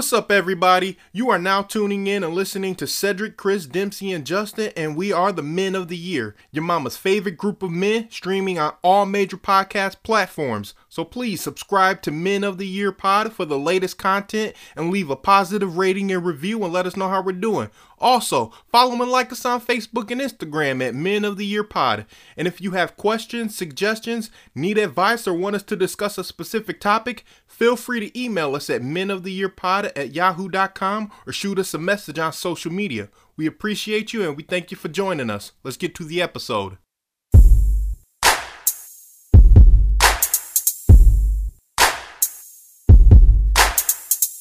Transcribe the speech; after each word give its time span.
What's 0.00 0.14
up, 0.14 0.32
everybody? 0.32 0.96
You 1.12 1.28
are 1.28 1.38
now 1.38 1.60
tuning 1.60 2.06
in 2.06 2.24
and 2.24 2.32
listening 2.32 2.74
to 2.76 2.86
Cedric, 2.86 3.36
Chris, 3.36 3.66
Dempsey, 3.66 4.12
and 4.12 4.24
Justin, 4.24 4.72
and 4.74 4.96
we 4.96 5.12
are 5.12 5.30
the 5.30 5.42
Men 5.42 5.74
of 5.74 5.88
the 5.88 5.96
Year, 5.96 6.34
your 6.50 6.64
mama's 6.64 6.96
favorite 6.96 7.36
group 7.36 7.62
of 7.62 7.70
men, 7.70 8.10
streaming 8.10 8.58
on 8.58 8.72
all 8.82 9.04
major 9.04 9.36
podcast 9.36 9.96
platforms. 10.02 10.72
So 10.90 11.04
please 11.04 11.40
subscribe 11.40 12.02
to 12.02 12.10
Men 12.10 12.42
of 12.42 12.58
the 12.58 12.66
Year 12.66 12.90
Pod 12.90 13.32
for 13.32 13.44
the 13.44 13.56
latest 13.56 13.96
content 13.96 14.56
and 14.74 14.90
leave 14.90 15.08
a 15.08 15.14
positive 15.14 15.76
rating 15.76 16.10
and 16.10 16.24
review 16.24 16.64
and 16.64 16.72
let 16.72 16.84
us 16.84 16.96
know 16.96 17.08
how 17.08 17.22
we're 17.22 17.30
doing. 17.30 17.70
Also, 18.00 18.52
follow 18.66 19.00
and 19.00 19.10
like 19.10 19.30
us 19.30 19.44
on 19.44 19.60
Facebook 19.60 20.10
and 20.10 20.20
Instagram 20.20 20.84
at 20.84 20.96
Men 20.96 21.24
of 21.24 21.36
the 21.36 21.46
Year 21.46 21.62
Pod. 21.62 22.06
And 22.36 22.48
if 22.48 22.60
you 22.60 22.72
have 22.72 22.96
questions, 22.96 23.56
suggestions, 23.56 24.32
need 24.52 24.78
advice, 24.78 25.28
or 25.28 25.34
want 25.34 25.54
us 25.54 25.62
to 25.64 25.76
discuss 25.76 26.18
a 26.18 26.24
specific 26.24 26.80
topic, 26.80 27.24
feel 27.46 27.76
free 27.76 28.00
to 28.00 28.20
email 28.20 28.56
us 28.56 28.68
at 28.68 28.82
menoftheyearpod 28.82 29.92
at 29.94 30.12
yahoo.com 30.12 31.12
or 31.24 31.32
shoot 31.32 31.60
us 31.60 31.72
a 31.72 31.78
message 31.78 32.18
on 32.18 32.32
social 32.32 32.72
media. 32.72 33.10
We 33.36 33.46
appreciate 33.46 34.12
you 34.12 34.26
and 34.26 34.36
we 34.36 34.42
thank 34.42 34.72
you 34.72 34.76
for 34.76 34.88
joining 34.88 35.30
us. 35.30 35.52
Let's 35.62 35.76
get 35.76 35.94
to 35.94 36.04
the 36.04 36.20
episode. 36.20 36.78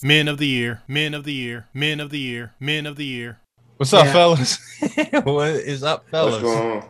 Men 0.01 0.29
of 0.29 0.37
the 0.37 0.47
year, 0.47 0.81
men 0.87 1.13
of 1.13 1.25
the 1.25 1.33
year, 1.33 1.67
men 1.73 1.99
of 1.99 2.09
the 2.09 2.19
year, 2.19 2.53
men 2.59 2.85
of 2.85 2.95
the 2.95 3.05
year. 3.05 3.39
What's 3.77 3.93
up, 3.93 4.05
Yeah. 4.05 4.13
fellas? 4.13 4.57
what 5.23 5.49
is 5.49 5.83
up, 5.83 6.05
What's 6.09 6.11
fellas? 6.11 6.41
going 6.41 6.81
on? 6.83 6.89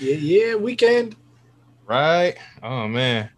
Yeah, 0.00 0.14
yeah, 0.16 0.54
weekend. 0.56 1.16
Right? 1.86 2.36
Oh 2.62 2.88
man. 2.88 3.30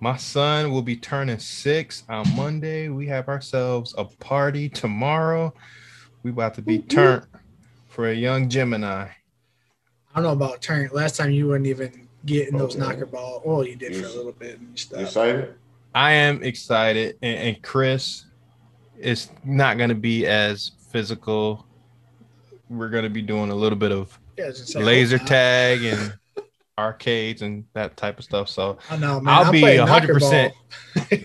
My 0.00 0.16
son 0.16 0.72
will 0.72 0.82
be 0.82 0.96
turning 0.96 1.38
six 1.38 2.02
on 2.08 2.34
Monday. 2.34 2.88
We 2.88 3.06
have 3.08 3.28
ourselves 3.28 3.94
a 3.98 4.04
party 4.04 4.68
tomorrow. 4.68 5.54
We 6.22 6.30
about 6.30 6.54
to 6.54 6.62
be 6.62 6.78
turned 6.78 7.26
for 7.88 8.08
a 8.08 8.14
young 8.14 8.48
Gemini. 8.48 9.06
I 9.06 10.14
don't 10.14 10.24
know 10.24 10.32
about 10.32 10.60
turn. 10.62 10.88
Last 10.92 11.16
time 11.16 11.30
you 11.30 11.46
weren't 11.48 11.66
even 11.66 12.08
getting 12.26 12.56
those 12.58 12.74
Okay. 12.74 12.80
knocker 12.86 13.06
ball. 13.06 13.42
Oh, 13.44 13.62
you 13.62 13.76
did 13.76 13.94
for 13.94 14.06
a 14.06 14.08
little 14.08 14.32
bit 14.32 14.58
and 14.58 14.70
You 14.70 14.76
stuff. 14.76 15.00
excited? 15.02 15.54
I 15.94 16.12
am 16.12 16.42
excited, 16.42 17.18
and, 17.22 17.38
and 17.38 17.62
Chris 17.62 18.24
is 19.02 19.30
not 19.44 19.76
going 19.76 19.88
to 19.88 19.94
be 19.94 20.26
as 20.26 20.72
physical. 20.90 21.66
We're 22.70 22.88
going 22.88 23.04
to 23.04 23.10
be 23.10 23.22
doing 23.22 23.50
a 23.50 23.54
little 23.54 23.78
bit 23.78 23.92
of 23.92 24.18
Yeah, 24.38 24.44
I 24.44 24.48
was 24.48 24.58
gonna 24.58 24.66
say, 24.66 24.82
laser 24.82 25.18
tag 25.18 25.82
and 25.84 26.14
arcades 26.78 27.42
and 27.42 27.64
that 27.74 27.96
type 27.96 28.18
of 28.18 28.24
stuff. 28.24 28.48
So 28.48 28.78
I 28.90 28.96
know, 28.96 29.20
man. 29.20 29.34
I'll 29.34 29.44
I'm 29.46 29.52
be 29.52 29.60
playing 29.60 29.86
100%. 29.86 30.52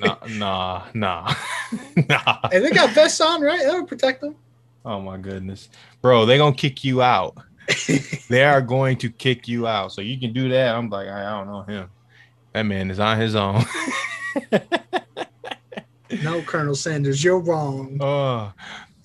nah, 0.02 0.18
nah, 0.28 0.84
nah, 0.94 1.34
nah. 2.10 2.50
Hey, 2.52 2.60
they 2.60 2.72
got 2.72 2.92
vests 2.92 3.22
on, 3.22 3.42
right? 3.42 3.62
That'll 3.64 3.86
protect 3.86 4.22
them. 4.22 4.36
Oh 4.84 5.00
my 5.00 5.18
goodness, 5.18 5.70
bro, 6.02 6.26
they're 6.26 6.38
gonna 6.38 6.56
kick 6.56 6.84
you 6.84 7.02
out. 7.02 7.38
they 8.30 8.44
are 8.44 8.62
going 8.62 8.98
to 8.98 9.10
kick 9.10 9.48
you 9.48 9.68
out. 9.68 9.92
So 9.92 10.02
you 10.02 10.18
can 10.18 10.32
do 10.32 10.50
that. 10.50 10.74
I'm 10.76 10.90
like, 10.90 11.08
I, 11.08 11.26
I 11.26 11.38
don't 11.38 11.48
know 11.48 11.62
him. 11.64 11.90
That 12.54 12.64
man 12.64 12.90
is 12.90 13.00
on 13.00 13.20
his 13.20 13.36
own. 13.36 13.64
No, 16.24 16.42
Colonel 16.42 16.76
Sanders, 16.76 17.24
you're 17.24 17.40
wrong. 17.40 17.98
oh, 18.02 18.54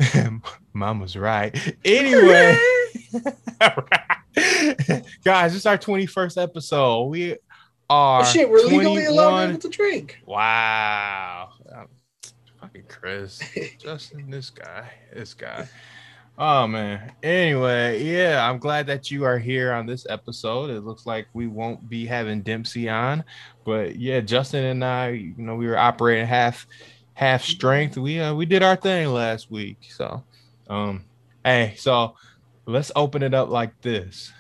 mama's 0.73 1.17
right. 1.17 1.55
Anyway, 1.85 2.59
guys, 5.25 5.53
this 5.53 5.57
is 5.57 5.67
our 5.67 5.79
21st 5.79 6.43
episode. 6.43 7.05
We 7.07 7.33
are 7.91 8.23
Oh, 8.23 8.25
shit, 8.25 8.49
we're 8.49 8.65
legally 8.65 9.05
allowed 9.07 9.59
21 9.59 9.61
to 9.61 9.69
drink. 9.69 10.19
Wow. 10.27 11.51
Um, 11.75 11.89
Fucking 12.61 12.85
Chris. 12.89 13.41
Justin, 13.79 14.31
this 14.31 14.51
guy. 14.51 14.91
This 15.13 15.35
guy. 15.35 15.69
Oh 16.39 16.67
man. 16.67 17.13
Anyway, 17.23 18.03
yeah, 18.03 18.49
I'm 18.49 18.59
glad 18.59 18.87
that 18.87 19.11
you 19.11 19.25
are 19.25 19.39
here 19.39 19.73
on 19.73 19.85
this 19.85 20.07
episode. 20.09 20.71
It 20.71 20.81
looks 20.83 21.05
like 21.05 21.27
we 21.35 21.47
won't 21.47 21.89
be 21.91 22.07
having 22.07 22.41
Dempsey 22.41 22.89
on, 22.89 23.23
but 23.65 23.97
yeah, 23.97 24.21
Justin 24.21 24.65
and 24.65 24.85
I, 24.85 25.09
you 25.11 25.35
know, 25.37 25.55
we 25.57 25.67
were 25.67 25.79
operating 25.79 26.27
half 26.27 26.67
half 27.15 27.43
strength. 27.43 27.97
We 27.97 28.21
uh, 28.21 28.35
we 28.35 28.47
did 28.47 28.63
our 28.63 28.77
thing 28.77 29.09
last 29.09 29.51
week. 29.51 29.79
So, 29.91 30.23
um, 30.69 31.05
hey, 31.45 31.75
so 31.79 32.17
let's 32.67 32.93
open 32.97 33.23
it 33.23 33.35
up 33.35 33.49
like 33.49 33.81
this. 33.83 34.33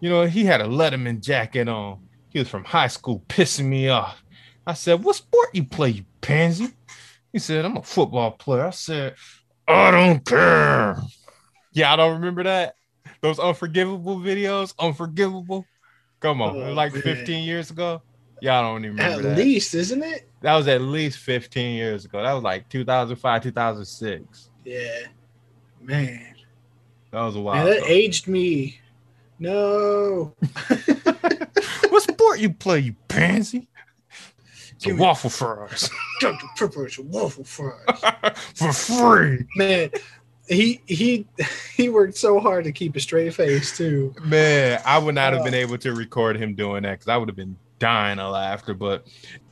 You 0.00 0.08
know, 0.10 0.24
he 0.26 0.44
had 0.44 0.60
a 0.60 0.64
Letterman 0.66 1.20
jacket 1.22 1.68
on. 1.68 2.00
He 2.30 2.38
was 2.38 2.48
from 2.48 2.64
high 2.64 2.86
school, 2.88 3.22
pissing 3.28 3.66
me 3.66 3.88
off. 3.88 4.22
I 4.66 4.74
said, 4.74 5.02
"What 5.02 5.16
sport 5.16 5.48
you 5.52 5.64
play, 5.64 5.90
you 5.90 6.04
pansy?" 6.20 6.68
He 7.32 7.38
said, 7.38 7.64
"I'm 7.64 7.76
a 7.76 7.82
football 7.82 8.32
player." 8.32 8.66
I 8.66 8.70
said, 8.70 9.14
"I 9.66 9.90
don't 9.90 10.24
care." 10.24 10.96
Yeah, 11.72 11.92
I 11.92 11.96
don't 11.96 12.14
remember 12.14 12.42
that. 12.44 12.74
Those 13.20 13.38
unforgivable 13.38 14.16
videos, 14.18 14.74
unforgivable. 14.78 15.66
Come 16.20 16.42
on, 16.42 16.56
Oh, 16.56 16.72
like 16.72 16.92
man. 16.92 17.02
15 17.02 17.44
years 17.44 17.70
ago. 17.70 18.02
Y'all 18.42 18.62
don't 18.62 18.84
even 18.84 18.98
At 19.00 19.16
remember 19.18 19.28
that. 19.30 19.38
least, 19.38 19.74
isn't 19.74 20.02
it? 20.02 20.28
That 20.40 20.54
was 20.56 20.68
at 20.68 20.80
least 20.80 21.18
15 21.18 21.74
years 21.76 22.04
ago. 22.04 22.22
That 22.22 22.32
was 22.32 22.42
like 22.42 22.68
2005, 22.68 23.42
2006. 23.42 24.50
Yeah. 24.64 24.88
Man. 25.80 26.34
That 27.10 27.22
was 27.22 27.34
a 27.34 27.38
Man, 27.38 27.44
while. 27.44 27.64
that 27.66 27.78
ago. 27.78 27.86
aged 27.88 28.28
me. 28.28 28.80
No. 29.38 30.34
what 31.88 32.02
sport 32.02 32.40
you 32.40 32.50
play, 32.52 32.80
you 32.80 32.94
pansy? 33.08 33.68
Give 34.82 34.96
me- 34.96 35.02
waffle 35.02 35.28
fries 35.30 35.90
Dr. 36.20 36.46
Pepper's 36.56 36.98
waffle 36.98 37.44
fries. 37.44 37.76
for 38.54 38.72
free. 38.72 39.46
Man, 39.56 39.90
he 40.48 40.80
he 40.86 41.26
he 41.74 41.88
worked 41.90 42.16
so 42.16 42.40
hard 42.40 42.64
to 42.64 42.72
keep 42.72 42.96
a 42.96 43.00
straight 43.00 43.34
face 43.34 43.76
too. 43.76 44.14
Man, 44.24 44.80
I 44.86 44.98
would 44.98 45.14
not 45.14 45.32
have 45.34 45.44
been 45.44 45.54
Uh. 45.54 45.58
able 45.58 45.78
to 45.78 45.92
record 45.94 46.36
him 46.36 46.54
doing 46.54 46.82
that 46.84 46.92
because 46.92 47.08
I 47.08 47.16
would 47.18 47.28
have 47.28 47.36
been 47.36 47.56
dying 47.80 48.20
of 48.20 48.32
laughter. 48.32 48.74
But 48.74 49.08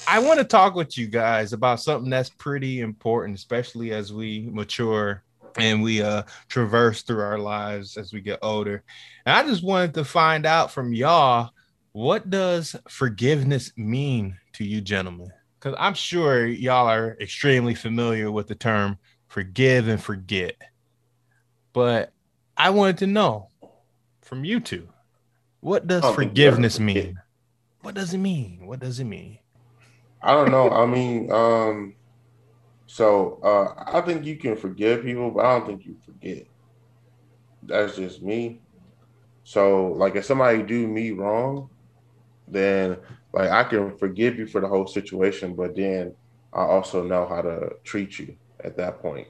I 0.06 0.20
want 0.20 0.38
to 0.38 0.44
talk 0.44 0.76
with 0.76 0.96
you 0.96 1.08
guys 1.08 1.52
about 1.52 1.80
something 1.80 2.08
that's 2.08 2.30
pretty 2.30 2.80
important, 2.80 3.36
especially 3.36 3.92
as 3.92 4.12
we 4.12 4.48
mature 4.52 5.24
and 5.56 5.82
we 5.82 6.02
uh 6.02 6.22
traverse 6.48 7.02
through 7.02 7.22
our 7.22 7.38
lives 7.38 7.96
as 7.96 8.12
we 8.12 8.20
get 8.20 8.38
older. 8.42 8.84
And 9.26 9.34
I 9.34 9.42
just 9.42 9.64
wanted 9.64 9.94
to 9.94 10.04
find 10.04 10.46
out 10.46 10.70
from 10.70 10.92
y'all 10.92 11.50
what 11.92 12.30
does 12.30 12.76
forgiveness 12.88 13.72
mean 13.76 14.38
to 14.52 14.64
you 14.64 14.80
gentlemen? 14.80 15.32
Because 15.58 15.76
I'm 15.80 15.94
sure 15.94 16.46
y'all 16.46 16.86
are 16.86 17.16
extremely 17.20 17.74
familiar 17.74 18.30
with 18.30 18.46
the 18.46 18.54
term 18.54 18.98
forgive 19.26 19.88
and 19.88 20.00
forget. 20.00 20.54
But 21.72 22.12
I 22.56 22.70
wanted 22.70 22.98
to 22.98 23.06
know 23.06 23.48
from 24.22 24.44
you 24.44 24.60
two, 24.60 24.88
what 25.60 25.86
does 25.86 26.04
I 26.04 26.08
don't 26.08 26.16
think 26.16 26.22
you 26.22 26.28
forgiveness 26.28 26.78
mean? 26.78 27.18
What 27.88 27.94
does 27.94 28.12
it 28.12 28.18
mean? 28.18 28.66
What 28.66 28.80
does 28.80 29.00
it 29.00 29.04
mean? 29.04 29.38
I 30.20 30.34
don't 30.34 30.50
know. 30.50 30.68
I 30.70 30.84
mean, 30.84 31.32
um, 31.32 31.94
so 32.84 33.40
uh, 33.42 33.82
I 33.86 34.02
think 34.02 34.26
you 34.26 34.36
can 34.36 34.56
forgive 34.56 35.04
people, 35.04 35.30
but 35.30 35.46
I 35.46 35.58
don't 35.58 35.66
think 35.66 35.86
you 35.86 35.96
forget. 36.04 36.48
That's 37.62 37.96
just 37.96 38.20
me. 38.22 38.60
So, 39.42 39.86
like, 39.92 40.16
if 40.16 40.26
somebody 40.26 40.62
do 40.64 40.86
me 40.86 41.12
wrong, 41.12 41.70
then 42.46 42.98
like 43.32 43.48
I 43.48 43.64
can 43.64 43.96
forgive 43.96 44.38
you 44.38 44.46
for 44.46 44.60
the 44.60 44.68
whole 44.68 44.86
situation, 44.86 45.56
but 45.56 45.74
then 45.74 46.14
I 46.52 46.64
also 46.64 47.02
know 47.02 47.26
how 47.26 47.40
to 47.40 47.70
treat 47.84 48.18
you 48.18 48.36
at 48.62 48.76
that 48.76 49.00
point. 49.00 49.28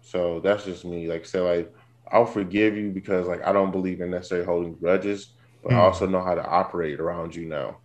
So 0.00 0.40
that's 0.40 0.64
just 0.64 0.86
me. 0.86 1.06
Like, 1.06 1.26
say, 1.26 1.40
like 1.40 1.74
I'll 2.10 2.24
forgive 2.24 2.78
you 2.78 2.92
because 2.92 3.28
like 3.28 3.46
I 3.46 3.52
don't 3.52 3.72
believe 3.72 4.00
in 4.00 4.10
necessarily 4.10 4.46
holding 4.46 4.74
grudges, 4.74 5.34
but 5.62 5.74
I 5.74 5.76
Hmm. 5.76 5.80
also 5.80 6.06
know 6.06 6.22
how 6.22 6.34
to 6.34 6.44
operate 6.46 7.00
around 7.00 7.34
you 7.34 7.46
now. 7.46 7.80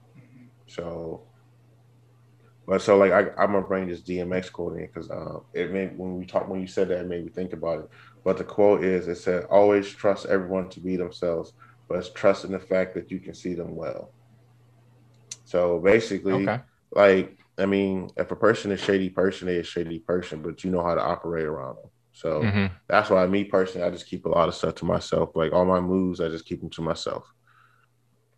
So, 0.67 1.27
but 2.65 2.81
so 2.81 2.97
like 2.97 3.11
I, 3.11 3.19
I'm 3.41 3.51
gonna 3.51 3.61
bring 3.61 3.87
this 3.87 4.01
DMX 4.03 4.49
quote 4.49 4.77
in 4.77 4.85
because 4.85 5.09
uh, 5.09 5.39
it 5.53 5.71
made 5.71 5.97
when 5.97 6.17
we 6.17 6.25
talk 6.25 6.47
when 6.47 6.61
you 6.61 6.67
said 6.67 6.87
that 6.89 7.01
it 7.01 7.07
made 7.07 7.25
me 7.25 7.31
think 7.31 7.53
about 7.53 7.79
it. 7.79 7.89
But 8.23 8.37
the 8.37 8.45
quote 8.45 8.83
is 8.83 9.07
it 9.07 9.15
said 9.17 9.45
always 9.49 9.89
trust 9.89 10.25
everyone 10.27 10.69
to 10.69 10.79
be 10.79 10.95
themselves, 10.95 11.51
but 11.89 11.97
it's 11.97 12.11
trust 12.13 12.45
in 12.45 12.51
the 12.53 12.59
fact 12.59 12.95
that 12.95 13.11
you 13.11 13.19
can 13.19 13.33
see 13.33 13.53
them 13.53 13.75
well. 13.75 14.13
So 15.45 15.79
basically, 15.79 16.43
Okay. 16.47 16.63
like 16.95 17.37
I 17.57 17.65
mean, 17.65 18.09
if 18.17 18.31
a 18.31 18.35
person 18.35 18.71
is 18.71 18.79
shady 18.79 19.09
person, 19.09 19.47
they 19.47 19.57
a 19.59 19.63
shady 19.63 19.99
person, 19.99 20.41
but 20.41 20.63
you 20.63 20.71
know 20.71 20.83
how 20.83 20.95
to 20.95 21.01
operate 21.01 21.45
around 21.45 21.75
them. 21.77 21.91
So 22.13 22.55
Mhm. 22.55 22.71
that's 22.89 23.09
why 23.09 23.25
me 23.27 23.43
personally, 23.45 23.85
I 23.87 23.91
just 23.91 24.07
keep 24.07 24.25
a 24.25 24.29
lot 24.29 24.47
of 24.47 24.55
stuff 24.55 24.75
to 24.75 24.85
myself. 24.85 25.31
Like 25.35 25.53
all 25.53 25.65
my 25.65 25.79
moves, 25.79 26.19
I 26.19 26.29
just 26.29 26.45
keep 26.45 26.61
them 26.61 26.69
to 26.71 26.81
myself. 26.81 27.31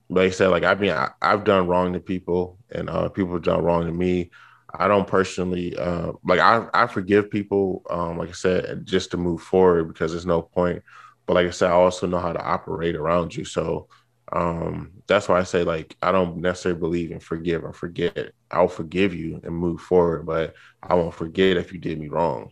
But 0.09 0.21
like 0.21 0.27
I 0.27 0.31
said, 0.31 0.47
like 0.49 0.63
I 0.63 0.75
mean, 0.75 0.91
I, 0.91 1.09
I've 1.21 1.43
done 1.43 1.67
wrong 1.67 1.93
to 1.93 1.99
people, 1.99 2.57
and 2.71 2.89
uh, 2.89 3.09
people 3.09 3.33
have 3.33 3.43
done 3.43 3.63
wrong 3.63 3.85
to 3.85 3.91
me. 3.91 4.31
I 4.77 4.87
don't 4.87 5.07
personally 5.07 5.75
uh, 5.77 6.11
like 6.23 6.39
I 6.39 6.67
I 6.73 6.87
forgive 6.87 7.31
people. 7.31 7.83
Um, 7.89 8.17
like 8.17 8.29
I 8.29 8.33
said, 8.33 8.85
just 8.85 9.11
to 9.11 9.17
move 9.17 9.41
forward 9.41 9.87
because 9.87 10.11
there's 10.11 10.25
no 10.25 10.41
point. 10.41 10.83
But 11.25 11.33
like 11.33 11.47
I 11.47 11.51
said, 11.51 11.71
I 11.71 11.73
also 11.73 12.07
know 12.07 12.19
how 12.19 12.33
to 12.33 12.43
operate 12.43 12.95
around 12.95 13.35
you. 13.35 13.45
So 13.45 13.87
um, 14.31 14.91
that's 15.07 15.27
why 15.27 15.39
I 15.39 15.43
say 15.43 15.63
like 15.63 15.95
I 16.01 16.11
don't 16.11 16.37
necessarily 16.37 16.79
believe 16.79 17.11
in 17.11 17.19
forgive 17.19 17.63
and 17.63 17.75
forget. 17.75 18.31
I'll 18.51 18.67
forgive 18.67 19.13
you 19.13 19.41
and 19.43 19.55
move 19.55 19.81
forward, 19.81 20.25
but 20.25 20.53
I 20.83 20.95
won't 20.95 21.13
forget 21.13 21.57
if 21.57 21.73
you 21.73 21.79
did 21.79 21.99
me 21.99 22.09
wrong. 22.09 22.51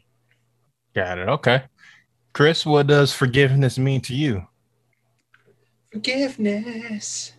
Got 0.96 1.18
it. 1.18 1.30
Okay. 1.30 1.64
Chris, 2.34 2.66
what 2.66 2.88
does 2.88 3.14
forgiveness 3.14 3.78
mean 3.78 4.02
to 4.02 4.16
you? 4.16 4.48
Forgiveness. 5.92 7.34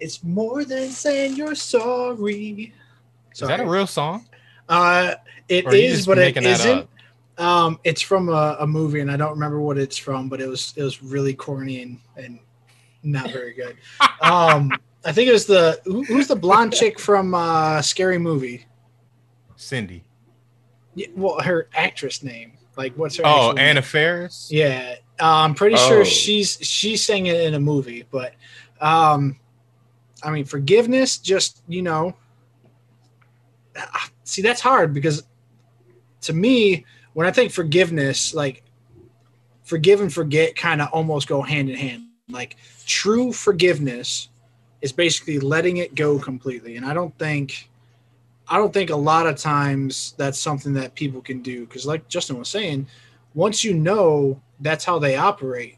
It's 0.00 0.22
more 0.22 0.64
than 0.64 0.90
saying 0.90 1.34
you're 1.36 1.54
sorry. 1.54 2.72
Is 3.32 3.40
that 3.40 3.60
a 3.60 3.66
real 3.66 3.86
song? 3.86 4.26
Uh, 4.68 5.14
it 5.48 5.64
Or 5.66 5.70
are 5.70 5.74
you 5.76 5.88
is, 5.88 6.06
but 6.06 6.18
it 6.18 6.36
isn't. 6.36 6.88
Um, 7.38 7.78
it's 7.84 8.02
from 8.02 8.28
a, 8.28 8.56
a 8.60 8.66
movie, 8.66 9.00
and 9.00 9.10
I 9.10 9.16
don't 9.16 9.30
remember 9.30 9.60
what 9.60 9.78
it's 9.78 9.96
from, 9.96 10.28
but 10.28 10.40
it 10.40 10.48
was 10.48 10.74
it 10.76 10.82
was 10.82 11.02
really 11.02 11.34
corny 11.34 11.82
and, 11.82 11.98
and 12.16 12.38
not 13.02 13.30
very 13.30 13.54
good. 13.54 13.76
Um, 14.20 14.72
I 15.04 15.12
think 15.12 15.28
it 15.28 15.32
was 15.32 15.46
the 15.46 15.80
who, 15.84 16.02
who's 16.04 16.26
the 16.26 16.34
blonde 16.36 16.74
chick 16.74 16.98
from 16.98 17.32
uh, 17.34 17.80
Scary 17.80 18.18
Movie. 18.18 18.66
Cindy. 19.54 20.02
Yeah, 20.96 21.06
well, 21.14 21.40
her 21.40 21.68
actress 21.74 22.24
name, 22.24 22.54
like 22.76 22.94
what's 22.96 23.16
her? 23.16 23.22
Oh, 23.24 23.28
actual 23.30 23.52
name? 23.54 23.64
Anna 23.64 23.82
Faris. 23.82 24.48
Yeah, 24.50 24.96
uh, 25.20 25.24
I'm 25.44 25.54
pretty 25.54 25.76
Oh. 25.78 25.88
sure 25.88 26.04
she's 26.04 26.58
she 26.62 26.96
sang 26.96 27.26
it 27.26 27.40
in 27.42 27.54
a 27.54 27.60
movie, 27.60 28.04
but 28.10 28.34
um, 28.80 29.38
I 30.22 30.30
mean, 30.30 30.44
forgiveness, 30.44 31.18
just 31.18 31.62
you 31.68 31.82
know, 31.82 32.14
ah, 33.76 34.08
see 34.24 34.42
that's 34.42 34.60
hard 34.60 34.92
because 34.92 35.24
to 36.22 36.32
me, 36.32 36.84
when 37.14 37.26
I 37.26 37.30
think 37.30 37.52
forgiveness, 37.52 38.34
like 38.34 38.62
forgive 39.62 40.00
and 40.00 40.12
forget, 40.12 40.56
kind 40.56 40.80
of 40.82 40.88
almost 40.92 41.28
go 41.28 41.42
hand 41.42 41.70
in 41.70 41.76
hand. 41.76 42.02
Like 42.30 42.56
true 42.86 43.32
forgiveness 43.32 44.28
is 44.82 44.92
basically 44.92 45.38
letting 45.38 45.78
it 45.78 45.94
go 45.94 46.18
completely, 46.18 46.76
and 46.76 46.84
I 46.86 46.92
don't 46.94 47.16
think. 47.18 47.70
I 48.50 48.56
don't 48.56 48.72
think 48.72 48.88
a 48.88 48.96
lot 48.96 49.26
of 49.26 49.36
times 49.36 50.14
that's 50.16 50.38
something 50.38 50.72
that 50.72 50.94
people 50.94 51.20
can 51.20 51.42
do 51.42 51.66
because, 51.66 51.84
like 51.84 52.08
Justin 52.08 52.38
was 52.38 52.48
saying, 52.48 52.86
once 53.34 53.62
you 53.62 53.74
know 53.74 54.40
that's 54.60 54.84
how 54.86 54.98
they 54.98 55.16
operate 55.16 55.76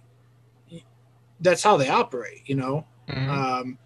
that's 1.41 1.63
how 1.63 1.77
they 1.77 1.89
operate 1.89 2.43
you 2.47 2.55
know 2.55 2.87
Mhm. 3.09 3.29
um 3.29 3.79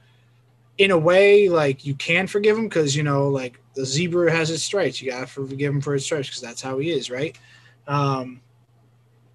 in 0.79 0.91
a 0.91 0.99
way 0.99 1.49
like 1.49 1.85
you 1.85 1.94
can 1.94 2.26
forgive 2.26 2.56
him 2.56 2.65
because 2.65 2.97
you 2.97 3.03
know 3.03 3.29
like 3.29 3.61
the 3.75 3.85
zebra 3.85 4.31
has 4.31 4.50
its 4.50 4.62
stripes. 4.62 5.00
You 5.00 5.11
gotta 5.11 5.26
forgive 5.26 5.73
him 5.73 5.81
for 5.81 5.93
his 5.93 6.05
stripes 6.05 6.29
because 6.29 6.41
that's 6.41 6.62
how 6.62 6.79
he 6.79 6.91
is 6.91 7.11
right? 7.11 7.37
Um 7.87 8.41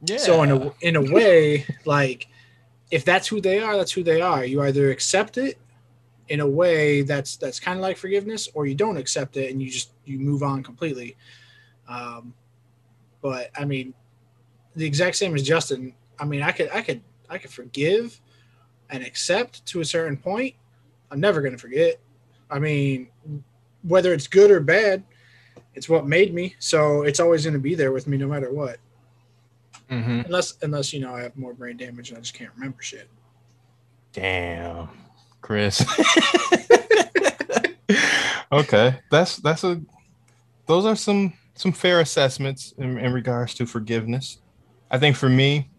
yeah. 0.05 0.17
so 0.17 0.43
in 0.43 0.51
a 0.51 0.73
in 0.81 0.95
a 0.95 1.13
way 1.13 1.65
like 1.85 2.27
if 2.91 3.05
that's 3.05 3.27
who 3.27 3.41
they 3.41 3.59
are 3.59 3.77
that's 3.77 3.91
who 3.91 4.03
they 4.03 4.21
are. 4.21 4.43
You 4.43 4.61
either 4.63 4.91
accept 4.91 5.37
it 5.37 5.57
in 6.27 6.41
a 6.41 6.47
way 6.47 7.01
that's 7.01 7.37
that's 7.37 7.59
kind 7.59 7.77
of 7.77 7.81
like 7.81 7.97
forgiveness 7.97 8.49
or 8.53 8.65
you 8.65 8.75
don't 8.75 8.97
accept 8.97 9.37
it 9.37 9.51
and 9.51 9.61
you 9.61 9.69
just 9.69 9.91
you 10.05 10.19
move 10.19 10.43
on 10.43 10.63
completely. 10.63 11.15
Um 11.87 12.33
but 13.21 13.49
i 13.57 13.65
mean 13.65 13.93
the 14.75 14.85
exact 14.85 15.15
same 15.15 15.35
as 15.35 15.43
justin. 15.43 15.93
I 16.19 16.25
mean 16.25 16.41
i 16.41 16.51
could 16.51 16.69
i 16.73 16.81
could 16.81 17.01
i 17.29 17.37
could 17.37 17.51
forgive 17.51 18.19
and 18.89 19.03
accept 19.03 19.65
to 19.67 19.81
a 19.81 19.85
certain 19.85 20.17
point 20.17 20.55
i'm 21.11 21.19
never 21.19 21.41
going 21.41 21.51
to 21.53 21.57
forget 21.57 21.99
i 22.49 22.59
mean 22.59 23.07
whether 23.83 24.13
it's 24.13 24.27
good 24.27 24.51
or 24.51 24.59
bad 24.59 25.03
it's 25.75 25.87
what 25.89 26.07
made 26.07 26.33
me 26.33 26.55
so 26.59 27.03
it's 27.03 27.19
always 27.19 27.43
going 27.43 27.53
to 27.53 27.59
be 27.59 27.75
there 27.75 27.91
with 27.91 28.07
me 28.07 28.17
no 28.17 28.27
matter 28.27 28.51
what 28.51 28.77
Mhm. 29.89 30.25
unless 30.25 30.55
unless 30.61 30.93
you 30.93 30.99
know 30.99 31.15
I 31.15 31.21
have 31.23 31.35
more 31.35 31.55
brain 31.55 31.75
damage 31.75 32.09
and 32.09 32.17
I 32.19 32.21
just 32.21 32.35
can't 32.35 32.51
remember 32.53 32.79
shit. 32.79 33.09
Damn, 34.13 34.87
Chris. 35.41 35.81
okay, 38.51 38.99
that's 39.09 39.37
that's 39.37 39.63
a. 39.63 39.81
Those 40.67 40.85
are 40.85 40.95
some 40.95 41.33
some 41.55 41.71
fair 41.71 42.01
assessments 42.01 42.73
in, 42.77 42.97
in 42.99 43.13
regards 43.13 43.55
to 43.55 43.65
forgiveness. 43.65 44.37
I 44.91 44.97
think 44.99 45.15
for 45.15 45.29
me, 45.29 45.69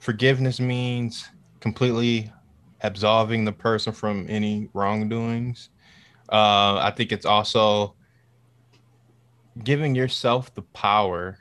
forgiveness 0.00 0.58
means 0.60 1.28
completely 1.60 2.32
absolving 2.82 3.44
the 3.44 3.52
person 3.52 3.92
from 3.92 4.26
any 4.28 4.68
wrongdoings. 4.74 5.70
Uh, 6.30 6.78
I 6.80 6.92
think 6.96 7.12
it's 7.12 7.26
also 7.26 7.94
giving 9.62 9.94
yourself 9.94 10.54
the 10.54 10.62
power, 10.62 11.38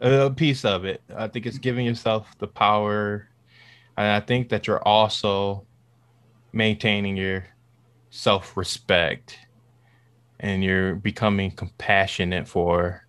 a 0.00 0.30
piece 0.30 0.64
of 0.64 0.84
it. 0.84 1.02
I 1.14 1.28
think 1.28 1.46
it's 1.46 1.58
giving 1.58 1.86
yourself 1.86 2.28
the 2.38 2.46
power 2.46 3.28
and 3.98 4.06
I 4.06 4.20
think 4.20 4.50
that 4.50 4.68
you're 4.68 4.86
also 4.86 5.66
maintaining 6.52 7.16
your 7.16 7.46
self 8.10 8.56
respect 8.56 9.36
and 10.38 10.62
you're 10.62 10.94
becoming 10.94 11.50
compassionate 11.50 12.46
for 12.46 13.04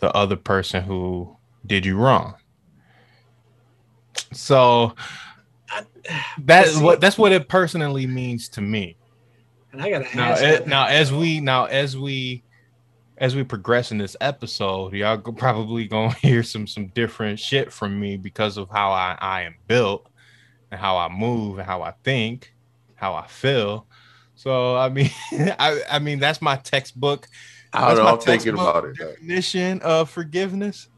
the 0.00 0.10
other 0.10 0.34
person 0.34 0.82
who 0.82 1.36
did 1.64 1.86
you 1.86 1.96
wrong. 1.96 2.34
So 4.32 4.96
that's 6.38 6.78
what 6.78 7.00
that's 7.00 7.18
what 7.18 7.32
it 7.32 7.48
personally 7.48 8.06
means 8.06 8.48
to 8.50 8.60
me. 8.60 8.96
And 9.72 9.82
I 9.82 9.90
gotta 9.90 10.06
Now, 10.14 10.32
ask. 10.32 10.42
eh, 10.42 10.60
now 10.66 10.86
as 10.86 11.12
we 11.12 11.40
now 11.40 11.64
as 11.66 11.96
we 11.96 12.44
as 13.18 13.34
we 13.36 13.44
progress 13.44 13.92
in 13.92 13.98
this 13.98 14.16
episode, 14.20 14.92
y'all 14.94 15.18
probably 15.18 15.86
gonna 15.86 16.14
hear 16.22 16.42
some 16.42 16.66
some 16.66 16.88
different 16.88 17.38
shit 17.38 17.72
from 17.72 17.98
me 17.98 18.16
because 18.16 18.56
of 18.56 18.68
how 18.70 18.90
I, 18.92 19.16
I 19.20 19.42
am 19.42 19.56
built 19.66 20.08
and 20.70 20.80
how 20.80 20.96
I 20.98 21.08
move 21.08 21.58
and 21.58 21.66
how 21.66 21.82
I 21.82 21.92
think, 22.04 22.52
how 22.94 23.14
I 23.14 23.26
feel. 23.26 23.86
So 24.34 24.76
I 24.76 24.88
mean, 24.88 25.10
I 25.32 25.80
I 25.90 25.98
mean 26.00 26.18
that's 26.18 26.42
my 26.42 26.56
textbook 26.56 27.28
I 27.76 27.88
That's 27.88 27.96
don't 27.96 28.04
my 28.04 28.12
know. 28.12 28.18
I'm 28.18 28.24
thinking 28.24 28.54
textbook 28.54 28.60
about 28.60 28.84
it. 28.84 28.96
definition 28.98 29.80
of 29.82 30.10
forgiveness. 30.10 30.88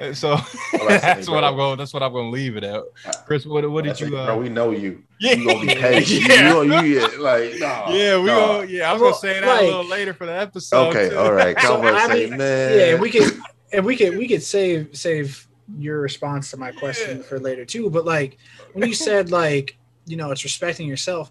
Yeah. 0.00 0.12
So 0.12 0.30
like 0.32 0.44
that's 0.72 1.26
saying, 1.26 1.34
what. 1.34 1.44
I'm 1.44 1.56
going. 1.56 1.78
That's 1.78 1.92
what 1.94 2.02
I'm 2.02 2.12
going 2.12 2.26
to 2.26 2.30
leave 2.30 2.56
it 2.56 2.64
at. 2.64 2.82
Chris, 3.26 3.44
what 3.46 3.68
what 3.70 3.84
did 3.84 3.90
That's 3.90 4.00
you? 4.00 4.08
like, 4.10 4.22
Uh, 4.22 4.26
bro, 4.26 4.38
we 4.38 4.48
know 4.48 4.70
you. 4.70 5.02
yeah, 5.20 5.32
You 5.32 5.46
gonna 5.46 5.60
be 5.66 5.74
paid. 5.74 6.08
You, 6.08 6.18
yeah. 6.20 6.62
you, 6.62 6.72
you, 6.72 7.00
you 7.00 7.22
like, 7.22 7.52
no. 7.58 7.84
yeah, 7.88 8.18
we 8.18 8.24
no. 8.26 8.36
go. 8.58 8.60
Yeah, 8.62 8.90
I 8.90 8.92
was 8.92 9.02
Well, 9.02 9.10
gonna 9.12 9.20
say 9.20 9.40
that 9.40 9.46
like- 9.46 9.60
a 9.62 9.64
little 9.64 9.84
later 9.86 10.14
for 10.14 10.26
the 10.26 10.32
episode. 10.38 10.88
Okay, 10.88 11.08
too. 11.10 11.18
all 11.18 11.32
right. 11.32 11.58
So, 11.60 11.82
I'm 11.82 12.10
say, 12.10 12.26
mean, 12.28 12.38
man. 12.38 12.78
yeah, 12.78 13.00
we 13.00 13.10
can 13.10 13.30
and 13.72 13.84
we 13.84 13.96
could 13.96 14.16
we 14.16 14.26
could 14.28 14.42
save 14.42 14.96
save 14.96 15.46
your 15.78 16.00
response 16.00 16.50
to 16.52 16.56
my 16.56 16.72
question 16.72 17.18
Yeah. 17.18 17.22
for 17.24 17.38
later 17.38 17.64
too. 17.64 17.90
But 17.90 18.04
like 18.06 18.38
when 18.72 18.88
you 18.88 18.94
said 18.94 19.30
like 19.30 19.76
you 20.06 20.16
know 20.16 20.30
it's 20.30 20.44
respecting 20.44 20.86
yourself, 20.88 21.30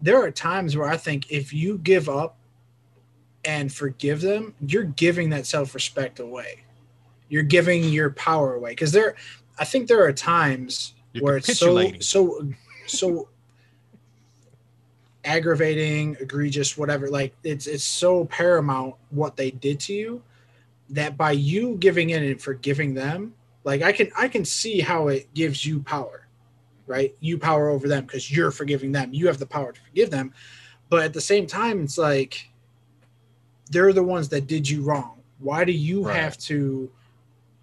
there 0.00 0.20
are 0.20 0.30
times 0.30 0.76
where 0.76 0.88
I 0.88 0.96
think 0.96 1.30
if 1.30 1.52
you 1.52 1.78
give 1.78 2.08
up 2.08 2.36
and 3.44 3.72
forgive 3.72 4.20
them, 4.20 4.54
you're 4.66 4.82
giving 4.84 5.30
that 5.30 5.46
self 5.46 5.74
respect 5.74 6.18
away. 6.18 6.64
You're 7.28 7.42
giving 7.42 7.84
your 7.84 8.10
power 8.10 8.54
away 8.54 8.70
because 8.70 8.92
there, 8.92 9.16
I 9.58 9.64
think 9.64 9.88
there 9.88 10.04
are 10.04 10.12
times 10.12 10.94
You're 11.12 11.22
where 11.22 11.36
it's 11.36 11.58
so 11.58 11.92
so 12.00 12.48
so 12.86 13.28
aggravating, 15.24 16.16
egregious, 16.20 16.78
whatever. 16.78 17.08
Like 17.08 17.34
it's 17.42 17.66
it's 17.66 17.84
so 17.84 18.24
paramount 18.26 18.94
what 19.10 19.36
they 19.36 19.50
did 19.50 19.80
to 19.80 19.92
you 19.94 20.22
that 20.90 21.16
by 21.16 21.32
you 21.32 21.76
giving 21.76 22.10
in 22.10 22.22
and 22.22 22.40
forgiving 22.40 22.94
them, 22.94 23.34
like 23.64 23.82
I 23.82 23.92
can 23.92 24.10
I 24.16 24.28
can 24.28 24.44
see 24.44 24.80
how 24.80 25.08
it 25.08 25.32
gives 25.34 25.66
you 25.66 25.80
power, 25.80 26.26
right? 26.86 27.14
You 27.20 27.38
power 27.38 27.68
over 27.68 27.88
them 27.88 28.06
because 28.06 28.30
you're 28.30 28.52
forgiving 28.52 28.92
them. 28.92 29.12
You 29.12 29.26
have 29.26 29.38
the 29.38 29.46
power 29.46 29.72
to 29.72 29.80
forgive 29.80 30.10
them. 30.10 30.32
But 30.88 31.04
at 31.04 31.12
the 31.12 31.20
same 31.20 31.48
time, 31.48 31.82
it's 31.82 31.98
like 31.98 32.48
they're 33.70 33.92
the 33.92 34.02
ones 34.04 34.28
that 34.28 34.46
did 34.46 34.68
you 34.68 34.82
wrong. 34.82 35.20
Why 35.40 35.64
do 35.64 35.72
you 35.72 36.04
Right. 36.04 36.16
have 36.16 36.38
to 36.38 36.90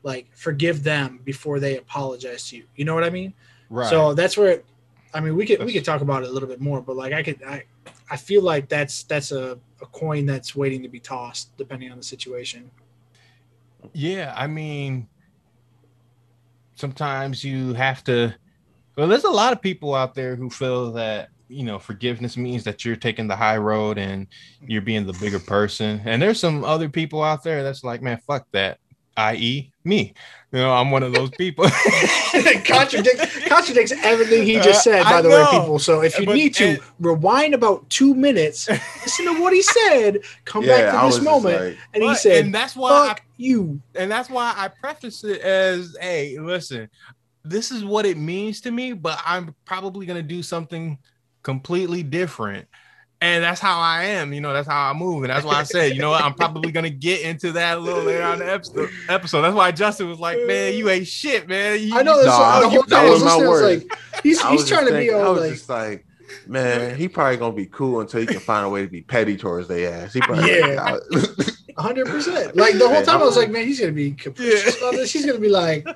like 0.03 0.27
forgive 0.35 0.83
them 0.83 1.19
before 1.23 1.59
they 1.59 1.77
apologize 1.77 2.49
to 2.49 2.57
you? 2.57 2.65
You 2.75 2.85
know 2.85 2.93
what 2.93 3.03
I 3.03 3.09
mean? 3.09 3.33
right. 3.69 3.89
So 3.89 4.13
that's 4.13 4.37
where, 4.37 4.61
I 5.13 5.19
mean, 5.19 5.35
we 5.35 5.45
could 5.45 5.63
we 5.63 5.73
could 5.73 5.85
talk 5.85 6.01
about 6.01 6.23
it 6.23 6.29
a 6.29 6.31
little 6.31 6.49
bit 6.49 6.61
more, 6.61 6.81
but 6.81 6.95
like 6.95 7.13
I 7.13 7.23
could, 7.23 7.41
I, 7.43 7.63
I 8.09 8.17
feel 8.17 8.41
like 8.41 8.69
that's 8.69 9.03
that's 9.03 9.31
a, 9.31 9.59
a 9.81 9.85
coin 9.87 10.25
that's 10.25 10.55
waiting 10.55 10.81
to 10.83 10.89
be 10.89 10.99
tossed 10.99 11.55
depending 11.57 11.91
on 11.91 11.97
the 11.97 12.03
situation. 12.03 12.69
Yeah, 13.93 14.33
I 14.35 14.47
mean, 14.47 15.07
sometimes 16.75 17.43
you 17.43 17.73
have 17.73 18.03
to. 18.05 18.33
Well, 18.95 19.07
there's 19.07 19.23
a 19.23 19.29
lot 19.29 19.53
of 19.53 19.61
people 19.61 19.95
out 19.95 20.13
there 20.13 20.35
who 20.35 20.49
feel 20.49 20.91
that 20.93 21.29
you 21.47 21.63
know 21.63 21.79
forgiveness 21.79 22.37
means 22.37 22.63
that 22.63 22.85
you're 22.85 22.95
taking 22.95 23.27
the 23.27 23.35
high 23.35 23.57
road 23.57 23.97
and 23.97 24.27
you're 24.65 24.81
being 24.81 25.05
the 25.05 25.13
bigger 25.13 25.39
person. 25.39 26.01
And 26.05 26.21
there's 26.21 26.39
some 26.39 26.63
other 26.63 26.89
people 26.89 27.23
out 27.23 27.43
there 27.43 27.63
that's 27.63 27.83
like, 27.83 28.01
man, 28.01 28.19
fuck 28.25 28.47
that. 28.51 28.79
I.e., 29.17 29.71
me. 29.83 30.13
You 30.51 30.59
know, 30.59 30.71
I'm 30.71 30.91
one 30.91 31.03
of 31.03 31.13
those 31.13 31.31
people. 31.31 31.65
contradicts 32.65 33.47
contradicts 33.47 33.91
everything 34.03 34.43
he 34.43 34.55
just 34.55 34.83
said. 34.83 35.01
Uh, 35.01 35.09
By 35.09 35.21
the 35.21 35.29
way, 35.29 35.45
people. 35.51 35.79
So 35.79 36.01
if 36.01 36.17
you 36.19 36.25
But- 36.25 36.35
need 36.35 36.53
to 36.55 36.65
and- 36.65 36.79
rewind 36.99 37.53
about 37.53 37.89
two 37.89 38.13
minutes, 38.13 38.69
listen 38.69 39.25
to 39.25 39.41
what 39.41 39.53
he 39.53 39.61
said. 39.61 40.19
Come 40.45 40.63
yeah, 40.63 40.91
back 40.91 40.99
to 40.99 41.05
was 41.05 41.15
this 41.15 41.23
moment, 41.23 41.59
like, 41.59 41.77
and 41.93 42.03
he 42.03 42.15
said, 42.15 42.45
and 42.45 42.53
that's 42.53 42.75
why 42.75 42.91
I 42.91 43.15
you." 43.37 43.81
and 43.95 44.11
that's 44.11 44.29
why 44.29 44.53
I 44.55 44.67
preface 44.67 45.23
it 45.23 45.41
as, 45.41 45.97
"Hey, 45.99 46.37
listen, 46.39 46.89
this 47.43 47.71
is 47.71 47.83
what 47.83 48.05
it 48.05 48.17
means 48.17 48.61
to 48.61 48.71
me, 48.71 48.93
but 48.93 49.19
I'm 49.25 49.55
probably 49.65 50.05
gonna 50.05 50.21
do 50.21 50.43
something 50.43 50.97
completely 51.41 52.03
different." 52.03 52.67
And 53.23 53.43
that's 53.43 53.61
how 53.61 53.79
I 53.79 54.03
am. 54.03 54.33
You 54.33 54.41
know, 54.41 54.51
that's 54.53 54.67
how 54.67 54.89
I 54.89 54.93
move, 54.93 55.23
and 55.23 55.31
that's 55.31 55.45
why 55.45 55.53
I 55.55 55.63
said, 55.63 55.93
you 55.95 56.01
know, 56.01 56.09
what? 56.09 56.21
I'm 56.23 56.33
probably 56.33 56.71
gonna 56.71 56.89
get 56.89 57.21
into 57.21 57.53
that 57.53 57.77
a 57.77 57.79
little 57.79 58.03
later 58.03 58.23
on 58.23 58.39
the 58.39 58.51
episode. 58.53 58.89
Episode. 59.07 59.41
That's 59.43 59.55
why 59.55 59.71
Justin 59.71 60.09
was 60.09 60.19
like, 60.19 60.37
"Man, 60.45 60.73
you 60.75 60.89
ain't 60.89 61.07
shit, 61.07 61.47
man." 61.47 61.79
You, 61.81 61.95
I 61.97 62.03
know 62.03 62.17
that's 62.23 62.27
No, 62.27 62.43
what, 62.43 62.59
the 62.59 62.65
I- 62.67 62.69
whole 62.69 62.83
that 62.83 62.89
time 62.89 63.05
I 63.05 63.09
was 63.09 63.13
was 63.13 63.23
my 63.23 63.35
listening, 63.35 63.49
was 63.49 63.61
word. 63.61 63.89
like, 63.89 63.99
he's 64.23 64.41
he's 64.41 64.51
was 64.61 64.67
trying 64.69 64.81
just 64.81 64.87
to 64.87 64.93
be 64.93 64.99
thinking- 65.07 65.15
I 65.17 65.21
all 65.23 65.33
was 65.35 65.41
like, 65.41 65.51
just 65.53 65.69
like, 65.69 66.05
man, 66.47 66.95
he 66.97 67.07
probably 67.07 67.37
gonna 67.37 67.53
be 67.55 67.65
cool 67.67 68.01
until 68.01 68.19
he 68.19 68.25
can 68.27 68.39
find 68.39 68.65
a 68.65 68.69
way 68.69 68.81
to 68.83 68.91
be 68.91 69.01
petty 69.01 69.37
towards 69.37 69.67
their 69.69 69.93
ass. 70.03 70.13
He 70.13 70.19
probably 70.21 70.49
Yeah. 70.59 70.97
hundred 71.77 72.07
percent. 72.07 72.55
Like 72.55 72.77
the 72.77 72.87
whole 72.89 73.01
time, 73.03 73.21
I 73.21 73.25
was 73.25 73.37
like, 73.37 73.49
man, 73.49 73.65
he's 73.65 73.79
gonna 73.79 73.91
be 73.93 74.11
capricious 74.11 74.77
about 74.77 74.93
this. 74.93 75.11
He's 75.13 75.25
gonna 75.25 75.39
be 75.39 75.49
like, 75.49 75.87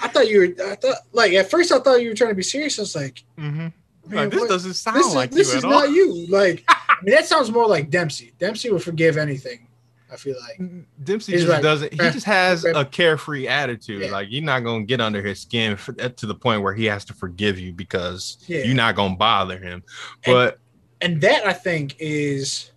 I 0.00 0.08
thought 0.08 0.28
you 0.28 0.40
were. 0.40 0.66
I 0.70 0.74
thought 0.74 0.98
like 1.12 1.32
at 1.34 1.50
first 1.50 1.72
I 1.72 1.78
thought 1.78 2.02
you 2.02 2.08
were 2.10 2.14
trying 2.14 2.30
to 2.30 2.34
be 2.36 2.42
serious. 2.42 2.78
I 2.78 2.82
was 2.82 2.94
like, 2.96 3.22
Mhm. 3.38 3.72
Man, 4.08 4.24
Like 4.24 4.30
this 4.30 4.40
what- 4.40 4.48
doesn't 4.48 4.74
sound 4.74 4.96
this 4.96 5.06
is 5.06 5.14
like 5.14 5.30
this 5.30 5.52
you 5.52 5.58
is 5.58 5.64
at 5.64 5.70
not 5.70 5.90
you. 5.90 6.26
Like, 6.28 6.64
I 6.68 6.96
mean, 7.02 7.14
that 7.14 7.26
sounds 7.26 7.50
more 7.50 7.66
like 7.66 7.90
Dempsey. 7.90 8.32
Dempsey 8.38 8.70
would 8.70 8.82
forgive 8.82 9.16
anything. 9.16 9.66
I 10.10 10.16
feel 10.16 10.36
like. 10.40 10.70
Dempsey 11.04 11.32
He's 11.32 11.42
just 11.42 11.52
like, 11.52 11.62
doesn't. 11.62 11.92
He 11.92 12.00
"Eh, 12.00 12.10
just 12.10 12.24
has 12.24 12.64
a 12.64 12.82
carefree 12.84 13.46
attitude. 13.46 14.02
Yeah. 14.02 14.10
Like 14.10 14.28
you're 14.30 14.42
not 14.42 14.60
gonna 14.60 14.84
get 14.84 15.02
under 15.02 15.20
his 15.22 15.38
skin 15.40 15.76
for, 15.76 15.92
to 15.92 16.26
the 16.26 16.34
point 16.34 16.62
where 16.62 16.72
he 16.74 16.86
has 16.86 17.04
to 17.06 17.12
forgive 17.14 17.58
you 17.58 17.72
because 17.74 18.38
Yeah. 18.46 18.62
you're 18.64 18.74
not 18.74 18.96
gonna 18.96 19.16
bother 19.16 19.58
him. 19.58 19.82
But 20.24 20.58
and 21.02 21.20
that 21.20 21.46
I 21.46 21.52
think 21.52 21.96
is 21.98 22.70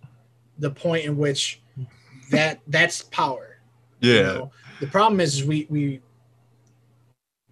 the 0.58 0.70
point 0.70 1.06
in 1.06 1.16
which 1.16 1.62
that 2.30 2.60
that's 2.66 3.02
power. 3.04 3.56
you 4.00 4.12
yeah, 4.12 4.22
know? 4.22 4.50
The 4.80 4.86
problem 4.88 5.18
is, 5.20 5.36
is 5.40 5.44
we 5.44 5.66
we 5.70 6.00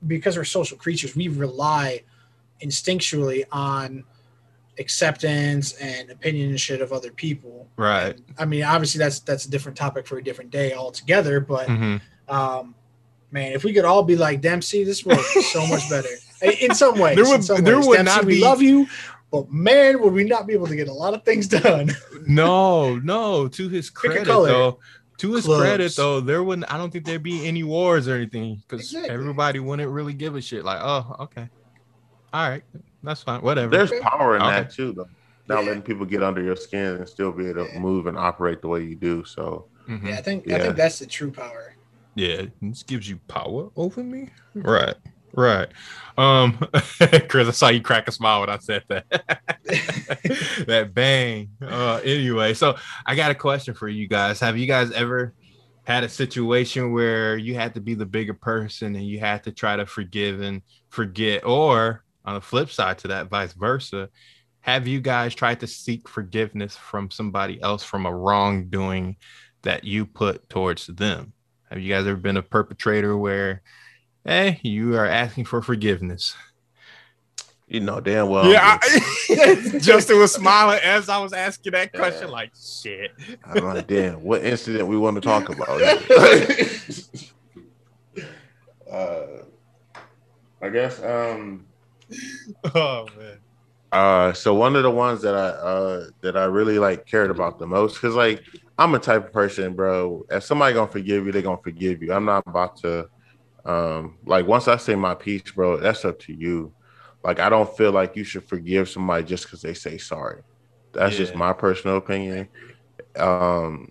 because 0.07 0.37
we're 0.37 0.45
social 0.45 0.77
creatures, 0.77 1.15
we 1.17 1.29
rely 1.29 2.03
instinctually 2.63 3.45
on 3.53 4.05
acceptance 4.79 5.73
and 5.75 6.11
opinion 6.11 6.51
and 6.51 6.61
shit 6.61 6.81
of 6.81 6.93
other 6.93 7.11
people. 7.13 7.69
right. 7.77 8.19
I 8.39 8.45
mean, 8.45 8.63
obviously 8.65 8.99
that's 8.99 9.21
that's 9.21 9.45
a 9.45 9.51
different 9.51 9.77
topic 9.77 10.07
for 10.07 10.19
a 10.19 10.25
different 10.25 10.51
day 10.51 10.73
altogether. 10.73 11.41
But 11.41 11.67
Mhm. 11.69 12.01
um, 12.29 12.75
man, 13.31 13.53
if 13.53 13.63
we 13.65 13.73
could 13.73 13.85
all 13.85 14.03
be 14.03 14.17
like 14.17 14.41
Dempsey, 14.41 14.85
this 14.85 15.05
world 15.05 15.19
would 15.19 15.35
be 15.35 15.43
so 15.43 15.67
much 15.67 15.89
better. 15.91 16.09
In 16.61 16.75
some 16.75 16.99
ways, 16.99 17.17
There 17.17 17.27
would- 17.27 17.43
there 17.65 17.77
ways. 17.77 17.87
would 17.87 17.97
Dempsey, 17.97 18.15
not 18.17 18.25
we 18.25 18.35
be- 18.37 18.41
love 18.41 18.63
you, 18.63 18.87
but 19.31 19.51
man, 19.53 20.01
would 20.01 20.13
we 20.15 20.25
not 20.25 20.47
be 20.47 20.55
able 20.55 20.67
to 20.69 20.77
get 20.77 20.89
a 20.89 20.93
lot 20.93 21.13
of 21.15 21.25
things 21.25 21.47
done? 21.49 21.91
No, 22.27 22.97
no. 22.97 23.49
To 23.49 23.69
his 23.71 23.89
credit, 23.91 24.27
though, 24.27 24.79
to 25.19 25.33
his 25.35 25.45
Close. 25.47 25.61
credit, 25.61 25.97
though, 25.97 26.21
there 26.21 26.43
wouldn't. 26.45 26.71
I 26.73 26.77
don't 26.77 26.91
think 26.93 27.05
there'd 27.07 27.23
be 27.23 27.47
any 27.47 27.63
wars 27.65 28.07
or 28.09 28.15
anything 28.15 28.63
because 28.69 28.81
Exactly. 28.93 29.11
everybody 29.11 29.59
wouldn't 29.59 29.91
really 29.91 30.13
give 30.13 30.37
a 30.37 30.41
shit. 30.43 30.63
Like, 30.65 30.81
oh, 30.83 31.17
okay, 31.21 31.49
all 32.33 32.49
right, 32.49 32.63
that's 33.03 33.23
fine, 33.23 33.41
whatever. 33.43 33.77
There's 33.77 33.93
power 34.01 34.37
in 34.37 34.43
Okay. 34.43 34.51
that 34.63 34.71
too, 34.73 34.93
though. 34.93 35.09
Not 35.49 35.63
Yeah. 35.63 35.69
letting 35.69 35.83
people 35.83 36.07
get 36.07 36.23
under 36.23 36.43
your 36.43 36.57
skin 36.57 36.97
and 36.97 37.09
still 37.09 37.33
be 37.33 37.47
able 37.49 37.67
to 37.67 37.73
Yeah. 37.73 37.81
move 37.81 38.07
and 38.07 38.17
operate 38.17 38.63
the 38.63 38.69
way 38.69 38.85
you 38.85 38.95
do. 38.97 39.25
So 39.25 39.69
Mhm. 39.89 40.09
yeah, 40.09 40.19
I 40.19 40.23
think 40.23 40.51
I 40.51 40.59
think 40.59 40.77
that's 40.77 40.99
the 40.99 41.07
true 41.07 41.31
power. 41.33 41.75
Yeah, 42.15 42.47
this 42.61 42.83
gives 42.83 43.09
you 43.09 43.19
power 43.29 43.71
over 43.77 44.03
me. 44.05 44.31
Right, 44.55 44.97
right. 45.35 45.69
Um, 46.19 46.59
Chris, 47.29 47.49
I 47.49 47.53
saw 47.53 47.69
you 47.69 47.81
crack 47.81 48.07
a 48.09 48.13
smile 48.13 48.41
when 48.41 48.51
I 48.51 48.59
said 48.59 48.85
that. 48.89 49.07
that 50.67 50.91
bang. 50.93 51.51
Uh, 51.63 52.01
anyway, 52.05 52.55
so 52.55 52.77
I 53.07 53.15
got 53.15 53.31
a 53.31 53.35
question 53.35 53.75
for 53.75 53.89
you 53.89 54.09
guys. 54.09 54.41
Have 54.41 54.59
you 54.59 54.67
guys 54.67 54.91
ever 54.93 55.35
had 55.85 56.05
a 56.05 56.09
situation 56.09 56.93
where 56.93 57.37
you 57.37 57.55
had 57.55 57.75
to 57.75 57.81
be 57.81 57.95
the 57.95 58.07
bigger 58.07 58.35
person 58.35 58.95
and 58.95 59.07
you 59.07 59.19
had 59.19 59.45
to 59.45 59.53
try 59.53 59.77
to 59.77 59.87
forgive 59.87 60.41
and 60.41 60.63
forget, 60.91 61.45
or 61.45 62.05
on 62.25 62.35
the 62.35 62.41
flip 62.41 62.71
side 62.71 62.99
to 62.99 63.09
that, 63.09 63.29
vice 63.29 63.53
versa? 63.53 64.09
Have 64.61 64.87
you 64.87 65.01
guys 65.01 65.35
tried 65.35 65.61
to 65.61 65.67
seek 65.67 66.09
forgiveness 66.09 66.77
from 66.77 67.11
somebody 67.11 67.61
else 67.63 67.83
from 67.83 68.07
a 68.07 68.15
wrongdoing 68.15 69.17
that 69.63 69.85
you 69.85 70.05
put 70.07 70.49
towards 70.51 70.87
them? 70.87 71.33
Have 71.71 71.81
you 71.81 71.93
guys 71.93 72.07
ever 72.07 72.17
been 72.19 72.37
a 72.37 72.43
perpetrator 72.43 73.17
where, 73.17 73.63
hey, 74.25 74.61
you 74.63 74.97
are 74.97 75.07
asking 75.07 75.47
for 75.47 75.63
forgiveness? 75.63 76.35
you 77.69 77.79
know 77.79 78.01
damn 78.01 78.29
well. 78.29 78.51
yeah, 78.51 78.79
I'm, 78.83 79.79
Justin 79.81 80.19
was 80.19 80.35
smiling 80.35 80.81
as 80.83 81.09
I 81.09 81.19
was 81.19 81.33
asking 81.33 81.71
that 81.73 81.93
question, 81.93 82.27
Yeah. 82.27 82.33
like, 82.33 82.51
shit. 82.61 83.13
I'm 83.45 83.65
like, 83.65 83.87
damn, 83.87 84.25
what 84.25 84.45
incident 84.45 84.89
we 84.89 84.99
want 84.99 85.15
to 85.15 85.21
talk 85.21 85.49
about? 85.49 85.81
uh, 88.93 89.27
I 90.61 90.69
guess 90.69 91.01
um 91.03 91.65
Oh 92.75 93.07
man. 93.17 93.39
Uh, 93.93 94.33
so 94.33 94.55
one 94.55 94.77
of 94.77 94.83
the 94.85 94.91
ones 94.91 95.23
that 95.23 95.35
I 95.35 95.49
uh 95.49 96.07
that 96.23 96.37
I 96.37 96.45
really 96.45 96.79
like 96.79 97.07
cared 97.07 97.31
about 97.31 97.59
the 97.59 97.67
most, 97.67 97.95
because 97.95 98.15
like 98.15 98.43
I'm 98.79 98.95
a 98.95 98.99
type 98.99 99.27
of 99.27 99.33
person, 99.33 99.75
bro. 99.75 100.25
If 100.31 100.45
somebody 100.45 100.75
gonna 100.75 100.91
forgive 100.91 101.27
you, 101.27 101.33
they 101.33 101.43
gonna 101.43 101.59
forgive 101.63 102.03
you. 102.03 102.13
I'm 102.13 102.25
not 102.25 102.45
about 102.47 102.77
to 102.83 103.07
um 103.65 104.19
like 104.27 104.47
once 104.47 104.69
I 104.69 104.77
say 104.79 104.95
my 104.97 105.15
piece, 105.15 105.43
bro, 105.55 105.79
that's 105.79 106.05
up 106.05 106.19
to 106.21 106.35
you. 106.35 106.75
Like 107.25 107.41
I 107.41 107.49
don't 107.51 107.75
feel 107.77 107.93
like 107.93 108.17
you 108.17 108.25
should 108.25 108.49
forgive 108.49 108.89
somebody 108.89 109.25
just 109.25 109.45
because 109.45 109.63
they 109.63 109.75
say 109.75 109.99
sorry. 109.99 110.43
That's 110.95 111.17
just 111.17 111.35
my 111.35 111.53
personal 111.55 111.97
opinion. 111.99 112.49
Um 113.17 113.89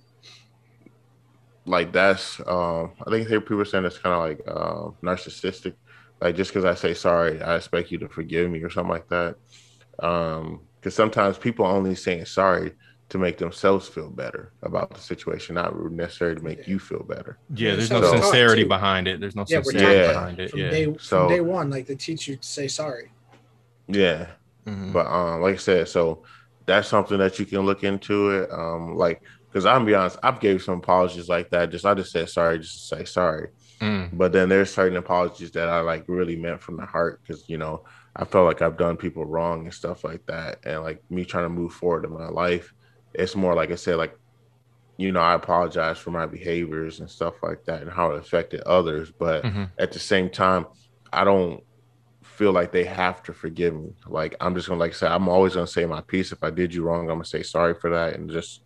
like 1.66 1.92
that's 1.92 2.40
um 2.48 2.94
I 3.06 3.12
think 3.12 3.28
people 3.30 3.62
are 3.62 3.66
saying 3.66 3.86
it's 3.86 3.98
kind 4.00 4.14
of 4.16 4.20
like 4.22 4.58
um 4.58 4.98
narcissistic. 5.04 5.76
Like 6.22 6.36
just 6.36 6.52
because 6.52 6.66
I 6.66 6.76
say 6.76 6.94
sorry, 6.94 7.42
I 7.42 7.56
expect 7.56 7.92
you 7.92 7.98
to 8.00 8.10
forgive 8.10 8.50
me 8.52 8.62
or 8.62 8.70
something 8.70 8.92
like 8.92 9.08
that 9.10 9.36
um 10.02 10.62
because 10.80 10.96
sometimes 10.96 11.38
people 11.38 11.66
only 11.66 11.94
saying 11.94 12.24
sorry 12.26 12.72
to 13.10 13.18
make 13.18 13.38
themselves 13.38 13.88
feel 13.88 14.10
better 14.10 14.54
about 14.64 14.94
the 14.94 15.00
situation 15.02 15.56
not 15.56 15.76
necessarily 15.92 16.38
to 16.38 16.42
make 16.44 16.60
Yeah. 16.60 16.64
you 16.68 16.80
feel 16.80 17.04
better 17.04 17.38
Yeah, 17.54 17.70
Yeah, 17.72 17.76
there's 17.76 17.88
so- 17.90 18.00
no 18.00 18.12
sincerity 18.22 18.64
behind 18.64 19.08
it. 19.10 19.20
There's 19.20 19.36
no 19.36 19.44
Yeah, 19.50 19.62
sincerity 19.62 19.80
talking 20.00 20.14
behind 20.14 20.40
it. 20.40 20.52
From 20.52 20.60
Yeah. 20.60 20.70
day 20.70 20.86
So- 21.02 21.28
from 21.28 21.30
day 21.30 21.42
one, 21.42 21.70
like 21.70 21.86
they 21.88 21.96
teach 21.96 22.28
you 22.30 22.38
to 22.38 22.48
say 22.48 22.68
sorry. 22.70 23.12
yeah 23.88 24.28
Mhm. 24.68 24.94
but 24.94 25.08
um 25.08 25.42
like 25.42 25.56
i 25.56 25.58
said 25.58 25.88
so 25.88 26.24
that's 26.66 26.88
something 26.88 27.18
that 27.18 27.40
you 27.40 27.46
can 27.46 27.62
look 27.62 27.84
into 27.84 28.30
it 28.30 28.52
um 28.52 28.96
like 28.96 29.22
because 29.50 29.66
i'm 29.66 29.78
gonna 29.78 29.86
be 29.86 29.96
honest 29.96 30.18
i've 30.24 30.40
gave 30.40 30.62
some 30.62 30.78
apologies 30.78 31.28
like 31.28 31.50
that 31.50 31.72
just 31.72 31.86
i 31.86 31.94
just 31.96 32.12
said 32.12 32.30
sorry 32.30 32.60
just 32.60 32.90
to 32.90 32.96
say 32.98 33.04
sorry 33.06 33.48
Mm. 33.81 34.17
but 34.17 34.33
then 34.33 34.50
there's 34.50 34.74
certain 34.74 34.98
apologies 34.98 35.51
that 35.51 35.69
I 35.69 35.81
like 35.81 36.05
really 36.07 36.36
meant 36.36 36.62
from 36.62 36.77
the 36.77 36.86
heart 36.86 37.21
because 37.25 37.48
you 37.48 37.57
know 37.57 37.83
I 38.15 38.25
felt 38.25 38.45
like 38.48 38.62
I've 38.62 38.77
done 38.77 38.98
people 38.98 39.25
wrong 39.25 39.65
and 39.65 39.74
stuff 39.74 40.03
like 40.03 40.21
that, 40.27 40.59
and 40.65 40.83
like 40.83 41.01
me 41.09 41.25
trying 41.25 41.45
to 41.45 41.50
move 41.50 41.74
forward 41.74 42.05
in 42.05 42.13
my 42.13 42.27
life, 42.27 42.74
it's 43.13 43.36
more 43.36 43.55
like 43.55 43.71
I 43.71 43.75
said, 43.75 43.95
like 43.98 44.15
you 44.98 45.12
know 45.12 45.21
I 45.21 45.33
apologize 45.36 45.98
for 45.98 46.12
my 46.12 46.25
behaviors 46.25 47.00
and 47.00 47.09
stuff 47.09 47.36
like 47.43 47.63
that 47.65 47.81
and 47.81 47.91
how 47.91 48.12
it 48.12 48.19
affected 48.19 48.62
others, 48.62 49.12
but 49.17 49.45
Mhm. 49.45 49.71
at 49.79 49.91
the 49.91 50.00
same 50.00 50.29
time, 50.29 50.65
I 51.13 51.24
don't 51.24 51.63
feel 52.24 52.51
like 52.51 52.71
they 52.71 52.86
have 52.86 53.24
to 53.24 53.33
forgive 53.33 53.74
me. 53.75 53.91
Like 54.07 54.36
I'm 54.41 54.55
just 54.55 54.67
gonna 54.67 54.79
like 54.79 54.95
say 54.95 55.07
I'm 55.07 55.29
always 55.29 55.55
gonna 55.55 55.67
say 55.67 55.86
my 55.86 56.01
piece. 56.01 56.31
If 56.31 56.43
I 56.43 56.51
did 56.51 56.74
you 56.74 56.83
wrong, 56.83 57.01
I'm 57.09 57.17
gonna 57.17 57.25
say 57.25 57.43
sorry 57.43 57.75
for 57.75 57.91
that 57.91 58.15
and 58.15 58.29
just 58.31 58.63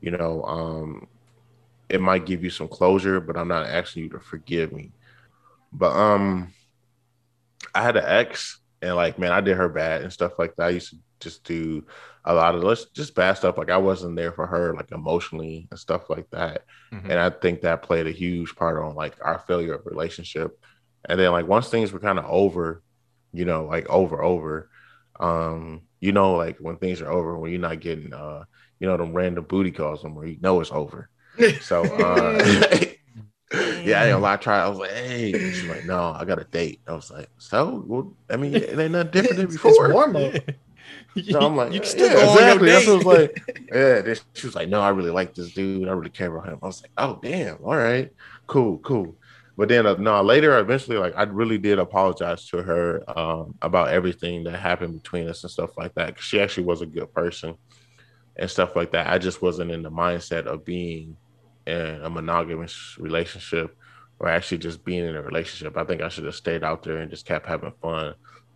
you 0.00 0.10
know 0.10 0.42
um 0.44 1.06
it 1.88 2.00
might 2.00 2.26
give 2.26 2.42
you 2.42 2.50
some 2.50 2.68
closure, 2.68 3.20
but 3.20 3.36
I'm 3.36 3.48
not 3.48 3.66
asking 3.66 4.04
you 4.04 4.08
to 4.10 4.20
forgive 4.20 4.72
me. 4.72 4.92
But 5.72 5.92
um 5.92 6.52
I 7.74 7.82
had 7.82 7.96
an 7.96 8.04
ex 8.06 8.58
and 8.82 8.96
like 8.96 9.18
man, 9.18 9.32
I 9.32 9.40
did 9.40 9.56
her 9.56 9.68
bad 9.68 10.02
and 10.02 10.12
stuff 10.12 10.32
like 10.38 10.54
that. 10.56 10.66
I 10.66 10.70
used 10.70 10.90
to 10.90 10.96
just 11.20 11.44
do 11.44 11.84
a 12.24 12.34
lot 12.34 12.54
of 12.54 12.62
let's 12.62 12.86
just 12.86 13.14
bad 13.14 13.34
stuff. 13.34 13.56
Like 13.58 13.70
I 13.70 13.76
wasn't 13.78 14.16
there 14.16 14.32
for 14.32 14.46
her 14.46 14.74
like 14.74 14.90
emotionally 14.92 15.68
and 15.70 15.78
stuff 15.78 16.10
like 16.10 16.28
that. 16.30 16.62
Mhm. 16.92 17.04
And 17.04 17.18
I 17.18 17.30
think 17.30 17.62
that 17.62 17.82
played 17.82 18.06
a 18.06 18.10
huge 18.10 18.54
part 18.56 18.82
on 18.82 18.94
like 18.94 19.14
our 19.22 19.38
failure 19.38 19.74
of 19.74 19.86
relationship. 19.86 20.58
And 21.08 21.18
then 21.20 21.30
like 21.32 21.46
once 21.46 21.68
things 21.68 21.92
were 21.92 22.00
kind 22.00 22.18
of 22.18 22.24
over, 22.26 22.82
you 23.32 23.44
know, 23.44 23.64
like 23.64 23.88
over 23.88 24.22
over, 24.22 24.70
um, 25.20 25.82
you 26.00 26.12
know, 26.12 26.34
like 26.34 26.58
when 26.58 26.76
things 26.76 27.00
are 27.00 27.10
over, 27.10 27.38
when 27.38 27.50
you're 27.52 27.60
not 27.60 27.80
getting 27.80 28.12
uh, 28.12 28.44
you 28.78 28.86
know, 28.86 28.96
them 28.96 29.14
random 29.14 29.44
booty 29.44 29.70
calls 29.70 30.02
them 30.02 30.14
where 30.14 30.26
you 30.26 30.38
know 30.40 30.60
it's 30.60 30.72
over. 30.72 31.08
So 31.58 31.92
uh 31.92 32.38
yeah, 33.84 34.00
I 34.00 34.06
ain't 34.06 34.12
gonna 34.12 34.18
lie, 34.18 34.34
I 34.34 34.36
tried. 34.36 34.62
I 34.64 34.68
was 34.68 34.78
like, 34.78 34.90
hey, 34.90 35.50
she's 35.50 35.64
like, 35.64 35.84
no, 35.84 36.12
I 36.18 36.24
got 36.24 36.40
a 36.40 36.44
date. 36.44 36.80
I 36.86 36.92
was 36.92 37.10
like, 37.10 37.28
so 37.38 37.84
well, 37.86 38.14
I 38.30 38.36
mean, 38.36 38.54
it 38.54 38.78
ain't 38.78 38.92
nothing 38.92 39.10
different 39.12 39.36
than 39.38 39.46
before. 39.52 39.70
it's 39.70 39.80
warm 39.80 40.16
up. 40.16 40.34
So 41.30 41.40
I'm 41.44 41.56
like, 41.56 41.72
you 41.72 41.80
can 41.80 41.86
yeah, 41.86 41.90
still 41.90 42.08
your 42.10 42.24
exactly. 42.24 42.68
That's 42.70 42.86
what 42.86 42.92
I 42.92 42.96
was 42.96 43.04
like. 43.06 43.42
Yeah, 43.72 44.00
this, 44.02 44.24
she 44.34 44.46
was 44.46 44.54
like, 44.54 44.68
no, 44.68 44.80
I 44.80 44.90
really 44.90 45.10
like 45.10 45.34
this 45.34 45.52
dude. 45.52 45.88
I 45.88 45.92
really 45.92 46.10
care 46.10 46.32
about 46.34 46.48
him. 46.48 46.58
I 46.62 46.66
was 46.66 46.82
like, 46.82 46.92
oh 46.98 47.18
damn, 47.22 47.56
all 47.64 47.76
right, 47.76 48.10
cool, 48.46 48.78
cool. 48.78 49.16
But 49.56 49.68
then, 49.68 49.86
uh, 49.86 49.94
no, 49.94 50.22
later, 50.22 50.56
eventually, 50.58 50.98
like 50.98 51.14
I 51.16 51.24
really 51.24 51.58
did 51.58 51.78
apologize 51.80 52.46
to 52.50 52.62
her 52.62 53.02
um, 53.18 53.54
about 53.62 53.88
everything 53.88 54.44
that 54.44 54.58
happened 54.60 55.02
between 55.02 55.28
us 55.28 55.42
and 55.42 55.50
stuff 55.50 55.76
like 55.76 55.94
that. 55.94 56.14
'cause 56.16 56.24
she 56.24 56.40
actually 56.40 56.64
was 56.66 56.82
a 56.82 56.86
good 56.86 57.12
person 57.12 57.56
and 58.36 58.50
stuff 58.50 58.76
like 58.76 58.92
that. 58.92 59.08
I 59.08 59.18
just 59.18 59.42
wasn't 59.42 59.70
in 59.70 59.82
the 59.82 59.90
mindset 59.90 60.46
of 60.46 60.64
being 60.64 61.16
in 61.66 62.00
a 62.02 62.10
monogamous 62.10 62.96
relationship 62.98 63.76
or 64.18 64.28
actually 64.28 64.58
just 64.58 64.84
being 64.84 65.04
in 65.04 65.16
a 65.16 65.22
relationship. 65.22 65.76
I 65.76 65.84
think 65.84 66.00
I 66.02 66.08
should 66.08 66.24
have 66.24 66.34
stayed 66.34 66.64
out 66.64 66.82
there 66.82 66.98
and 66.98 67.10
just 67.10 67.26
kept 67.26 67.46
having 67.46 67.72
fun 67.82 68.14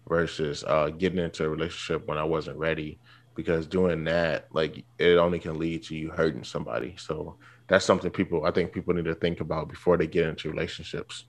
versus 0.09 0.65
uh, 0.67 0.91
getting 0.91 1.19
into 1.19 1.45
a 1.45 1.49
relationship 1.49 2.07
when 2.07 2.19
I 2.19 2.25
wasn't 2.25 2.59
ready 2.59 2.99
because 3.35 3.67
doing 3.67 4.05
that, 4.05 4.47
like 4.53 4.85
it 4.99 5.17
only 5.17 5.39
can 5.39 5.59
lead 5.59 5.85
to 5.85 5.97
you 5.97 6.11
hurting 6.11 6.45
somebody. 6.45 6.95
So 6.99 7.37
that's 7.69 7.85
something 7.85 8.11
people 8.11 8.45
I 8.45 8.51
think 8.51 8.73
people 8.73 8.95
need 8.95 9.05
to 9.05 9.15
think 9.15 9.41
about 9.41 9.69
before 9.69 9.97
they 9.97 10.07
get 10.07 10.27
into 10.27 10.51
relationships. 10.51 11.27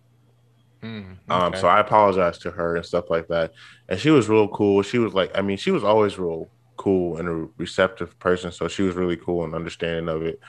Mm, 0.83 1.17
Um, 1.29 1.55
so 1.55 1.67
I 1.67 1.79
apologized 1.79 2.41
to 2.41 2.51
her 2.51 2.75
and 2.75 2.85
stuff 2.85 3.09
like 3.09 3.27
that. 3.27 3.53
And 3.87 3.99
she 3.99 4.09
was 4.09 4.29
real 4.29 4.47
cool. 4.47 4.81
She 4.81 4.97
was 4.97 5.13
like, 5.13 5.31
I 5.37 5.41
mean, 5.41 5.57
she 5.57 5.71
was 5.71 5.83
always 5.83 6.17
real 6.17 6.49
cool 6.77 7.17
and 7.17 7.29
a 7.29 7.47
receptive 7.57 8.17
person. 8.17 8.51
So 8.51 8.67
she 8.67 8.81
was 8.81 8.95
really 8.95 9.17
cool 9.17 9.43
and 9.45 9.53
understanding 9.53 10.09
of 10.09 10.23
it. 10.23 10.39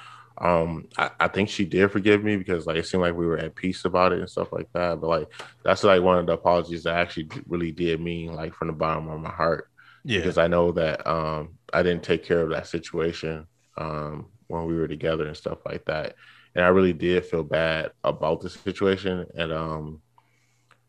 Um, 0.42 0.88
I, 0.98 1.10
I 1.20 1.28
think 1.28 1.48
she 1.48 1.64
did 1.64 1.92
forgive 1.92 2.24
me 2.24 2.36
because 2.36 2.66
like 2.66 2.76
it 2.76 2.86
seemed 2.86 3.02
like 3.02 3.14
we 3.14 3.26
were 3.26 3.38
at 3.38 3.54
peace 3.54 3.84
about 3.84 4.12
it 4.12 4.18
and 4.18 4.28
stuff 4.28 4.52
like 4.52 4.68
that. 4.72 5.00
But 5.00 5.06
like 5.06 5.28
that's 5.62 5.84
like 5.84 6.02
one 6.02 6.18
of 6.18 6.26
the 6.26 6.32
apologies 6.32 6.82
that 6.82 6.96
I 6.96 7.00
actually 7.00 7.28
really 7.46 7.70
did 7.70 8.00
mean 8.00 8.34
like 8.34 8.52
from 8.52 8.66
the 8.66 8.74
bottom 8.74 9.08
of 9.08 9.20
my 9.20 9.30
heart 9.30 9.70
yeah. 10.04 10.18
because 10.18 10.38
I 10.38 10.48
know 10.48 10.72
that 10.72 11.06
um 11.06 11.50
I 11.72 11.84
didn't 11.84 12.02
take 12.02 12.24
care 12.24 12.40
of 12.40 12.50
that 12.50 12.66
situation 12.66 13.46
um 13.78 14.26
when 14.48 14.66
we 14.66 14.74
were 14.74 14.88
together 14.88 15.28
and 15.28 15.36
stuff 15.36 15.58
like 15.64 15.84
that. 15.84 16.16
And 16.56 16.64
I 16.64 16.68
really 16.68 16.92
did 16.92 17.24
feel 17.24 17.44
bad 17.44 17.92
about 18.02 18.40
the 18.40 18.50
situation. 18.50 19.26
And 19.36 19.52
um 19.52 20.02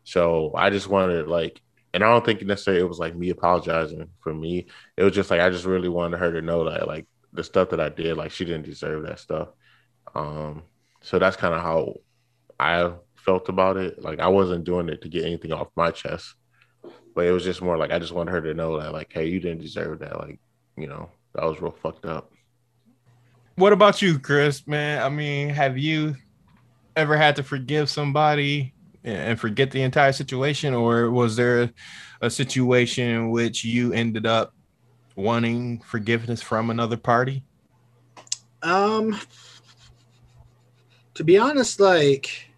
so 0.02 0.52
I 0.56 0.70
just 0.70 0.88
wanted 0.88 1.28
like 1.28 1.60
and 1.92 2.02
I 2.02 2.08
don't 2.08 2.24
think 2.24 2.42
necessarily 2.42 2.82
it 2.82 2.88
was 2.88 2.98
like 2.98 3.14
me 3.14 3.30
apologizing 3.30 4.08
for 4.18 4.34
me. 4.34 4.66
It 4.96 5.04
was 5.04 5.14
just 5.14 5.30
like 5.30 5.40
I 5.40 5.48
just 5.50 5.64
really 5.64 5.88
wanted 5.88 6.18
her 6.18 6.32
to 6.32 6.42
know 6.42 6.68
that 6.68 6.88
like 6.88 7.06
the 7.34 7.44
stuff 7.44 7.70
that 7.70 7.80
I 7.80 7.90
did, 7.90 8.16
like 8.16 8.30
she 8.30 8.44
didn't 8.44 8.64
deserve 8.64 9.04
that 9.04 9.20
stuff. 9.20 9.48
Um 10.14 10.62
so 11.02 11.18
that's 11.18 11.36
kind 11.36 11.54
of 11.54 11.60
how 11.60 11.96
I 12.58 12.92
felt 13.16 13.48
about 13.48 13.76
it. 13.76 14.00
Like 14.00 14.20
I 14.20 14.28
wasn't 14.28 14.64
doing 14.64 14.88
it 14.88 15.02
to 15.02 15.08
get 15.08 15.24
anything 15.24 15.52
off 15.52 15.68
my 15.76 15.90
chest 15.90 16.34
but 17.14 17.26
it 17.26 17.30
was 17.30 17.44
just 17.44 17.62
more 17.62 17.76
like 17.76 17.92
I 17.92 17.98
just 17.98 18.12
wanted 18.12 18.32
her 18.32 18.42
to 18.42 18.54
know 18.54 18.80
that 18.80 18.92
like, 18.92 19.12
hey, 19.12 19.26
you 19.26 19.40
didn't 19.40 19.62
deserve 19.62 20.00
that. 20.00 20.18
Like, 20.18 20.40
you 20.76 20.86
know, 20.86 21.08
that 21.34 21.44
was 21.44 21.60
real 21.60 21.70
fucked 21.70 22.04
up. 22.04 22.32
What 23.56 23.72
about 23.72 24.02
you, 24.02 24.18
Chris? 24.18 24.66
Man, 24.66 25.00
I 25.00 25.08
mean, 25.08 25.48
have 25.50 25.78
you 25.78 26.16
ever 26.96 27.16
had 27.16 27.36
to 27.36 27.42
forgive 27.42 27.88
somebody 27.88 28.74
and 29.04 29.38
forget 29.38 29.70
the 29.70 29.82
entire 29.82 30.12
situation, 30.12 30.74
or 30.74 31.10
was 31.10 31.36
there 31.36 31.70
a 32.20 32.30
situation 32.30 33.08
in 33.08 33.30
which 33.30 33.64
you 33.64 33.92
ended 33.92 34.26
up 34.26 34.54
wanting 35.16 35.80
forgiveness 35.80 36.42
from 36.42 36.70
another 36.70 36.96
party? 36.96 37.42
Um, 38.62 39.18
to 41.14 41.24
be 41.24 41.38
honest, 41.38 41.80
like, 41.80 42.48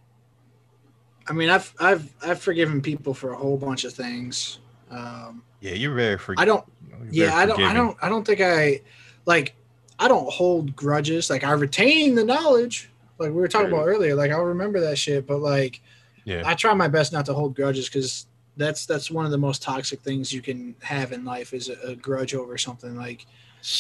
I 1.28 1.32
mean, 1.32 1.50
I've 1.50 1.72
I've 1.80 2.12
I've 2.24 2.40
forgiven 2.40 2.80
people 2.80 3.12
for 3.14 3.32
a 3.32 3.36
whole 3.36 3.56
bunch 3.56 3.84
of 3.84 3.92
things. 3.92 4.58
Um, 4.90 5.42
Yeah, 5.60 5.72
you're 5.72 5.94
very 5.94 6.16
forg- 6.16 6.36
I 6.38 6.44
don't. 6.44 6.64
Yeah, 7.10 7.34
I 7.34 7.46
don't. 7.46 7.60
I 7.60 7.74
don't. 7.74 7.96
I 8.02 8.08
don't 8.08 8.24
think 8.24 8.40
I 8.40 8.80
like. 9.26 9.54
I 9.98 10.08
don't 10.08 10.30
hold 10.30 10.76
grudges. 10.76 11.28
Like 11.30 11.42
I 11.44 11.52
retain 11.52 12.14
the 12.14 12.24
knowledge. 12.24 12.90
Like 13.18 13.30
we 13.30 13.36
were 13.36 13.48
talking 13.48 13.68
about 13.72 13.86
earlier. 13.86 14.14
Like 14.14 14.30
I'll 14.30 14.42
remember 14.44 14.80
that 14.80 14.98
shit, 14.98 15.26
but 15.26 15.38
like 15.38 15.80
Yeah, 16.24 16.42
I 16.44 16.54
try 16.54 16.72
my 16.74 16.88
best 16.88 17.12
not 17.12 17.26
to 17.26 17.34
hold 17.34 17.56
grudges 17.56 17.88
because 17.88 18.26
that's 18.56 18.86
that's 18.86 19.10
one 19.10 19.24
of 19.24 19.30
the 19.30 19.38
most 19.38 19.62
toxic 19.62 20.00
things 20.00 20.32
you 20.32 20.40
can 20.40 20.74
have 20.82 21.12
in 21.12 21.24
life 21.24 21.52
is 21.52 21.68
a, 21.68 21.74
a 21.88 21.94
grudge 21.96 22.34
over 22.34 22.56
something. 22.56 22.96
Like 22.96 23.26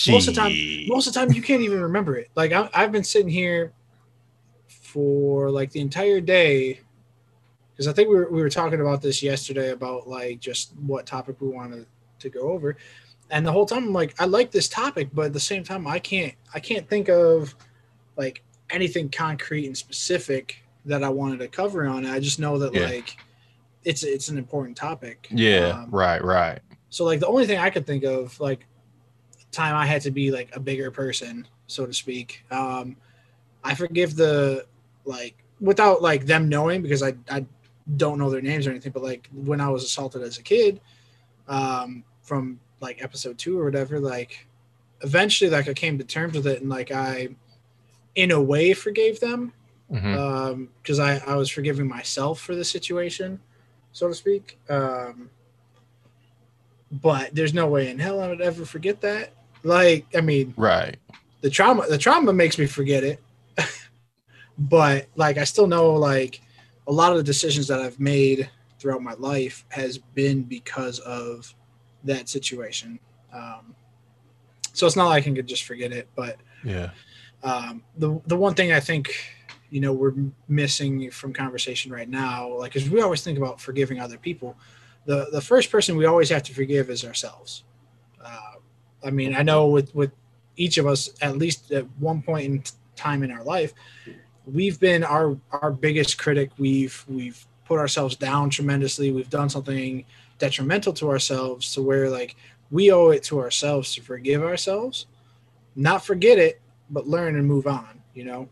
most 0.08 0.28
of 0.28 0.34
the 0.34 0.40
time- 0.40 0.52
most 0.88 1.06
of 1.06 1.14
the 1.14 1.20
time 1.20 1.32
you 1.32 1.42
can't 1.42 1.62
even 1.62 1.80
remember 1.80 2.16
it. 2.16 2.30
Like 2.34 2.52
I, 2.52 2.68
I've 2.74 2.92
been 2.92 3.04
sitting 3.04 3.28
here 3.28 3.72
for 4.68 5.50
like 5.50 5.70
the 5.70 5.80
entire 5.80 6.20
day 6.20 6.80
because 7.72 7.88
I 7.88 7.92
think 7.92 8.08
we 8.08 8.16
were, 8.16 8.30
we 8.30 8.40
were 8.40 8.50
talking 8.50 8.80
about 8.80 9.02
this 9.02 9.22
yesterday 9.22 9.70
about 9.70 10.08
like 10.08 10.40
just 10.40 10.72
what 10.76 11.06
topic 11.06 11.40
we 11.40 11.48
wanted 11.48 11.86
to 12.20 12.28
go 12.30 12.50
over, 12.52 12.76
and 13.30 13.46
the 13.46 13.52
whole 13.52 13.66
time 13.66 13.84
I'm 13.84 13.92
like 13.92 14.20
I 14.20 14.24
like 14.24 14.50
this 14.50 14.68
topic, 14.68 15.08
but 15.12 15.26
at 15.26 15.32
the 15.32 15.40
same 15.40 15.62
time 15.64 15.86
I 15.86 15.98
can't 15.98 16.34
I 16.54 16.60
can't 16.60 16.88
think 16.88 17.08
of 17.08 17.54
like 18.16 18.42
anything 18.70 19.08
concrete 19.08 19.66
and 19.66 19.76
specific 19.76 20.62
that 20.86 21.02
I 21.04 21.08
wanted 21.08 21.38
to 21.40 21.48
cover 21.48 21.86
on 21.86 22.04
it. 22.04 22.10
I 22.10 22.20
just 22.20 22.38
know 22.38 22.58
that 22.58 22.72
Yeah. 22.74 22.86
like 22.86 23.16
it's 23.86 24.02
it's 24.02 24.28
an 24.28 24.36
important 24.36 24.76
topic. 24.76 25.28
yeah, 25.30 25.68
Um, 25.84 25.90
right, 25.90 26.22
right. 26.22 26.60
so 26.90 27.04
like 27.04 27.20
the 27.20 27.26
only 27.28 27.46
thing 27.46 27.58
I 27.58 27.70
could 27.70 27.86
think 27.86 28.04
of, 28.04 28.38
like 28.40 28.66
time 29.52 29.74
I 29.76 29.86
had 29.86 30.02
to 30.02 30.10
be 30.10 30.30
like 30.30 30.54
a 30.54 30.60
bigger 30.60 30.90
person, 30.90 31.46
so 31.66 31.86
to 31.86 31.92
speak. 31.94 32.44
Um, 32.50 32.96
I 33.64 33.74
forgive 33.74 34.16
the 34.16 34.66
like 35.04 35.34
without 35.60 36.02
like 36.02 36.26
them 36.26 36.48
knowing 36.48 36.82
because 36.82 37.02
I 37.02 37.14
I 37.30 37.46
don't 37.96 38.18
know 38.18 38.28
their 38.28 38.42
names 38.42 38.66
or 38.66 38.70
anything, 38.70 38.92
but 38.92 39.02
like 39.04 39.30
when 39.32 39.60
I 39.60 39.68
was 39.70 39.84
assaulted 39.84 40.22
as 40.22 40.38
a 40.38 40.42
kid, 40.42 40.80
um, 41.48 42.02
from 42.22 42.58
like 42.80 43.02
episode 43.02 43.38
two 43.38 43.58
or 43.58 43.64
whatever, 43.64 44.00
like 44.00 44.46
eventually 45.02 45.48
like 45.50 45.68
I 45.68 45.74
came 45.74 45.96
to 45.98 46.04
terms 46.04 46.34
with 46.34 46.46
it 46.46 46.60
and 46.60 46.68
like 46.68 46.90
I 46.90 47.28
in 48.16 48.30
a 48.32 48.40
way 48.40 48.74
forgave 48.74 49.20
them 49.20 49.52
Mhm. 49.92 50.16
um 50.18 50.68
because 50.82 50.98
I, 50.98 51.18
I 51.18 51.36
was 51.36 51.48
forgiving 51.48 51.86
myself 51.86 52.40
for 52.40 52.56
the 52.56 52.64
situation 52.64 53.38
so 53.96 54.08
to 54.08 54.14
speak 54.14 54.58
um 54.68 55.30
but 56.92 57.34
there's 57.34 57.54
no 57.54 57.66
way 57.66 57.88
in 57.88 57.98
hell 57.98 58.20
i 58.20 58.28
would 58.28 58.42
ever 58.42 58.66
forget 58.66 59.00
that 59.00 59.32
like 59.62 60.04
i 60.14 60.20
mean 60.20 60.52
right. 60.58 60.98
the 61.40 61.48
trauma 61.48 61.82
the 61.88 61.96
trauma 61.96 62.30
makes 62.30 62.58
me 62.58 62.66
forget 62.66 63.02
it 63.02 63.22
but 64.58 65.06
like 65.16 65.38
i 65.38 65.44
still 65.44 65.66
know 65.66 65.94
like 65.94 66.42
a 66.88 66.92
lot 66.92 67.10
of 67.10 67.16
the 67.16 67.22
decisions 67.24 67.66
that 67.66 67.80
i've 67.80 67.98
made 67.98 68.50
throughout 68.78 69.02
my 69.02 69.14
life 69.14 69.64
has 69.70 69.96
been 69.96 70.42
because 70.42 70.98
of 70.98 71.54
that 72.04 72.28
situation 72.28 72.98
um 73.32 73.74
so 74.74 74.86
it's 74.86 74.94
not 74.94 75.06
like 75.06 75.22
i 75.22 75.32
can 75.32 75.46
just 75.46 75.64
forget 75.64 75.90
it 75.90 76.06
but 76.14 76.36
Yeah. 76.62 76.90
um, 77.42 77.82
the 77.96 78.20
the 78.26 78.36
one 78.36 78.52
thing 78.52 78.72
I 78.72 78.80
think 78.80 79.14
you 79.70 79.80
know 79.80 79.92
we're 79.92 80.14
missing 80.48 81.10
from 81.10 81.32
conversation 81.32 81.92
right 81.92 82.08
now, 82.08 82.48
like, 82.54 82.72
because 82.72 82.88
we 82.88 83.00
always 83.00 83.22
think 83.22 83.38
about 83.38 83.60
forgiving 83.60 84.00
other 84.00 84.18
people, 84.18 84.56
the 85.04 85.28
the 85.32 85.40
first 85.40 85.70
person 85.70 85.96
we 85.96 86.06
always 86.06 86.28
have 86.30 86.42
to 86.44 86.54
forgive 86.54 86.90
is 86.90 87.04
ourselves. 87.04 87.64
Uh, 88.22 88.54
I 89.04 89.10
mean, 89.10 89.34
I 89.34 89.42
know 89.42 89.66
with 89.68 89.94
with 89.94 90.12
each 90.56 90.78
of 90.78 90.86
us, 90.86 91.10
at 91.20 91.36
least 91.36 91.72
at 91.72 91.86
one 91.98 92.22
point 92.22 92.44
in 92.44 92.62
time 92.96 93.22
in 93.22 93.30
our 93.30 93.44
life, 93.44 93.72
we've 94.46 94.78
been 94.80 95.04
our 95.04 95.36
our 95.50 95.70
biggest 95.70 96.18
critic. 96.18 96.50
We've 96.58 97.04
we've 97.08 97.46
put 97.64 97.78
ourselves 97.78 98.16
down 98.16 98.50
tremendously. 98.50 99.12
We've 99.12 99.30
done 99.30 99.48
something 99.48 100.04
detrimental 100.38 100.92
to 100.94 101.10
ourselves 101.10 101.72
to 101.74 101.82
where 101.82 102.10
like 102.10 102.36
we 102.70 102.90
owe 102.90 103.10
it 103.10 103.22
to 103.24 103.40
ourselves 103.40 103.94
to 103.94 104.02
forgive 104.02 104.42
ourselves, 104.42 105.06
not 105.74 106.04
forget 106.04 106.38
it, 106.38 106.60
but 106.90 107.06
learn 107.06 107.36
and 107.36 107.46
move 107.46 107.66
on. 107.66 108.00
You 108.14 108.24
know. 108.24 108.48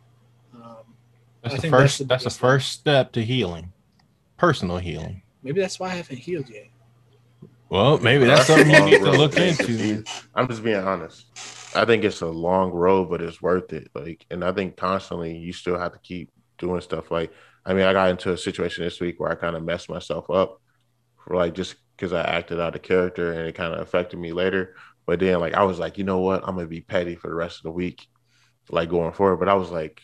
That's 1.44 1.54
I 1.54 1.58
the 1.58 1.62
think 1.62 1.76
that's 1.78 1.96
first. 1.96 1.98
the 1.98 2.04
That's 2.08 2.24
the 2.24 2.30
first 2.30 2.72
step 2.72 3.12
to 3.12 3.24
healing, 3.24 3.72
personal 4.38 4.78
healing. 4.78 5.22
maybe 5.42 5.60
that's 5.60 5.78
why 5.78 5.88
I 5.90 5.94
haven't 5.96 6.18
healed 6.18 6.48
yet. 6.48 6.70
Well, 7.70 7.98
maybe 7.98 8.24
that's 8.24 8.46
something 8.46 8.70
you 8.70 8.80
need 8.82 9.02
to 9.02 9.12
look 9.12 9.36
into. 9.36 10.04
I'm 10.34 10.48
just 10.48 10.62
being 10.62 10.76
honest. 10.76 11.26
I 11.74 11.84
think 11.84 12.04
it's 12.04 12.20
a 12.20 12.26
long 12.28 12.70
road, 12.70 13.10
but 13.10 13.20
it's 13.22 13.42
worth 13.42 13.72
it. 13.72 13.90
Like, 13.94 14.24
and 14.30 14.44
I 14.44 14.52
think 14.52 14.76
constantly 14.76 15.36
you 15.36 15.52
still 15.52 15.78
have 15.78 15.92
to 15.92 15.98
keep 16.00 16.30
doing 16.58 16.80
stuff. 16.80 17.10
Like, 17.10 17.32
I 17.66 17.74
mean, 17.74 17.84
I 17.84 17.92
got 17.92 18.10
into 18.10 18.32
a 18.32 18.38
situation 18.38 18.84
this 18.84 19.00
week 19.00 19.18
where 19.18 19.30
I 19.30 19.34
kind 19.34 19.56
of 19.56 19.64
messed 19.64 19.88
myself 19.90 20.30
up 20.30 20.60
for 21.24 21.36
like 21.36 21.54
just 21.54 21.76
because 21.96 22.12
I 22.12 22.22
acted 22.22 22.60
out 22.60 22.76
of 22.76 22.82
character 22.82 23.32
and 23.32 23.48
it 23.48 23.54
kind 23.54 23.74
of 23.74 23.80
affected 23.80 24.18
me 24.18 24.32
later. 24.32 24.76
But 25.06 25.20
then, 25.20 25.40
like, 25.40 25.54
I 25.54 25.64
was 25.64 25.78
like, 25.78 25.98
you 25.98 26.04
know 26.04 26.20
what? 26.20 26.42
I'm 26.46 26.56
gonna 26.56 26.68
be 26.68 26.80
petty 26.82 27.16
for 27.16 27.28
the 27.28 27.34
rest 27.34 27.58
of 27.58 27.64
the 27.64 27.72
week, 27.72 28.06
like 28.70 28.88
going 28.90 29.12
forward. 29.12 29.38
But 29.38 29.48
I 29.50 29.54
was 29.54 29.70
like, 29.70 30.00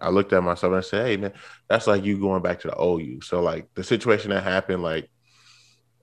I 0.00 0.10
looked 0.10 0.32
at 0.32 0.42
myself 0.42 0.70
and 0.70 0.78
I 0.78 0.80
said, 0.80 1.06
hey, 1.06 1.16
man, 1.16 1.32
that's 1.68 1.86
like 1.86 2.04
you 2.04 2.18
going 2.18 2.42
back 2.42 2.60
to 2.60 2.68
the 2.68 2.74
old 2.74 3.02
you. 3.02 3.20
So, 3.20 3.42
like, 3.42 3.68
the 3.74 3.84
situation 3.84 4.30
that 4.30 4.42
happened, 4.42 4.82
like, 4.82 5.10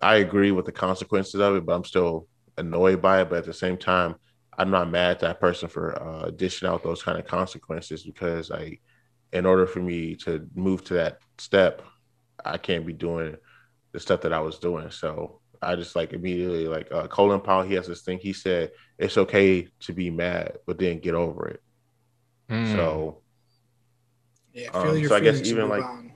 I 0.01 0.15
agree 0.15 0.51
with 0.51 0.65
the 0.65 0.71
consequences 0.71 1.39
of 1.39 1.55
it, 1.55 1.65
but 1.65 1.75
I'm 1.75 1.83
still 1.83 2.27
annoyed 2.57 3.01
by 3.01 3.21
it. 3.21 3.29
But 3.29 3.39
at 3.39 3.45
the 3.45 3.53
same 3.53 3.77
time, 3.77 4.15
I'm 4.57 4.71
not 4.71 4.89
mad 4.89 5.11
at 5.11 5.19
that 5.21 5.39
person 5.39 5.69
for 5.69 6.01
uh, 6.01 6.31
dishing 6.31 6.67
out 6.67 6.83
those 6.83 7.03
kind 7.03 7.19
of 7.19 7.27
consequences 7.27 8.03
because, 8.03 8.49
like, 8.49 8.81
in 9.33 9.45
order 9.45 9.65
for 9.65 9.79
me 9.79 10.15
to 10.15 10.47
move 10.55 10.83
to 10.85 10.95
that 10.95 11.19
step, 11.37 11.81
I 12.43 12.57
can't 12.57 12.85
be 12.85 12.93
doing 12.93 13.37
the 13.91 13.99
stuff 13.99 14.21
that 14.21 14.33
I 14.33 14.39
was 14.39 14.59
doing. 14.59 14.91
So 14.91 15.41
I 15.61 15.75
just 15.75 15.95
like 15.95 16.13
immediately 16.13 16.67
like 16.67 16.91
uh, 16.91 17.07
Colin 17.07 17.41
Powell. 17.41 17.63
He 17.63 17.75
has 17.75 17.87
this 17.87 18.01
thing. 18.01 18.19
He 18.19 18.33
said 18.33 18.71
it's 18.97 19.17
okay 19.17 19.67
to 19.81 19.93
be 19.93 20.09
mad, 20.09 20.57
but 20.65 20.79
then 20.79 20.99
get 20.99 21.13
over 21.13 21.49
it. 21.49 21.61
Hmm. 22.49 22.73
So 22.73 23.21
Yeah, 24.53 24.69
Um, 24.73 24.97
your 24.97 25.09
so 25.09 25.15
I 25.15 25.19
guess 25.19 25.41
even, 25.41 25.69
like, 25.69 25.83
on. 25.83 26.11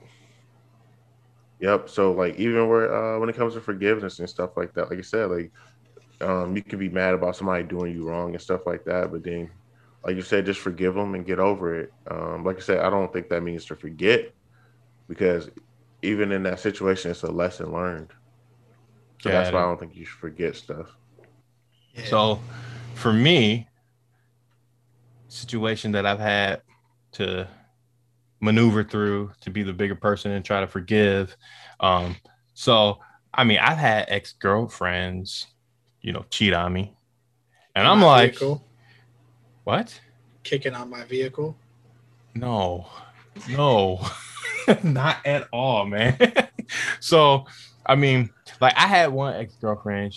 Yep. 1.60 1.88
So 1.88 2.12
like 2.12 2.36
even 2.36 2.68
where 2.68 2.94
uh 2.94 3.18
when 3.18 3.28
it 3.28 3.36
comes 3.36 3.54
to 3.54 3.60
forgiveness 3.60 4.18
and 4.18 4.28
stuff 4.28 4.50
like 4.56 4.74
that, 4.74 4.90
like 4.90 4.98
I 4.98 5.02
said, 5.02 5.30
like 5.30 5.52
um 6.20 6.54
you 6.54 6.62
can 6.62 6.78
be 6.78 6.88
mad 6.88 7.14
about 7.14 7.36
somebody 7.36 7.64
doing 7.64 7.94
you 7.94 8.06
wrong 8.06 8.34
and 8.34 8.42
stuff 8.42 8.66
like 8.66 8.84
that, 8.84 9.10
but 9.10 9.24
then 9.24 9.50
like 10.04 10.16
you 10.16 10.22
said, 10.22 10.46
just 10.46 10.60
forgive 10.60 10.94
them 10.94 11.14
and 11.14 11.26
get 11.26 11.38
over 11.38 11.80
it. 11.80 11.92
Um, 12.10 12.44
like 12.44 12.58
I 12.58 12.60
said, 12.60 12.78
I 12.80 12.90
don't 12.90 13.12
think 13.12 13.28
that 13.30 13.42
means 13.42 13.64
to 13.66 13.74
forget 13.74 14.30
because 15.08 15.50
even 16.02 16.30
in 16.30 16.44
that 16.44 16.60
situation, 16.60 17.10
it's 17.10 17.24
a 17.24 17.30
lesson 17.30 17.72
learned. 17.72 18.12
So 19.20 19.30
that's 19.30 19.50
Got 19.50 19.54
why 19.56 19.62
I 19.62 19.66
don't 19.66 19.80
think 19.80 19.96
you 19.96 20.04
should 20.04 20.18
forget 20.18 20.54
stuff. 20.54 20.94
Yeah. 21.94 22.04
So 22.04 22.40
for 22.94 23.12
me, 23.12 23.66
situation 25.28 25.92
that 25.92 26.06
I've 26.06 26.20
had 26.20 26.62
to 27.12 27.48
maneuver 28.46 28.84
through 28.84 29.32
to 29.42 29.50
be 29.50 29.62
the 29.62 29.72
bigger 29.72 29.94
person 29.94 30.30
and 30.30 30.44
try 30.44 30.60
to 30.60 30.66
forgive. 30.66 31.36
Um, 31.80 32.16
so 32.54 33.00
I 33.34 33.44
mean, 33.44 33.58
I've 33.58 33.76
had 33.76 34.06
ex 34.08 34.32
girlfriends, 34.32 35.46
you 36.00 36.12
know, 36.12 36.24
cheat 36.30 36.54
on 36.54 36.72
me, 36.72 36.96
and 37.74 37.86
I'm 37.86 38.00
like, 38.00 38.32
vehicle, 38.32 38.64
what? 39.64 40.00
kicking 40.42 40.74
on 40.74 40.88
my 40.88 41.04
vehicle. 41.04 41.56
No, 42.34 42.86
no, 43.50 44.00
not 44.82 45.18
at 45.26 45.48
all, 45.52 45.84
man. 45.84 46.18
so, 47.00 47.44
I 47.84 47.94
mean, 47.96 48.30
like 48.60 48.74
I 48.76 48.86
had 48.86 49.12
one 49.12 49.34
ex 49.34 49.54
girlfriend. 49.56 50.14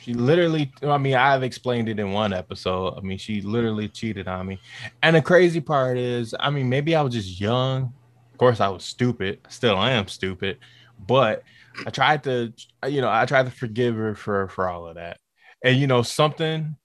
She, 0.00 0.14
literally, 0.14 0.72
I 0.82 0.98
mean, 0.98 1.14
I've 1.14 1.42
explained 1.42 1.88
it 1.88 1.98
in 1.98 2.12
one 2.12 2.32
episode. 2.32 2.94
I 2.96 3.00
mean, 3.00 3.18
she 3.18 3.40
literally 3.40 3.88
cheated 3.88 4.28
on 4.28 4.46
me. 4.46 4.60
And 5.02 5.16
the 5.16 5.22
crazy 5.22 5.60
part 5.60 5.98
is, 5.98 6.34
I 6.38 6.50
mean, 6.50 6.68
maybe 6.68 6.94
I 6.94 7.02
was 7.02 7.14
just 7.14 7.40
young. 7.40 7.92
Of 8.32 8.38
course, 8.38 8.60
I 8.60 8.68
was 8.68 8.84
stupid. 8.84 9.40
Still 9.48 9.76
I 9.76 9.92
am 9.92 10.08
stupid. 10.08 10.58
But 11.06 11.42
I 11.86 11.90
tried 11.90 12.24
to, 12.24 12.52
you 12.86 13.00
know, 13.00 13.10
I 13.10 13.24
tried 13.26 13.46
to 13.46 13.52
forgive 13.52 13.94
her 13.96 14.14
for 14.14 14.48
for 14.48 14.68
all 14.68 14.86
of 14.86 14.96
that. 14.96 15.18
And 15.64 15.76
you 15.76 15.86
know, 15.86 16.02
something 16.02 16.76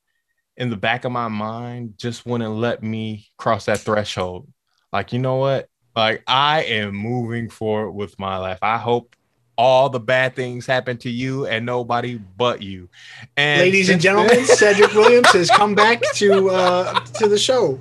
in 0.57 0.69
the 0.69 0.77
back 0.77 1.05
of 1.05 1.11
my 1.11 1.27
mind 1.27 1.95
just 1.97 2.25
wouldn't 2.25 2.55
let 2.55 2.83
me 2.83 3.27
cross 3.37 3.65
that 3.65 3.79
threshold. 3.79 4.47
Like, 4.91 5.13
you 5.13 5.19
know 5.19 5.35
what? 5.35 5.67
Like, 5.95 6.23
I 6.27 6.63
am 6.63 6.95
moving 6.95 7.49
forward 7.49 7.91
with 7.91 8.17
my 8.19 8.37
life. 8.37 8.59
I 8.61 8.77
hope 8.77 9.15
all 9.57 9.89
the 9.89 9.99
bad 9.99 10.35
things 10.35 10.65
happen 10.65 10.97
to 10.97 11.09
you 11.09 11.45
and 11.45 11.65
nobody 11.65 12.17
but 12.37 12.61
you. 12.61 12.89
And 13.37 13.61
Ladies 13.61 13.89
and 13.89 14.01
gentlemen, 14.01 14.35
then- 14.35 14.45
Cedric 14.57 14.93
Williams 14.93 15.31
has 15.33 15.49
come 15.49 15.75
back 15.75 16.01
to 16.15 16.49
uh, 16.49 16.99
to 16.99 17.27
the 17.27 17.37
show. 17.37 17.79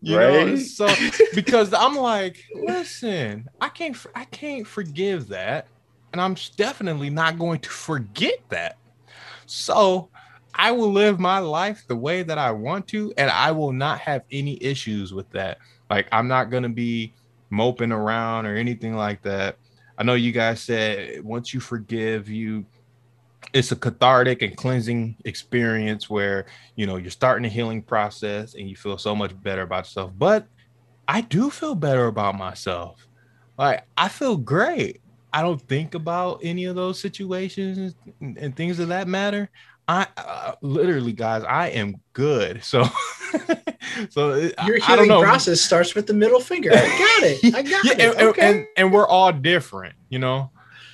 you 0.00 0.16
know, 0.18 0.44
Right? 0.46 0.58
so 0.58 0.88
because 1.34 1.72
I'm 1.72 1.96
like, 1.96 2.42
listen, 2.54 3.48
I 3.60 3.68
can't, 3.68 3.96
I 4.14 4.24
can't 4.26 4.66
forgive 4.66 5.28
that, 5.28 5.66
and 6.12 6.20
I'm 6.20 6.36
definitely 6.56 7.10
not 7.10 7.38
going 7.38 7.60
to 7.60 7.70
forget 7.70 8.38
that. 8.50 8.78
So 9.46 10.08
I 10.54 10.70
will 10.72 10.90
live 10.92 11.18
my 11.20 11.38
life 11.38 11.84
the 11.86 11.96
way 11.96 12.22
that 12.22 12.38
I 12.38 12.50
want 12.50 12.88
to, 12.88 13.12
and 13.18 13.30
I 13.30 13.50
will 13.50 13.72
not 13.72 13.98
have 14.00 14.22
any 14.30 14.62
issues 14.62 15.12
with 15.12 15.28
that. 15.30 15.58
Like 15.90 16.06
I'm 16.12 16.28
not 16.28 16.50
gonna 16.50 16.68
be 16.70 17.12
moping 17.50 17.92
around 17.92 18.46
or 18.46 18.56
anything 18.56 18.94
like 18.96 19.22
that. 19.22 19.56
I 19.96 20.02
know 20.02 20.14
you 20.14 20.32
guys 20.32 20.60
said 20.60 21.22
once 21.24 21.54
you 21.54 21.60
forgive, 21.60 22.28
you 22.28 22.66
it's 23.52 23.72
a 23.72 23.76
cathartic 23.76 24.42
and 24.42 24.56
cleansing 24.56 25.16
experience 25.24 26.08
where 26.08 26.46
you 26.76 26.86
know 26.86 26.96
you're 26.96 27.10
starting 27.10 27.44
a 27.44 27.48
healing 27.48 27.82
process 27.82 28.54
and 28.54 28.68
you 28.68 28.76
feel 28.76 28.98
so 28.98 29.14
much 29.14 29.40
better 29.42 29.62
about 29.62 29.84
yourself. 29.84 30.12
But 30.16 30.46
I 31.06 31.20
do 31.20 31.50
feel 31.50 31.74
better 31.74 32.06
about 32.06 32.36
myself. 32.36 33.06
Like 33.58 33.86
I 33.96 34.08
feel 34.08 34.36
great. 34.36 35.00
I 35.32 35.42
don't 35.42 35.60
think 35.60 35.94
about 35.94 36.40
any 36.42 36.64
of 36.64 36.76
those 36.76 37.00
situations 37.00 37.94
and, 38.20 38.38
and 38.38 38.56
things 38.56 38.78
of 38.78 38.88
that 38.88 39.08
matter. 39.08 39.50
I 39.86 40.06
uh, 40.16 40.54
literally, 40.62 41.12
guys, 41.12 41.44
I 41.44 41.68
am 41.68 41.96
good. 42.14 42.64
So, 42.64 42.84
so 44.10 44.34
Your 44.66 44.78
I 44.86 44.96
don't 44.96 45.04
healing 45.06 45.22
process 45.22 45.60
starts 45.60 45.94
with 45.94 46.06
the 46.06 46.14
middle 46.14 46.40
finger. 46.40 46.70
I 46.72 46.76
got 46.76 47.22
it. 47.22 47.54
I 47.54 47.62
got 47.70 47.84
Yeah, 47.84 47.92
it. 47.92 48.00
and, 48.16 48.28
okay. 48.28 48.50
and, 48.58 48.66
and 48.76 48.92
we're 48.92 49.06
all 49.06 49.32
different, 49.32 49.94
you 50.08 50.18
know. 50.18 50.50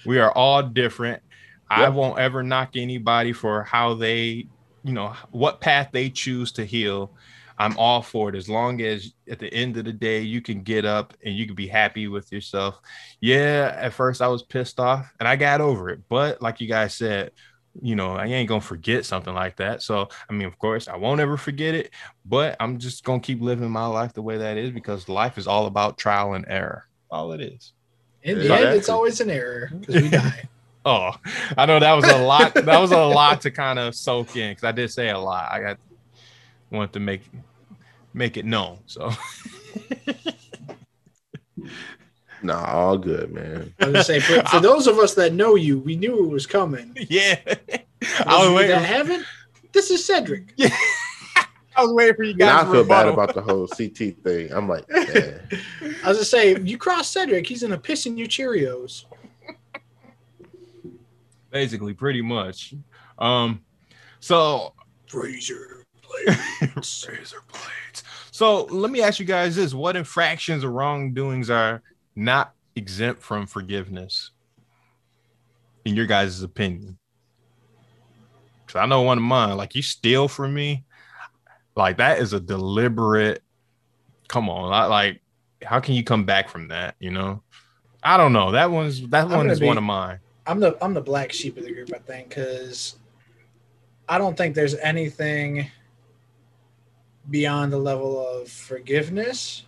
We 0.07 0.19
are 0.19 0.33
all 0.33 0.63
different. 0.63 1.23
I 1.69 1.89
won't 1.89 2.19
ever 2.19 2.43
knock 2.43 2.71
anybody 2.75 3.33
for 3.33 3.63
how 3.63 3.95
they, 3.95 4.49
you 4.83 4.93
know, 4.93 5.15
what 5.31 5.61
path 5.61 5.91
they 5.93 6.11
choose 6.11 6.51
to 6.53 6.65
heal. 6.65 7.13
I'm 7.59 7.77
all 7.77 8.01
for 8.03 8.31
it 8.31 8.35
as 8.35 8.49
long 8.49 8.81
as 8.81 9.13
at 9.29 9.39
the 9.39 9.53
end 9.53 9.77
of 9.77 9.85
the 9.85 9.93
day 9.93 10.23
you 10.23 10.41
can 10.41 10.63
get 10.63 10.85
up 10.87 11.15
and 11.25 11.37
you 11.37 11.45
can 11.47 11.55
be 11.55 11.69
happy 11.69 12.09
with 12.09 12.33
yourself. 12.33 12.81
Yeah, 13.21 13.77
at 13.79 13.93
first 13.93 14.23
I 14.23 14.29
was 14.29 14.43
pissed 14.43 14.81
off 14.81 15.13
and 15.21 15.29
I 15.29 15.37
got 15.37 15.61
over 15.61 15.91
it, 15.91 16.01
but 16.09 16.41
like 16.41 16.61
you 16.61 16.67
guys 16.67 16.95
said, 16.95 17.33
you 17.81 17.95
know, 17.95 18.13
I 18.13 18.27
ain't 18.27 18.49
gonna 18.49 18.61
forget 18.61 19.05
something 19.05 19.35
like 19.35 19.57
that. 19.57 19.83
So, 19.83 20.09
I 20.29 20.33
mean, 20.33 20.47
of 20.47 20.59
course, 20.59 20.89
I 20.89 20.97
won't 20.97 21.21
ever 21.21 21.37
forget 21.37 21.75
it, 21.75 21.91
but 22.25 22.57
I'm 22.61 22.79
just 22.79 23.05
gonna 23.05 23.21
keep 23.21 23.41
living 23.41 23.71
my 23.71 23.87
life 23.87 24.13
the 24.13 24.23
way 24.23 24.39
that 24.39 24.57
is 24.57 24.71
because 24.71 25.09
life 25.09 25.39
is 25.39 25.47
all 25.47 25.67
about 25.67 25.99
trial 25.99 26.35
and 26.35 26.45
error. 26.49 26.87
All 27.11 27.33
it 27.33 27.41
is. 27.41 27.73
In 28.23 28.39
the 28.39 28.55
end, 28.55 28.77
it's 28.77 28.89
always 28.89 29.21
an 29.21 29.31
error 29.31 29.71
because 29.73 30.03
we 30.03 30.09
die. 30.09 30.49
Oh, 30.83 31.11
I 31.59 31.67
know 31.67 31.79
that 31.79 31.93
was 31.93 32.07
a 32.07 32.17
lot. 32.17 32.55
that 32.55 32.81
was 32.81 32.91
a 32.91 33.05
lot 33.05 33.43
to 33.43 33.51
kind 33.51 33.79
of 33.79 33.95
soak 33.95 34.35
in 34.35 34.53
because 34.53 34.65
I 34.65 34.73
did 34.73 34.91
say 34.91 35.11
a 35.11 35.19
lot. 35.19 35.53
I 35.53 35.61
got 35.61 35.79
wanted 36.71 36.95
to 36.95 37.01
make 37.01 37.21
make 38.15 38.39
it 38.39 38.47
known. 38.47 38.79
So 38.87 39.11
Nah, 42.43 42.65
all 42.65 42.99
good, 42.99 43.33
man. 43.33 43.75
I 43.81 43.87
was 43.87 43.93
gonna 43.93 44.05
say 44.05 44.21
for, 44.21 44.43
for 44.49 44.61
those 44.61 44.87
of 44.87 44.99
us 44.99 45.15
that 45.15 45.33
know 45.35 45.55
you, 45.55 45.79
we 45.79 45.97
knew 45.97 46.25
it 46.25 46.29
was 46.29 46.47
coming. 46.47 46.97
yeah, 47.09 47.39
I 48.27 48.45
was 48.45 48.55
waiting. 48.55 48.71
that 48.71 48.85
haven't. 48.85 49.25
This 49.73 49.91
is 49.91 50.05
Cedric. 50.05 50.53
Yeah. 50.57 50.75
I 51.77 51.85
was 51.85 51.93
waiting 51.93 52.15
for 52.17 52.25
you 52.25 52.31
And 52.31 52.41
guys. 52.41 52.67
I 52.67 52.73
feel 52.73 52.85
bad 52.85 53.09
about 53.09 53.33
the 53.33 53.41
whole 53.41 53.67
CT 53.67 54.23
thing. 54.23 54.53
I'm 54.53 54.69
like, 54.69 54.87
man. 54.91 55.41
I 56.05 56.09
was 56.09 56.19
gonna 56.19 56.25
say, 56.25 56.61
you 56.61 56.77
cross 56.77 57.09
Cedric, 57.09 57.47
he's 57.47 57.63
gonna 57.63 57.79
piss 57.79 58.07
in 58.07 58.19
your 58.19 58.27
Cheerios. 58.27 59.05
basically, 61.51 61.95
pretty 61.95 62.23
much. 62.23 62.75
Um, 63.19 63.63
so 64.19 64.75
Razor. 65.13 65.85
Blades, 66.25 67.07
razor 67.09 67.43
blades. 67.53 68.03
So 68.31 68.65
let 68.65 68.91
me 68.91 69.01
ask 69.01 69.21
you 69.21 69.27
guys 69.27 69.57
this: 69.57 69.73
What 69.73 69.97
infractions 69.97 70.65
or 70.65 70.71
wrongdoings 70.71 71.51
are 71.51 71.83
not 72.15 72.55
exempt 72.77 73.23
from 73.23 73.47
forgiveness, 73.47 74.31
in 75.85 75.95
your 75.95 76.07
guys' 76.07 76.43
opinion? 76.43 76.99
Because 78.67 78.81
I 78.81 78.87
know 78.87 79.03
one 79.03 79.19
of 79.19 79.25
mine. 79.25 79.57
Like 79.57 79.75
you 79.75 79.83
steal 79.83 80.29
from 80.29 80.55
me, 80.55 80.85
like 81.77 81.99
that 81.99 82.19
is 82.19 82.33
a 82.33 82.41
deliberate. 82.41 83.43
Come 84.29 84.49
on, 84.49 84.73
I, 84.73 84.87
like 84.87 85.23
how 85.63 85.81
can 85.81 85.95
you 85.95 86.05
come 86.05 86.25
back 86.25 86.49
from 86.49 86.69
that? 86.69 86.95
You 86.99 87.11
know, 87.11 87.43
I 88.03 88.17
don't 88.17 88.33
know. 88.33 88.53
That 88.53 88.71
one's 88.71 89.07
that 89.09 89.27
I'm 89.27 89.31
one 89.31 89.51
is 89.51 89.61
be- 89.61 89.67
one 89.67 89.79
of 89.79 89.85
mine. 89.85 90.21
I'm 90.47 90.61
the 90.61 90.77
I'm 90.83 90.95
the 90.95 91.01
black 91.01 91.33
sheep 91.33 91.57
of 91.57 91.65
the 91.65 91.73
group, 91.73 91.91
I 91.95 91.99
think, 91.99 92.31
because 92.31 92.97
I 94.09 94.19
don't 94.19 94.37
think 94.37 94.55
there's 94.55 94.75
anything 94.77 95.71
beyond 97.29 97.73
the 97.73 97.79
level 97.79 98.27
of 98.27 98.49
forgiveness. 98.49 99.65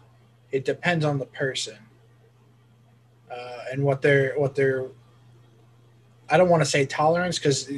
It 0.50 0.64
depends 0.64 1.04
on 1.04 1.18
the 1.18 1.26
person 1.26 1.76
uh, 3.32 3.64
and 3.72 3.82
what 3.82 4.02
they're 4.02 4.34
what 4.36 4.54
they're. 4.54 4.86
I 6.28 6.36
don't 6.36 6.48
want 6.48 6.62
to 6.62 6.68
say 6.68 6.86
tolerance 6.86 7.38
because 7.38 7.68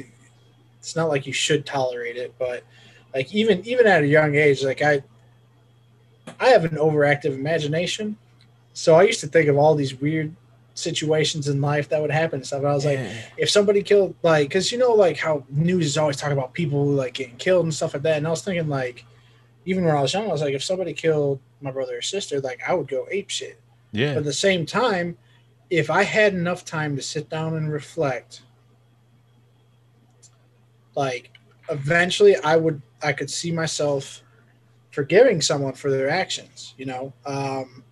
it's 0.79 0.95
not 0.95 1.09
like 1.09 1.25
you 1.25 1.33
should 1.33 1.65
tolerate 1.65 2.15
it, 2.17 2.33
but 2.37 2.63
like 3.13 3.33
even 3.33 3.65
even 3.65 3.87
at 3.87 4.03
a 4.03 4.07
young 4.07 4.35
age, 4.35 4.63
like 4.63 4.81
I, 4.81 5.03
I 6.39 6.49
have 6.49 6.65
an 6.65 6.77
overactive 6.77 7.33
imagination, 7.33 8.17
so 8.73 8.95
I 8.95 9.03
used 9.03 9.19
to 9.21 9.27
think 9.27 9.49
of 9.49 9.57
all 9.57 9.75
these 9.75 9.95
weird 9.95 10.35
situations 10.75 11.47
in 11.47 11.61
life 11.61 11.87
that 11.89 12.01
would 12.01 12.11
happen 12.11 12.39
and 12.39 12.45
stuff. 12.45 12.59
And 12.59 12.67
I 12.67 12.73
was 12.73 12.85
like, 12.85 12.99
if 13.37 13.49
somebody 13.49 13.81
killed 13.81 14.13
like 14.21 14.49
because 14.49 14.71
you 14.71 14.77
know 14.77 14.93
like 14.93 15.17
how 15.17 15.43
news 15.49 15.85
is 15.85 15.97
always 15.97 16.17
talking 16.17 16.37
about 16.37 16.53
people 16.53 16.85
like 16.85 17.13
getting 17.13 17.37
killed 17.37 17.63
and 17.63 17.73
stuff 17.73 17.93
like 17.93 18.03
that 18.03 18.17
and 18.17 18.27
i 18.27 18.29
was 18.29 18.43
thinking 18.43 18.67
like 18.67 19.05
even 19.65 19.85
when 19.85 19.95
i 19.95 20.01
was 20.01 20.13
young 20.13 20.25
i 20.25 20.31
was 20.31 20.41
like 20.41 20.53
if 20.53 20.63
somebody 20.63 20.93
killed 20.93 21.39
my 21.61 21.71
brother 21.71 21.97
or 21.97 22.01
sister 22.01 22.41
like 22.41 22.59
i 22.67 22.73
would 22.73 22.87
go 22.87 23.07
ape 23.09 23.29
shit 23.29 23.59
yeah, 23.93 24.13
but 24.13 24.19
at 24.19 24.25
the 24.25 24.33
same 24.33 24.65
time 24.65 25.17
if 25.69 25.89
i 25.89 26.03
had 26.03 26.33
enough 26.33 26.63
time 26.65 26.95
to 26.95 27.01
sit 27.01 27.29
down 27.29 27.55
and 27.55 27.71
reflect 27.71 28.43
like 30.95 31.31
eventually 31.69 32.35
i 32.37 32.55
would 32.55 32.81
i 33.01 33.11
could 33.11 33.29
see 33.29 33.51
myself 33.51 34.21
forgiving 34.91 35.41
someone 35.41 35.73
for 35.73 35.91
their 35.91 36.09
actions 36.09 36.73
you 36.77 36.85
know? 36.85 37.13
Um 37.25 37.83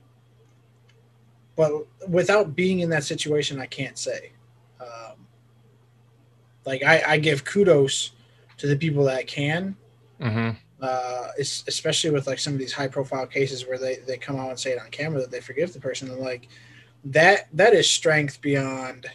but 1.56 1.72
without 2.08 2.56
being 2.56 2.80
in 2.80 2.90
that 2.90 3.04
situation 3.04 3.60
i 3.60 3.66
can't 3.66 3.98
say. 3.98 4.32
Um 4.80 5.28
like 6.66 6.84
i 6.84 7.04
i 7.08 7.18
give 7.18 7.44
kudos 7.44 8.12
to 8.58 8.68
the 8.68 8.76
people 8.76 9.04
that 9.06 9.28
can. 9.28 9.76
Hmm 10.22 10.52
uh, 10.84 11.30
especially 11.38 12.10
with 12.10 12.28
like 12.28 12.38
some 12.38 12.52
of 12.52 12.60
these 12.60 12.74
high 12.74 12.90
profile 12.90 13.26
cases 13.26 13.66
where 13.66 13.78
they, 13.78 13.96
they 14.06 14.18
come 14.18 14.36
out 14.36 14.50
and 14.50 14.60
say 14.60 14.74
it 14.74 14.80
on 14.82 14.90
camera 14.90 15.22
that 15.22 15.32
they 15.32 15.40
forgive 15.40 15.72
the 15.72 15.80
person. 15.80 16.10
And 16.10 16.20
like 16.20 16.50
that 17.06 17.48
that 17.54 17.74
is 17.74 17.90
strength 17.90 18.42
beyond 18.42 19.06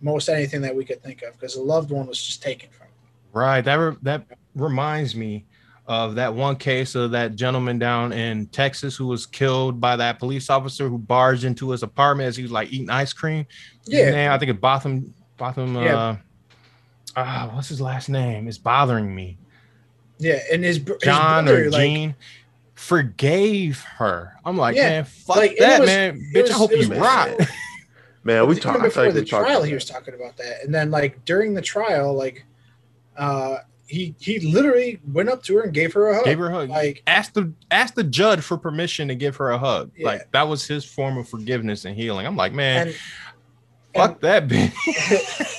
most 0.00 0.28
anything 0.28 0.60
that 0.62 0.74
we 0.74 0.84
could 0.84 1.02
think 1.02 1.22
of 1.22 1.32
because 1.34 1.56
a 1.56 1.62
loved 1.62 1.90
one 1.90 2.06
was 2.06 2.22
just 2.22 2.42
taken 2.42 2.70
from 2.70 2.86
them. 2.86 3.12
Right. 3.32 3.60
That 3.62 3.74
re- 3.74 3.96
that 4.02 4.24
reminds 4.54 5.14
me 5.16 5.44
of 5.86 6.16
that 6.16 6.34
one 6.34 6.56
case 6.56 6.94
of 6.94 7.12
that 7.12 7.36
gentleman 7.36 7.78
down 7.78 8.12
in 8.12 8.46
Texas 8.46 8.96
who 8.96 9.06
was 9.06 9.24
killed 9.24 9.80
by 9.80 9.96
that 9.96 10.18
police 10.18 10.50
officer 10.50 10.88
who 10.88 10.98
barged 10.98 11.44
into 11.44 11.70
his 11.70 11.82
apartment 11.82 12.26
as 12.28 12.36
he 12.36 12.42
was 12.42 12.52
like 12.52 12.72
eating 12.72 12.90
ice 12.90 13.12
cream. 13.12 13.46
Yeah 13.86 14.10
name, 14.10 14.30
I 14.30 14.38
think 14.38 14.50
it's 14.50 14.60
Botham 14.60 15.14
Botham 15.36 15.74
Yeah. 15.76 15.96
uh 15.96 16.16
ah, 17.16 17.50
what's 17.54 17.68
his 17.68 17.80
last 17.80 18.08
name? 18.08 18.48
It's 18.48 18.58
bothering 18.58 19.14
me. 19.14 19.38
Yeah, 20.18 20.38
and 20.50 20.64
his, 20.64 20.78
John 21.02 21.44
brother, 21.44 21.66
or 21.66 21.70
like, 21.70 21.80
Gene 21.80 22.14
forgave 22.76 23.80
her. 23.98 24.32
I'm 24.44 24.56
like, 24.56 24.76
Yeah, 24.76 24.88
man, 24.90 25.04
fuck 25.04 25.36
like, 25.36 25.56
that, 25.58 25.80
was- 25.80 25.86
man. 25.88 26.20
Bitch, 26.34 26.42
was- 26.42 26.50
I 26.52 26.54
hope 26.54 26.70
you 26.70 26.88
was- 26.88 26.98
rot. 26.98 27.30
Man, 28.24 28.48
we 28.48 28.56
talked. 28.56 28.82
Before 28.82 29.04
think 29.04 29.14
the 29.14 29.20
we 29.20 29.26
trial. 29.26 29.58
about 29.58 29.68
He 29.68 29.74
was 29.74 29.86
that. 29.86 29.92
talking 29.92 30.14
about 30.14 30.36
that, 30.38 30.64
and 30.64 30.74
then 30.74 30.90
like 30.90 31.24
during 31.24 31.54
the 31.54 31.62
trial, 31.62 32.12
like, 32.12 32.44
uh, 33.16 33.58
he 33.86 34.16
he 34.18 34.40
literally 34.40 34.98
went 35.12 35.28
up 35.28 35.44
to 35.44 35.54
her 35.58 35.62
and 35.62 35.72
gave 35.72 35.92
her 35.92 36.08
a 36.08 36.16
hug. 36.16 36.24
Gave 36.24 36.40
her 36.40 36.48
a 36.48 36.50
hug. 36.52 36.68
like 36.68 37.04
asked 37.06 37.34
the 37.34 37.52
asked 37.70 37.94
the 37.94 38.02
judge 38.02 38.40
for 38.40 38.56
permission 38.58 39.06
to 39.06 39.14
give 39.14 39.36
her 39.36 39.50
a 39.52 39.58
hug. 39.58 39.92
Yeah. 39.96 40.06
Like 40.06 40.32
that 40.32 40.48
was 40.48 40.66
his 40.66 40.84
form 40.84 41.18
of 41.18 41.28
forgiveness 41.28 41.84
and 41.84 41.94
healing. 41.96 42.26
I'm 42.26 42.34
like, 42.34 42.52
man, 42.52 42.88
and 42.88 42.96
fuck 43.94 44.18
that 44.22 44.48
bitch. 44.48 44.72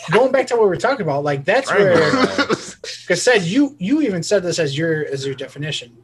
going 0.12 0.34
back 0.34 0.48
to 0.48 0.56
what 0.56 0.64
we 0.64 0.68
were 0.68 0.76
talking 0.76 1.04
about, 1.04 1.24
like 1.24 1.46
that's 1.46 1.72
Right. 1.72 1.80
where 1.80 2.12
because 2.50 3.24
said 3.24 3.44
you 3.44 3.78
you 3.80 4.02
even 4.02 4.22
said 4.24 4.44
this 4.44 4.60
as 4.60 4.78
your 4.78 5.06
as 5.06 5.26
your 5.26 5.36
definition. 5.36 5.96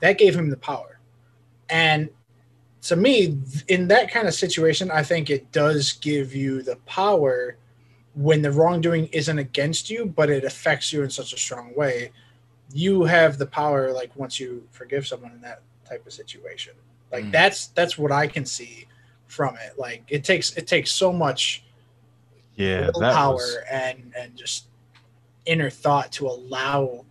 That 0.00 0.18
gave 0.18 0.34
him 0.34 0.50
the 0.50 0.56
power, 0.56 1.00
and 1.68 2.08
to 2.82 2.96
me, 2.96 3.38
in 3.66 3.88
that 3.88 4.10
kind 4.10 4.28
of 4.28 4.34
situation, 4.34 4.90
I 4.90 5.02
think 5.02 5.30
it 5.30 5.50
does 5.50 5.94
give 5.94 6.34
you 6.34 6.62
the 6.62 6.76
power 6.86 7.56
when 8.14 8.40
the 8.40 8.50
wrongdoing 8.52 9.06
isn't 9.08 9.38
against 9.38 9.90
you, 9.90 10.06
but 10.06 10.30
it 10.30 10.44
affects 10.44 10.92
you 10.92 11.02
in 11.02 11.10
such 11.10 11.32
a 11.32 11.36
strong 11.36 11.74
way. 11.74 12.12
You 12.72 13.04
have 13.04 13.38
the 13.38 13.46
power, 13.46 13.92
like 13.92 14.14
once 14.16 14.38
you 14.38 14.66
forgive 14.70 15.06
someone 15.06 15.32
in 15.32 15.40
that 15.40 15.62
type 15.84 16.06
of 16.06 16.12
situation. 16.12 16.74
Like 17.10 17.24
Mm. 17.24 17.32
that's 17.32 17.68
that's 17.68 17.96
what 17.98 18.12
I 18.12 18.26
can 18.26 18.44
see 18.44 18.86
from 19.26 19.56
it. 19.56 19.78
Like 19.78 20.04
it 20.08 20.24
takes 20.24 20.56
it 20.56 20.66
takes 20.66 20.92
so 20.92 21.12
much 21.12 21.64
yeah, 22.56 22.82
that 22.82 22.94
willpower 22.94 23.34
was 23.34 23.58
and 23.70 24.12
and 24.16 24.36
just 24.36 24.66
inner 25.46 25.70
thought 25.70 26.12
to 26.12 26.26
allow 26.26 27.04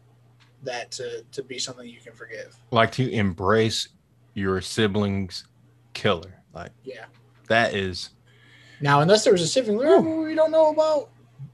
that 0.64 0.92
to 0.92 1.24
to 1.32 1.44
be 1.44 1.60
something 1.60 1.88
you 1.88 2.00
can 2.00 2.14
forgive. 2.14 2.56
like 2.72 2.92
to 2.94 3.10
embrace 3.12 3.90
your 4.34 4.62
sibling's 4.62 5.46
killer. 5.94 6.42
Like 6.54 6.72
Yeah. 6.84 7.06
that 7.48 7.74
is 7.74 8.10
Now, 8.82 9.02
unless 9.02 9.24
there 9.24 9.34
was 9.34 9.42
a 9.42 9.48
sibling 9.48 9.80
who 9.88 10.24
we 10.24 10.36
don't 10.36 10.52
know 10.52 10.70
about. 10.72 11.10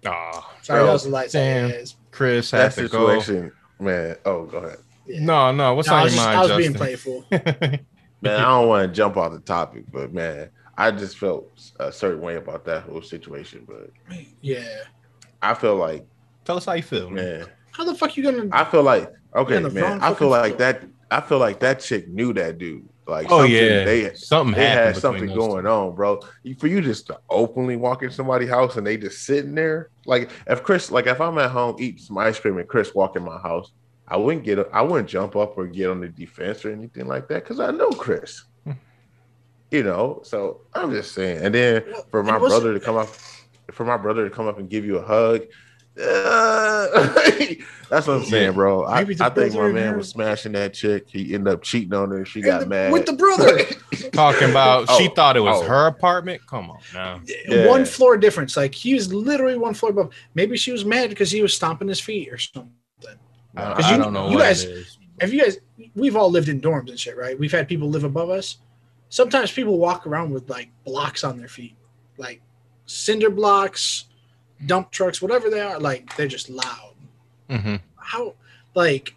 ah 0.05 0.53
Sorry, 0.61 0.79
Bro, 0.79 0.85
that 0.87 0.93
was 0.93 1.03
the 1.03 1.09
lights. 1.09 1.33
damn. 1.33 1.69
Yeah, 1.69 1.83
Chris 2.11 2.51
had 2.51 2.71
that 2.71 2.75
to 2.81 2.87
go. 2.87 3.19
situation, 3.19 3.51
man. 3.79 4.15
Oh, 4.25 4.45
go 4.45 4.57
ahead. 4.59 4.77
yeah. 5.05 5.19
No, 5.23 5.51
no, 5.51 5.73
what's 5.75 5.87
No, 5.87 5.95
I 5.95 5.97
on 5.99 6.03
was, 6.05 6.15
your 6.15 6.23
just, 6.23 6.27
mind, 6.35 6.39
I 6.51 6.55
was 6.55 6.65
being 6.65 6.73
playful. 6.73 7.25
Man, 8.21 8.39
I 8.39 8.43
don't 8.43 8.69
want 8.69 8.87
to 8.89 8.95
jump 8.95 9.17
off 9.17 9.33
the 9.33 9.39
topic, 9.39 9.83
but 9.91 10.13
man, 10.13 10.49
I 10.77 10.91
just 10.91 11.17
felt 11.17 11.45
a 11.81 11.91
certain 11.91 12.21
way 12.21 12.37
about 12.37 12.63
that 12.65 12.83
whole 12.83 13.01
situation. 13.01 13.65
But 13.67 13.89
Yeah. 14.41 14.63
I 15.41 15.53
feel 15.55 15.75
like, 15.75 16.05
Tell 16.45 16.55
us 16.55 16.63
how 16.65 16.71
you 16.73 16.83
feel, 16.83 17.09
man. 17.09 17.39
man, 17.39 17.47
How 17.73 17.83
the 17.83 17.95
fuck 17.95 18.15
you 18.15 18.23
gonna? 18.23 18.47
I 18.51 18.63
feel 18.65 18.83
like 18.83 19.11
okay, 19.35 19.59
man. 19.59 20.01
I 20.01 20.13
feel 20.13 20.29
like 20.29 20.53
foot. 20.53 20.59
that. 20.59 20.83
I 21.11 21.21
feel 21.21 21.39
like 21.39 21.59
that 21.59 21.79
chick 21.79 22.07
knew 22.07 22.33
that 22.33 22.57
dude. 22.57 22.87
Like, 23.05 23.27
Oh 23.29 23.43
yeah, 23.43 23.83
they 23.83 24.13
something 24.13 24.55
they 24.55 24.65
happened 24.65 24.95
had 24.95 24.97
something 24.97 25.27
going 25.33 25.65
two. 25.65 25.69
on, 25.69 25.95
bro. 25.95 26.21
For 26.57 26.67
you 26.67 26.79
just 26.81 27.07
to 27.07 27.19
openly 27.29 27.75
walk 27.75 28.01
in 28.01 28.11
somebody's 28.11 28.49
house 28.49 28.77
and 28.77 28.87
they 28.87 28.95
just 28.95 29.23
sitting 29.23 29.55
there, 29.55 29.89
like 30.05 30.29
if 30.47 30.63
Chris, 30.63 30.89
like 30.89 31.07
if 31.07 31.19
I'm 31.19 31.37
at 31.37 31.51
home 31.51 31.75
eating 31.79 31.99
some 31.99 32.17
ice 32.17 32.39
cream 32.39 32.57
and 32.57 32.67
Chris 32.67 32.95
walk 32.95 33.17
in 33.17 33.23
my 33.23 33.37
house, 33.39 33.71
I 34.07 34.15
wouldn't 34.15 34.45
get, 34.45 34.59
I 34.71 34.81
wouldn't 34.81 35.09
jump 35.09 35.35
up 35.35 35.57
or 35.57 35.67
get 35.67 35.89
on 35.89 35.99
the 35.99 36.07
defense 36.07 36.63
or 36.63 36.71
anything 36.71 37.07
like 37.07 37.27
that 37.27 37.43
because 37.43 37.59
I 37.59 37.71
know 37.71 37.89
Chris. 37.89 38.43
Hmm. 38.63 38.71
you 39.69 39.83
know, 39.83 40.21
so 40.23 40.61
I'm 40.73 40.91
just 40.91 41.13
saying. 41.13 41.43
And 41.43 41.53
then 41.53 41.83
for 42.09 42.23
my 42.23 42.37
brother 42.37 42.73
to 42.73 42.79
come 42.79 42.95
up, 42.95 43.09
for 43.71 43.85
my 43.85 43.97
brother 43.97 44.29
to 44.29 44.33
come 44.33 44.47
up 44.47 44.59
and 44.59 44.69
give 44.69 44.85
you 44.85 44.97
a 44.97 45.05
hug. 45.05 45.41
Uh, 46.01 46.87
that's 47.89 48.07
what 48.07 48.17
I'm 48.17 48.25
saying, 48.25 48.53
bro. 48.53 48.83
I, 48.83 48.99
I 49.01 49.05
think 49.29 49.53
my 49.53 49.71
man 49.71 49.97
was 49.97 50.09
smashing 50.09 50.53
that 50.53 50.73
chick. 50.73 51.07
He 51.09 51.33
ended 51.33 51.53
up 51.53 51.61
cheating 51.61 51.93
on 51.93 52.09
her. 52.11 52.25
She 52.25 52.41
got 52.41 52.61
the- 52.61 52.65
mad 52.67 52.91
with 52.91 53.05
the 53.05 53.13
brother. 53.13 53.59
Talking 54.11 54.49
about 54.49 54.89
she 54.97 55.07
Oh, 55.09 55.13
thought 55.13 55.37
it 55.37 55.41
was 55.41 55.61
oh. 55.61 55.67
her 55.67 55.87
apartment. 55.87 56.45
Come 56.47 56.69
on 56.71 56.79
now. 56.93 57.21
Yeah. 57.47 57.67
One 57.67 57.85
floor 57.85 58.17
difference. 58.17 58.57
Like 58.57 58.73
he 58.73 58.93
was 58.93 59.13
literally 59.13 59.57
one 59.57 59.73
floor 59.73 59.91
above. 59.91 60.13
Maybe 60.35 60.57
she 60.57 60.71
was 60.71 60.83
mad 60.85 61.09
because 61.09 61.31
he 61.31 61.41
was 61.41 61.53
stomping 61.53 61.87
his 61.87 61.99
feet 61.99 62.29
or 62.31 62.37
something. 62.37 62.71
I, 63.55 63.73
'Cause 63.73 63.85
I 63.85 63.91
you- 63.95 64.03
don't 64.03 64.13
know 64.13 64.29
you 64.29 64.35
what 64.37 64.43
guys- 64.43 64.63
it 64.63 64.71
is. 64.71 64.97
Have 65.21 65.31
you 65.31 65.41
guys? 65.43 65.57
We've 65.95 66.15
all 66.15 66.29
lived 66.31 66.49
in 66.49 66.59
dorms 66.59 66.89
and 66.89 66.99
shit, 66.99 67.15
right? 67.15 67.37
We've 67.37 67.51
had 67.51 67.67
people 67.67 67.87
live 67.87 68.03
above 68.03 68.29
us. 68.31 68.57
Sometimes 69.09 69.51
people 69.51 69.77
walk 69.77 70.07
around 70.07 70.31
with 70.31 70.49
like 70.49 70.69
blocks 70.85 71.23
on 71.23 71.37
their 71.37 71.47
feet, 71.47 71.75
like 72.17 72.41
cinder 72.87 73.29
blocks, 73.29 74.05
dump 74.65 74.91
trucks, 74.91 75.21
whatever 75.21 75.49
they 75.49 75.61
are. 75.61 75.79
Like 75.79 76.15
they're 76.15 76.27
just 76.27 76.49
loud. 76.49 76.93
Mhm. 77.49 77.81
How, 77.97 78.33
like, 78.75 79.15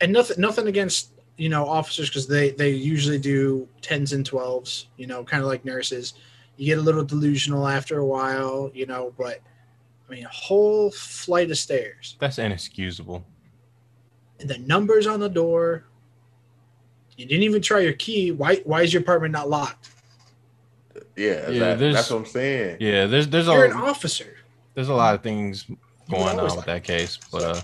and 0.00 0.12
nothing, 0.12 0.40
nothing 0.40 0.66
against 0.66 1.10
you 1.36 1.48
know 1.48 1.66
officers 1.66 2.08
because 2.08 2.26
they 2.26 2.50
they 2.50 2.70
usually 2.70 3.18
do 3.18 3.68
tens 3.82 4.12
and 4.12 4.24
twelves. 4.24 4.86
You 4.96 5.06
know, 5.06 5.24
kind 5.24 5.42
of 5.42 5.48
like 5.48 5.64
nurses. 5.64 6.14
You 6.56 6.66
get 6.66 6.78
a 6.78 6.82
little 6.82 7.04
delusional 7.04 7.66
after 7.66 7.98
a 7.98 8.06
while, 8.06 8.70
you 8.74 8.86
know, 8.86 9.12
but 9.18 9.40
I 10.08 10.12
mean, 10.14 10.24
a 10.24 10.28
whole 10.28 10.90
flight 10.92 11.50
of 11.50 11.58
stairs 11.58 12.16
That's 12.20 12.38
inexcusable. 12.38 13.24
and 14.38 14.48
the 14.48 14.58
numbers 14.58 15.06
on 15.06 15.18
the 15.20 15.28
door. 15.28 15.84
You 17.16 17.26
didn't 17.26 17.44
even 17.44 17.62
try 17.62 17.80
your 17.80 17.92
key. 17.92 18.32
Why? 18.32 18.56
Why 18.64 18.82
is 18.82 18.92
your 18.92 19.02
apartment 19.02 19.32
not 19.32 19.48
locked? 19.48 19.90
Yeah, 21.16 21.48
Yeah, 21.50 21.74
that- 21.74 21.92
that's 21.92 22.10
what 22.10 22.18
I'm 22.18 22.26
saying. 22.26 22.76
Yeah, 22.80 23.06
there's 23.06 23.28
there's 23.28 23.46
You're 23.46 23.64
an 23.66 23.72
officer. 23.72 24.33
There's 24.74 24.88
a 24.88 24.94
lot 24.94 25.14
of 25.14 25.22
things 25.22 25.66
going 26.10 26.38
on 26.38 26.56
with 26.56 26.66
that 26.66 26.84
case. 26.84 27.18
But 27.30 27.42
uh, 27.42 27.60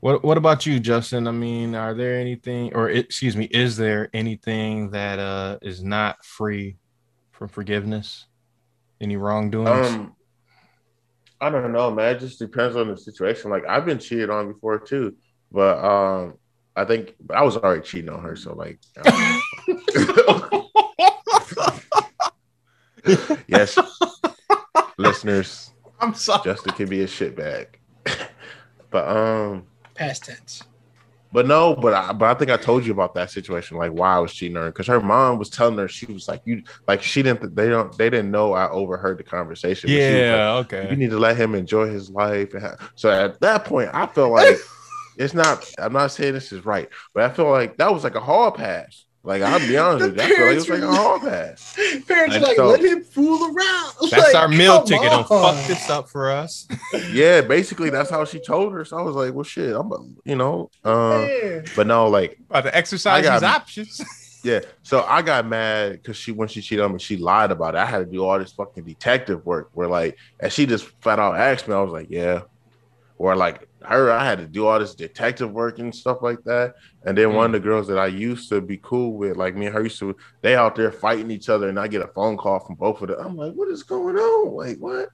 what 0.00 0.24
what 0.24 0.36
about 0.36 0.66
you, 0.66 0.80
Justin? 0.80 1.26
I 1.28 1.32
mean, 1.32 1.74
are 1.74 1.94
there 1.94 2.18
anything, 2.18 2.74
or 2.74 2.90
excuse 2.90 3.36
me, 3.36 3.44
is 3.46 3.76
there 3.76 4.08
anything 4.12 4.90
that 4.90 5.18
uh 5.18 5.58
is 5.62 5.82
not 5.82 6.24
free 6.24 6.76
from 7.32 7.48
forgiveness? 7.48 8.26
Any 9.00 9.16
wrongdoings? 9.16 9.88
Um, 9.88 10.16
I 11.40 11.50
don't 11.50 11.72
know, 11.72 11.90
man. 11.90 12.16
It 12.16 12.20
just 12.20 12.38
depends 12.38 12.76
on 12.76 12.88
the 12.88 12.96
situation. 12.96 13.50
Like 13.50 13.64
I've 13.68 13.84
been 13.84 13.98
cheated 13.98 14.30
on 14.30 14.52
before 14.52 14.78
too, 14.78 15.16
but 15.50 15.84
um, 15.84 16.34
I 16.74 16.84
think 16.84 17.14
but 17.20 17.36
I 17.36 17.42
was 17.42 17.56
already 17.56 17.82
cheating 17.82 18.10
on 18.10 18.22
her, 18.22 18.36
so 18.36 18.54
like. 18.54 18.80
I 19.04 19.10
don't 19.10 20.52
know. 20.52 20.60
yes, 23.46 23.78
listeners, 24.96 25.73
I'm 26.04 26.14
sorry. 26.14 26.42
Justin 26.44 26.74
can 26.74 26.88
be 26.88 27.02
a 27.02 27.06
shitbag, 27.06 27.66
but 28.90 29.08
um. 29.08 29.66
Past 29.94 30.24
tense. 30.24 30.62
But 31.32 31.48
no, 31.48 31.74
but 31.74 31.94
I, 31.94 32.12
but 32.12 32.26
I 32.26 32.34
think 32.38 32.52
I 32.52 32.56
told 32.56 32.86
you 32.86 32.92
about 32.92 33.14
that 33.14 33.28
situation, 33.28 33.76
like 33.76 33.90
why 33.90 34.14
I 34.14 34.18
was 34.20 34.32
cheating 34.32 34.56
on 34.56 34.64
her, 34.64 34.70
because 34.70 34.86
her 34.86 35.00
mom 35.00 35.36
was 35.36 35.50
telling 35.50 35.76
her 35.78 35.88
she 35.88 36.06
was 36.06 36.28
like 36.28 36.40
you, 36.44 36.62
like 36.86 37.02
she 37.02 37.22
didn't, 37.24 37.56
they 37.56 37.68
don't, 37.68 37.96
they 37.98 38.08
didn't 38.08 38.30
know 38.30 38.52
I 38.52 38.70
overheard 38.70 39.18
the 39.18 39.24
conversation. 39.24 39.90
but 39.90 40.00
she 40.00 40.12
like, 40.12 40.26
Yeah. 40.26 40.58
you 40.58 40.60
Okay. 40.60 40.94
need 40.96 41.10
to 41.10 41.18
let 41.18 41.36
him 41.36 41.56
enjoy 41.56 41.88
his 41.88 42.08
life. 42.08 42.52
So 42.94 43.10
at 43.10 43.40
that 43.40 43.64
point, 43.64 43.90
I 43.92 44.06
felt 44.06 44.30
like 44.30 44.58
it's 45.16 45.34
not. 45.34 45.68
I'm 45.76 45.92
not 45.92 46.12
saying 46.12 46.34
this 46.34 46.52
is 46.52 46.64
right, 46.64 46.88
but 47.14 47.24
I 47.24 47.34
feel 47.34 47.50
like 47.50 47.78
that 47.78 47.92
was 47.92 48.04
like 48.04 48.14
a 48.14 48.20
hard 48.20 48.54
pass. 48.54 49.04
Like 49.26 49.40
I'll 49.42 49.58
be 49.58 49.76
honest, 49.78 50.04
The 50.04 50.10
with 50.10 50.16
you, 50.18 50.22
I 50.22 50.28
feel 50.36 50.46
like 50.46 50.52
it 50.52 50.54
was 50.56 50.68
like 50.68 50.80
were- 50.80 50.86
a 50.86 50.94
hall 50.94 51.18
pass. 51.20 51.76
Parents 52.06 52.36
are 52.36 52.40
like, 52.40 52.56
so- 52.56 52.66
let 52.68 52.80
him 52.84 53.02
fool 53.02 53.42
around. 53.44 53.92
That's 54.10 54.12
Like, 54.12 54.34
our 54.34 54.48
meal 54.48 54.78
come 54.78 54.86
ticket. 54.86 55.10
Don't 55.10 55.26
fuck 55.28 55.66
this 55.66 55.88
up 55.90 56.08
for 56.10 56.30
us. 56.30 56.68
Yeah, 57.12 57.40
basically 57.40 57.90
that's 57.90 58.10
how 58.10 58.24
she 58.24 58.38
told 58.38 58.72
her. 58.72 58.84
So 58.84 58.96
I 58.98 59.02
was 59.02 59.14
like, 59.16 59.32
well, 59.34 59.44
shit, 59.44 59.74
I'm, 59.74 59.90
a- 59.92 60.04
you 60.24 60.36
know, 60.36 60.70
um, 60.84 61.22
Man. 61.22 61.64
but 61.74 61.86
no, 61.86 62.08
like 62.08 62.38
About 62.50 62.64
to 62.64 62.76
exercise 62.76 63.24
got- 63.24 63.40
these 63.40 63.48
options. 63.48 64.00
Yeah, 64.44 64.60
so 64.82 65.02
I 65.08 65.22
got 65.22 65.46
mad 65.46 65.92
because 65.92 66.18
she 66.18 66.30
when 66.30 66.48
she 66.48 66.60
cheated 66.60 66.84
on 66.84 66.92
me, 66.92 66.98
she 66.98 67.16
lied 67.16 67.50
about 67.50 67.74
it. 67.74 67.78
I 67.78 67.86
had 67.86 67.98
to 68.00 68.04
do 68.04 68.22
all 68.26 68.38
this 68.38 68.52
fucking 68.52 68.84
detective 68.84 69.46
work 69.46 69.70
where 69.72 69.88
like, 69.88 70.18
and 70.38 70.52
she 70.52 70.66
just 70.66 70.84
flat 71.00 71.18
out 71.18 71.36
asked 71.38 71.66
me. 71.66 71.74
I 71.74 71.80
was 71.80 71.92
like, 71.92 72.08
yeah, 72.10 72.42
or 73.18 73.36
like 73.36 73.68
her, 73.82 74.10
I 74.10 74.24
had 74.24 74.38
to 74.38 74.46
do 74.46 74.66
all 74.66 74.78
this 74.78 74.94
detective 74.94 75.52
work 75.52 75.78
and 75.78 75.94
stuff 75.94 76.18
like 76.22 76.42
that. 76.44 76.74
And 77.04 77.16
then 77.16 77.34
one 77.34 77.46
of 77.46 77.52
the 77.52 77.60
girls 77.60 77.86
that 77.88 77.98
I 77.98 78.06
used 78.06 78.48
to 78.48 78.60
be 78.60 78.78
cool 78.82 79.12
with, 79.12 79.36
like 79.36 79.54
me 79.54 79.66
and 79.66 79.74
her, 79.74 79.82
used 79.82 79.98
to 80.00 80.16
they 80.40 80.56
out 80.56 80.74
there 80.74 80.90
fighting 80.90 81.30
each 81.30 81.48
other, 81.48 81.68
and 81.68 81.78
I 81.78 81.88
get 81.88 82.02
a 82.02 82.08
phone 82.08 82.36
call 82.36 82.60
from 82.60 82.76
both 82.76 83.02
of 83.02 83.08
them. 83.08 83.18
I'm 83.20 83.36
like, 83.36 83.52
what 83.52 83.68
is 83.68 83.82
going 83.82 84.16
on? 84.16 84.54
Like 84.54 84.78
what? 84.78 85.10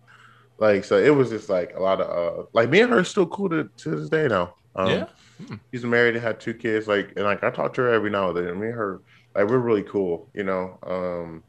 Like 0.58 0.84
so, 0.84 0.96
it 0.98 1.14
was 1.14 1.30
just 1.30 1.48
like 1.48 1.74
a 1.76 1.80
lot 1.80 2.00
of 2.00 2.08
uh, 2.08 2.46
like 2.52 2.70
me 2.70 2.80
and 2.80 2.92
her 2.92 3.04
still 3.04 3.26
cool 3.26 3.48
to, 3.50 3.68
to 3.78 3.96
this 3.96 4.08
day 4.08 4.28
now. 4.28 4.54
Um, 4.76 4.88
Yeah. 4.88 5.06
She's 5.72 5.84
married 5.84 6.16
and 6.16 6.22
had 6.22 6.38
two 6.38 6.52
kids. 6.54 6.86
Like, 6.86 7.12
and 7.16 7.24
like 7.24 7.42
I 7.42 7.50
talk 7.50 7.72
to 7.74 7.82
her 7.82 7.92
every 7.92 8.10
now 8.10 8.28
and 8.28 8.36
then. 8.36 8.60
Me 8.60 8.66
and 8.66 8.76
her, 8.76 9.00
like, 9.34 9.48
we're 9.48 9.58
really 9.58 9.82
cool, 9.82 10.28
you 10.34 10.44
know. 10.44 10.78
Um, 10.82 11.42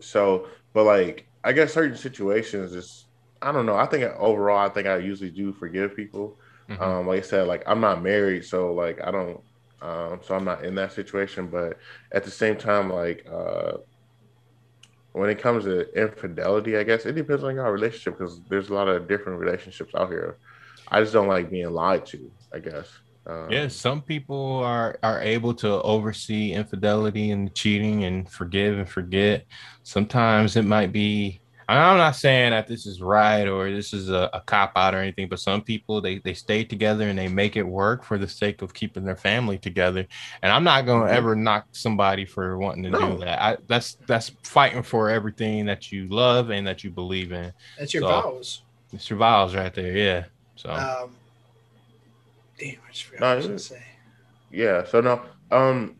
so, 0.00 0.48
but 0.72 0.84
like, 0.84 1.26
I 1.44 1.52
guess 1.52 1.74
certain 1.74 1.96
situations 1.96 2.74
is, 2.74 3.06
I 3.42 3.52
don't 3.52 3.66
know. 3.66 3.76
I 3.76 3.86
think 3.86 4.04
overall, 4.18 4.58
I 4.58 4.68
think 4.68 4.86
I 4.86 4.98
usually 4.98 5.30
do 5.30 5.52
forgive 5.52 5.96
people. 5.96 6.38
Mhm. 6.68 6.80
Um, 6.80 7.06
like 7.06 7.20
I 7.20 7.26
said, 7.26 7.46
like 7.48 7.62
I'm 7.66 7.80
not 7.80 8.02
married, 8.02 8.44
so 8.44 8.72
like 8.72 9.00
I 9.02 9.10
don't, 9.10 9.40
um, 9.82 10.20
so 10.22 10.34
I'm 10.34 10.44
not 10.44 10.64
in 10.64 10.74
that 10.76 10.92
situation. 10.92 11.48
But 11.48 11.78
at 12.12 12.24
the 12.24 12.30
same 12.30 12.56
time, 12.56 12.90
like, 12.90 13.26
uh, 13.30 13.78
when 15.12 15.28
it 15.30 15.40
comes 15.40 15.64
to 15.64 15.90
infidelity, 16.00 16.76
I 16.76 16.84
guess 16.84 17.04
it 17.06 17.14
depends 17.14 17.42
on 17.42 17.54
your 17.56 17.72
relationship 17.72 18.18
because 18.18 18.40
there's 18.48 18.68
a 18.68 18.74
lot 18.74 18.88
of 18.88 19.08
different 19.08 19.40
relationships 19.40 19.94
out 19.94 20.08
here. 20.08 20.38
I 20.88 21.00
just 21.00 21.12
don't 21.12 21.28
like 21.28 21.50
being 21.50 21.70
lied 21.70 22.06
to. 22.06 22.30
I 22.52 22.58
guess. 22.60 22.88
Um, 23.26 23.50
yeah, 23.50 23.68
some 23.68 24.02
people 24.02 24.58
are 24.64 24.98
are 25.02 25.20
able 25.20 25.54
to 25.54 25.82
oversee 25.82 26.52
infidelity 26.52 27.32
and 27.32 27.54
cheating 27.54 28.04
and 28.04 28.28
forgive 28.30 28.78
and 28.78 28.88
forget. 28.88 29.44
Sometimes 29.82 30.56
it 30.56 30.64
might 30.64 30.92
be. 30.92 31.40
I'm 31.78 31.98
not 31.98 32.16
saying 32.16 32.50
that 32.52 32.66
this 32.66 32.86
is 32.86 33.00
right 33.00 33.46
or 33.46 33.70
this 33.70 33.92
is 33.92 34.08
a, 34.08 34.28
a 34.32 34.40
cop 34.40 34.72
out 34.76 34.94
or 34.94 34.98
anything, 34.98 35.28
but 35.28 35.38
some 35.40 35.62
people 35.62 36.00
they 36.00 36.18
they 36.18 36.34
stay 36.34 36.64
together 36.64 37.08
and 37.08 37.18
they 37.18 37.28
make 37.28 37.56
it 37.56 37.62
work 37.62 38.02
for 38.02 38.18
the 38.18 38.26
sake 38.28 38.62
of 38.62 38.74
keeping 38.74 39.04
their 39.04 39.16
family 39.16 39.58
together. 39.58 40.06
And 40.42 40.50
I'm 40.52 40.64
not 40.64 40.86
going 40.86 41.06
to 41.06 41.12
Mhm. 41.12 41.16
ever 41.16 41.36
knock 41.36 41.66
somebody 41.72 42.24
for 42.24 42.58
wanting 42.58 42.84
to 42.84 42.90
No. 42.90 43.12
do 43.12 43.18
that. 43.24 43.42
I, 43.42 43.56
that's 43.68 43.94
that's 44.06 44.30
fighting 44.42 44.82
for 44.82 45.10
everything 45.10 45.66
that 45.66 45.92
you 45.92 46.08
love 46.08 46.50
and 46.50 46.66
that 46.66 46.82
you 46.82 46.90
believe 46.90 47.32
in. 47.32 47.52
That's 47.78 47.94
your 47.94 48.02
So- 48.02 48.08
vows. 48.08 48.62
It's 48.92 49.08
your 49.08 49.18
vows 49.20 49.54
right 49.54 49.72
there. 49.72 49.96
Yeah. 49.96 50.24
So 50.56 50.70
Um, 50.70 51.14
damn, 52.58 52.70
I 52.88 52.90
just 52.92 53.04
forgot 53.04 53.20
No, 53.20 53.26
what 53.26 53.32
I 53.32 53.36
was 53.36 53.46
gonna 53.46 53.58
say. 53.58 53.82
Yeah. 54.50 54.84
So 54.84 55.00
no. 55.00 55.22
Um. 55.52 55.96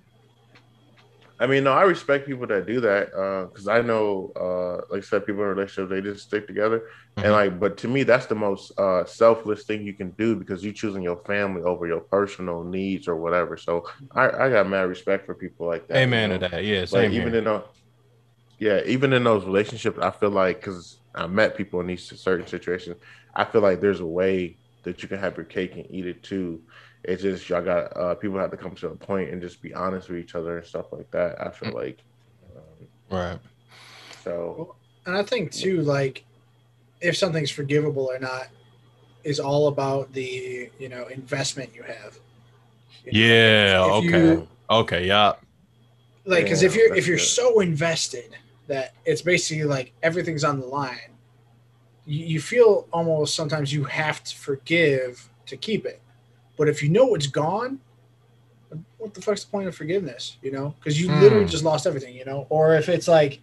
I 1.40 1.46
mean, 1.46 1.64
no, 1.64 1.72
I 1.72 1.82
respect 1.84 2.26
people 2.26 2.46
that 2.48 2.66
do 2.66 2.80
that 2.82 3.06
because 3.50 3.66
I 3.66 3.80
know, 3.80 4.30
uh, 4.36 4.74
like 4.92 4.98
I 5.02 5.06
said, 5.06 5.24
people 5.24 5.42
in 5.42 5.48
relationships 5.48 5.90
they 5.90 6.02
just 6.02 6.26
stick 6.26 6.46
together, 6.46 6.82
Mhm. 7.16 7.24
and 7.24 7.32
like, 7.32 7.58
but 7.58 7.78
to 7.78 7.88
me, 7.88 8.02
that's 8.02 8.26
the 8.26 8.34
most 8.34 8.78
uh, 8.78 9.04
selfless 9.06 9.64
thing 9.64 9.86
you 9.86 9.94
can 9.94 10.10
do 10.10 10.36
because 10.36 10.62
you're 10.62 10.74
choosing 10.74 11.02
your 11.02 11.16
family 11.24 11.62
over 11.62 11.86
your 11.86 12.00
personal 12.00 12.62
needs 12.62 13.08
or 13.08 13.16
whatever. 13.16 13.56
So 13.56 13.86
I, 14.14 14.28
I 14.28 14.50
got 14.50 14.68
mad 14.68 14.82
respect 14.82 15.24
for 15.24 15.34
people 15.34 15.66
like 15.66 15.88
that. 15.88 15.96
you 15.96 16.02
amen 16.02 16.28
know? 16.28 16.38
to 16.38 16.48
that. 16.50 16.64
Yeah. 16.64 16.80
Like 16.80 16.88
Same 16.88 17.12
even 17.14 17.34
in 17.34 17.46
a, 17.46 17.64
yeah, 18.58 18.82
even 18.84 19.12
in 19.12 19.24
those 19.24 19.44
relationships, 19.44 19.98
I 20.00 20.10
feel 20.10 20.30
like 20.30 20.60
because 20.60 21.00
I 21.14 21.26
met 21.26 21.56
people 21.56 21.80
in 21.80 21.86
these 21.86 22.20
certain 22.20 22.46
situations, 22.46 22.96
I 23.34 23.44
feel 23.44 23.62
like 23.62 23.80
there's 23.80 24.00
a 24.00 24.06
way 24.06 24.58
that 24.84 25.02
you 25.02 25.08
can 25.08 25.18
have 25.18 25.36
your 25.36 25.46
cake 25.46 25.72
and 25.76 25.86
eat 25.90 26.06
it 26.06 26.22
too. 26.22 26.62
It's 27.04 27.22
just 27.22 27.48
y'all 27.48 27.62
got 27.62 27.96
uh, 27.96 28.14
people 28.16 28.38
have 28.38 28.50
to 28.50 28.56
come 28.56 28.74
to 28.76 28.88
a 28.88 28.94
point 28.96 29.30
and 29.30 29.40
just 29.40 29.62
be 29.62 29.72
honest 29.74 30.08
with 30.08 30.18
each 30.18 30.34
other 30.34 30.58
and 30.58 30.66
stuff 30.66 30.92
like 30.92 31.10
that. 31.12 31.40
I 31.40 31.50
feel 31.50 31.72
like, 31.72 31.98
um, 32.56 32.86
right. 33.18 33.38
so 34.22 34.74
And 35.06 35.16
I 35.16 35.22
think 35.22 35.50
too, 35.52 35.82
like 35.82 36.24
if 37.00 37.16
something's 37.16 37.50
forgivable 37.50 38.10
or 38.10 38.18
not, 38.18 38.48
is 39.24 39.40
all 39.40 39.68
about 39.68 40.12
the 40.12 40.70
you 40.78 40.88
know 40.88 41.06
investment 41.06 41.74
you 41.74 41.82
have. 41.82 42.18
You 43.06 43.12
Yeah. 43.24 43.84
if 43.86 43.92
Okay. 43.92 44.08
you- 44.08 44.48
okay. 44.70 45.06
Yeah. 45.06 45.32
like 46.26 46.44
because 46.44 46.62
Yeah, 46.62 46.68
if 46.68 46.76
you're 46.76 46.94
if 46.94 47.06
you're 47.06 47.16
good. 47.16 47.22
so 47.24 47.60
invested 47.60 48.36
that 48.66 48.94
it's 49.06 49.22
basically 49.22 49.64
like 49.64 49.92
everything's 50.02 50.44
on 50.44 50.60
the 50.60 50.66
line, 50.66 51.12
you, 52.06 52.24
you 52.26 52.40
feel 52.40 52.86
almost 52.92 53.34
sometimes 53.34 53.72
you 53.72 53.84
have 53.84 54.22
to 54.24 54.36
forgive 54.36 55.28
to 55.46 55.56
keep 55.56 55.86
it. 55.86 56.00
But 56.60 56.68
if 56.68 56.82
you 56.82 56.90
know 56.90 57.14
it's 57.14 57.26
gone, 57.26 57.80
what 58.98 59.14
the 59.14 59.22
fuck's 59.22 59.44
the 59.44 59.50
point 59.50 59.66
of 59.66 59.74
forgiveness? 59.74 60.36
You 60.42 60.52
know, 60.52 60.74
because 60.78 61.00
you 61.00 61.08
literally 61.08 61.46
Hmm. 61.46 61.50
just 61.50 61.64
lost 61.64 61.86
everything. 61.86 62.14
You 62.14 62.26
know, 62.26 62.46
or 62.50 62.74
if 62.74 62.90
it's 62.90 63.08
like 63.08 63.40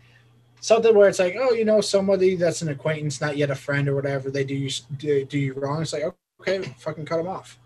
something 0.61 0.93
where 0.95 1.09
it's 1.09 1.17
like, 1.17 1.35
oh, 1.35 1.51
you 1.51 1.65
know, 1.65 1.81
somebody 1.81 2.35
that's 2.35 2.61
an 2.61 2.69
acquaintance, 2.69 3.19
not 3.19 3.35
yet 3.35 3.49
a 3.49 3.55
friend 3.55 3.89
or 3.89 3.95
whatever, 3.95 4.29
they 4.29 4.43
do 4.43 4.53
you 4.53 4.69
do, 4.99 5.25
do 5.25 5.39
you 5.39 5.53
wrong. 5.53 5.81
It's 5.81 5.93
like 5.93 6.03
okay, 6.41 6.59
fucking 6.77 7.05
cut 7.05 7.17
them 7.17 7.27
off. 7.27 7.57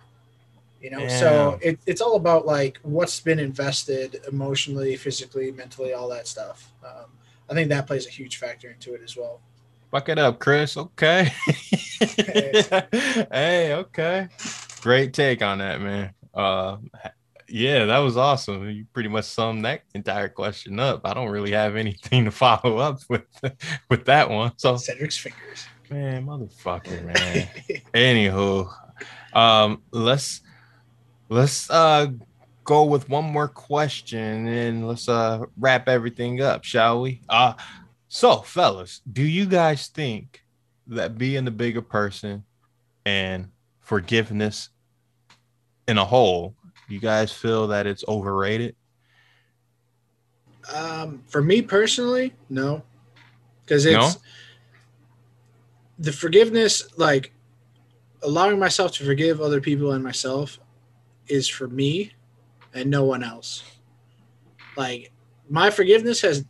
You 0.81 0.91
know, 0.91 1.09
so 1.09 1.59
it, 1.61 1.79
it's 1.85 1.99
all 1.99 2.15
about 2.15 2.45
like 2.45 2.79
what's 2.83 3.19
been 3.19 3.37
invested 3.37 4.21
emotionally, 4.31 4.95
physically, 4.95 5.51
mentally, 5.51 5.91
all 5.91 6.07
that 6.07 6.27
stuff. 6.27 6.71
Um, 6.81 7.07
I 7.49 7.55
think 7.55 7.67
that 7.71 7.87
plays 7.87 8.07
a 8.07 8.09
huge 8.09 8.37
factor 8.37 8.71
into 8.71 8.93
it 8.93 9.01
as 9.03 9.17
well. 9.17 9.41
Fuck 9.91 10.07
it 10.07 10.17
up, 10.17 10.39
Chris. 10.39 10.77
Okay. 10.77 11.33
hey, 13.31 13.73
okay. 13.73 14.29
Great 14.81 15.13
take 15.13 15.41
on 15.41 15.59
that, 15.59 15.79
man. 15.81 16.13
Uh 16.33 16.77
yeah, 17.47 17.85
that 17.85 17.99
was 17.99 18.17
awesome. 18.17 18.69
You 18.69 18.85
pretty 18.93 19.09
much 19.09 19.25
summed 19.25 19.65
that 19.65 19.81
entire 19.93 20.29
question 20.29 20.79
up. 20.79 21.01
I 21.03 21.13
don't 21.13 21.29
really 21.29 21.51
have 21.51 21.75
anything 21.75 22.25
to 22.25 22.31
follow 22.31 22.77
up 22.77 22.99
with 23.09 23.25
with 23.89 24.05
that 24.05 24.29
one. 24.29 24.53
So 24.57 24.75
Cedric's 24.75 25.17
fingers. 25.17 25.67
man, 25.89 26.25
motherfucker, 26.25 27.03
man. 27.05 27.47
Anywho, 27.93 28.71
um, 29.33 29.81
let's 29.91 30.41
let's 31.29 31.69
uh 31.69 32.07
go 32.63 32.85
with 32.85 33.09
one 33.09 33.25
more 33.25 33.47
question 33.47 34.47
and 34.47 34.87
let's 34.87 35.09
uh 35.09 35.43
wrap 35.57 35.89
everything 35.89 36.41
up, 36.41 36.63
shall 36.63 37.01
we? 37.01 37.21
Uh 37.29 37.53
so 38.07 38.37
fellas, 38.37 39.01
do 39.11 39.23
you 39.23 39.45
guys 39.45 39.87
think 39.87 40.43
that 40.87 41.17
being 41.17 41.45
the 41.45 41.51
bigger 41.51 41.81
person 41.81 42.43
and 43.05 43.49
forgiveness 43.79 44.69
in 45.87 45.97
a 45.97 46.05
whole, 46.05 46.55
you 46.87 46.99
guys 46.99 47.31
feel 47.31 47.67
that 47.67 47.87
it's 47.87 48.03
overrated? 48.07 48.75
Um, 50.73 51.23
for 51.27 51.41
me 51.41 51.61
personally, 51.61 52.33
no, 52.49 52.83
because 53.63 53.85
it's 53.85 54.15
No? 54.15 54.21
the 55.99 56.11
forgiveness, 56.11 56.87
like 56.97 57.33
allowing 58.23 58.59
myself 58.59 58.91
to 58.93 59.05
forgive 59.05 59.41
other 59.41 59.61
people 59.61 59.91
and 59.91 60.03
myself, 60.03 60.59
is 61.27 61.47
for 61.47 61.67
me 61.67 62.13
and 62.73 62.89
no 62.89 63.03
one 63.03 63.23
else. 63.23 63.63
Like 64.77 65.11
my 65.49 65.69
forgiveness 65.69 66.21
has, 66.21 66.45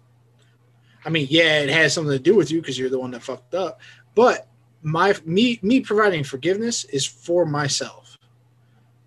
I 1.06 1.10
mean, 1.10 1.28
yeah, 1.30 1.60
it 1.60 1.70
has 1.70 1.94
something 1.94 2.12
to 2.12 2.20
do 2.20 2.36
with 2.36 2.52
you 2.52 2.62
because 2.62 2.78
you're 2.78 2.90
the 2.90 3.00
one 3.00 3.12
that 3.12 3.24
fucked 3.24 3.56
up, 3.56 3.80
but 4.14 4.48
my 4.84 5.16
me 5.26 5.60
me 5.62 5.80
providing 5.80 6.24
forgiveness 6.24 6.86
is 6.86 7.06
for 7.06 7.46
myself. 7.46 8.01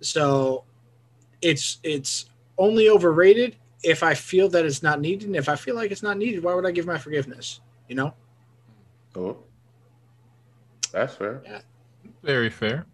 So 0.04 0.64
it's 1.42 1.78
it's 1.82 2.26
only 2.58 2.88
overrated 2.88 3.56
if 3.82 4.02
I 4.02 4.14
feel 4.14 4.48
that 4.50 4.64
it's 4.64 4.82
not 4.82 5.00
needed. 5.00 5.26
And 5.26 5.36
if 5.36 5.48
I 5.48 5.56
feel 5.56 5.74
like 5.74 5.90
it's 5.90 6.02
not 6.02 6.16
needed, 6.18 6.42
why 6.42 6.54
would 6.54 6.66
I 6.66 6.70
give 6.70 6.86
my 6.86 6.98
forgiveness? 6.98 7.60
You 7.88 7.96
know? 7.96 8.14
oh, 9.16 9.36
that's 10.92 11.14
fair. 11.16 11.42
Yeah. 11.44 11.60
Very 12.22 12.50
fair. 12.50 12.86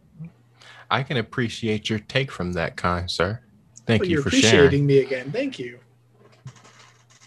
I 0.90 1.02
can 1.02 1.18
appreciate 1.18 1.88
your 1.88 2.00
take 2.00 2.32
from 2.32 2.52
that, 2.54 2.76
kind 2.76 3.08
sir. 3.10 3.40
Thank 3.86 4.00
Well, 4.00 4.08
you 4.08 4.14
you're 4.14 4.22
for 4.22 4.30
sharing. 4.30 4.66
appreciating 4.66 4.86
me 4.86 4.98
again. 4.98 5.30
Thank 5.30 5.58
you. 5.58 5.78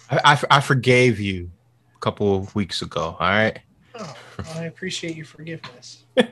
I, 0.09 0.19
I, 0.25 0.43
I 0.51 0.59
forgave 0.59 1.19
you 1.19 1.49
a 1.95 1.99
couple 1.99 2.35
of 2.35 2.53
weeks 2.55 2.81
ago. 2.81 3.15
All 3.19 3.29
right. 3.29 3.59
Oh, 3.95 4.15
I 4.55 4.65
appreciate 4.65 5.15
your 5.15 5.25
forgiveness. 5.25 6.03
uh, 6.17 6.25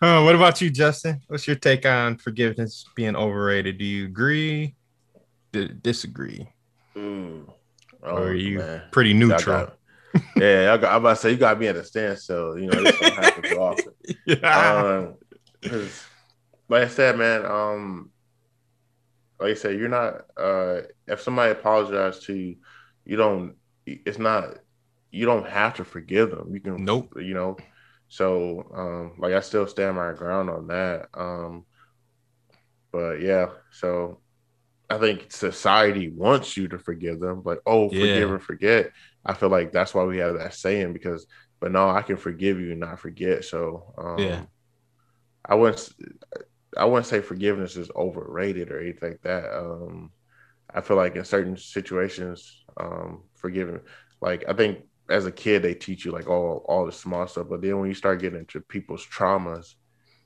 what 0.00 0.34
about 0.34 0.60
you, 0.60 0.70
Justin? 0.70 1.20
What's 1.28 1.46
your 1.46 1.56
take 1.56 1.86
on 1.86 2.16
forgiveness 2.16 2.84
being 2.96 3.14
overrated? 3.16 3.78
Do 3.78 3.84
you 3.84 4.06
agree? 4.06 4.74
D- 5.52 5.70
disagree? 5.82 6.48
Mm. 6.96 7.48
or 8.02 8.08
Oh, 8.10 8.22
are 8.24 8.34
you 8.34 8.58
man. 8.58 8.82
pretty 8.90 9.10
Y'all 9.10 9.28
neutral? 9.28 9.66
got- 9.66 9.76
yeah, 10.36 10.72
I 10.72 10.76
got, 10.76 10.92
I'm 10.92 11.02
about 11.02 11.10
to 11.10 11.16
say 11.16 11.30
you 11.30 11.36
got 11.36 11.58
me 11.60 11.68
at 11.68 11.76
a 11.76 11.84
standstill. 11.84 12.58
You 12.58 12.66
know, 12.66 12.82
this 12.82 12.98
don't 12.98 13.14
happen 13.14 13.42
too 13.44 13.58
often. 13.60 13.92
yeah. 14.26 14.82
um, 15.04 15.14
'cause 15.62 16.04
like 16.68 16.82
I 16.82 16.88
said, 16.88 17.16
man, 17.16 17.46
um, 17.46 18.10
like 19.38 19.50
I 19.52 19.54
said, 19.54 19.78
you're 19.78 19.88
not. 19.88 20.22
Uh, 20.36 20.80
if 21.06 21.20
somebody 21.20 21.52
apologizes 21.52 22.24
to 22.24 22.34
you, 22.34 22.56
you 23.04 23.16
don't. 23.16 23.54
It's 23.86 24.18
not. 24.18 24.58
You 25.10 25.26
don't 25.26 25.48
have 25.48 25.74
to 25.74 25.84
forgive 25.84 26.30
them. 26.30 26.52
You 26.52 26.60
can. 26.60 26.84
Nope. 26.84 27.14
You 27.16 27.34
know. 27.34 27.56
So, 28.08 28.66
um, 28.74 29.12
like 29.18 29.34
I 29.34 29.40
still 29.40 29.66
stand 29.66 29.96
my 29.96 30.12
ground 30.12 30.50
on 30.50 30.66
that. 30.68 31.08
Um, 31.14 31.64
but 32.92 33.20
yeah, 33.20 33.50
so 33.70 34.20
I 34.88 34.98
think 34.98 35.30
society 35.30 36.10
wants 36.10 36.56
you 36.56 36.68
to 36.68 36.78
forgive 36.78 37.20
them. 37.20 37.42
Like, 37.44 37.60
oh, 37.66 37.88
forgive 37.88 38.30
and 38.30 38.42
forget. 38.42 38.90
I 39.24 39.34
feel 39.34 39.48
like 39.48 39.70
that's 39.70 39.94
why 39.94 40.04
we 40.04 40.18
have 40.18 40.38
that 40.38 40.54
saying 40.54 40.92
because, 40.92 41.26
but 41.60 41.70
no, 41.70 41.88
I 41.88 42.02
can 42.02 42.16
forgive 42.16 42.58
you 42.58 42.72
and 42.72 42.80
not 42.80 42.98
forget. 42.98 43.44
So, 43.44 43.94
um, 43.96 44.18
Yeah. 44.18 44.42
I 45.44 45.54
wouldn't. 45.54 45.92
I 46.76 46.84
wouldn't 46.84 47.06
say 47.06 47.20
forgiveness 47.20 47.76
is 47.76 47.90
overrated 47.96 48.70
or 48.70 48.80
anything 48.80 49.10
like 49.10 49.22
that. 49.22 49.52
Um, 49.52 50.12
I 50.72 50.80
feel 50.80 50.96
like 50.96 51.16
in 51.16 51.24
certain 51.24 51.56
situations, 51.56 52.64
um, 52.76 53.24
forgiving, 53.34 53.80
like 54.20 54.44
I 54.48 54.52
think 54.52 54.84
as 55.10 55.26
a 55.26 55.32
kid 55.32 55.62
they 55.62 55.74
teach 55.74 56.04
you 56.06 56.12
like 56.12 56.28
all 56.28 56.64
all 56.68 56.86
the 56.86 56.92
small 56.92 57.26
stuff, 57.28 57.48
but 57.50 57.62
then 57.62 57.78
when 57.80 57.88
you 57.88 57.94
start 57.94 58.20
getting 58.20 58.40
into 58.40 58.60
people's 58.62 59.06
traumas 59.06 59.74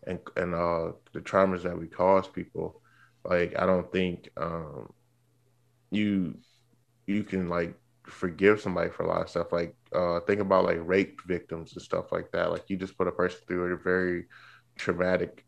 and 0.07 0.21
and 0.37 0.55
uh, 0.55 0.93
the 1.15 1.21
traumas 1.21 1.63
that 1.65 1.79
we 1.79 1.89
cause 1.89 2.29
people, 2.29 2.83
like 3.25 3.55
I 3.59 3.67
don't 3.67 3.91
think 3.93 4.31
um, 4.39 4.93
you 5.91 6.35
you 7.07 7.25
can 7.25 7.49
like 7.49 7.75
forgive 8.07 8.61
somebody 8.61 8.91
for 8.91 9.05
a 9.05 9.09
lot 9.09 9.23
of 9.23 9.31
stuff. 9.31 9.53
Like 9.53 9.77
uh, 9.95 10.21
think 10.21 10.41
about 10.41 10.65
like 10.65 10.79
rape 10.83 11.21
victims 11.27 11.75
and 11.75 11.83
stuff 11.83 12.13
like 12.13 12.31
that. 12.33 12.51
Like 12.53 12.65
you 12.69 12.77
just 12.77 12.99
put 12.99 13.09
a 13.09 13.13
person 13.13 13.41
through 13.47 13.75
a 13.75 13.79
very 13.79 14.27
traumatic 14.79 15.45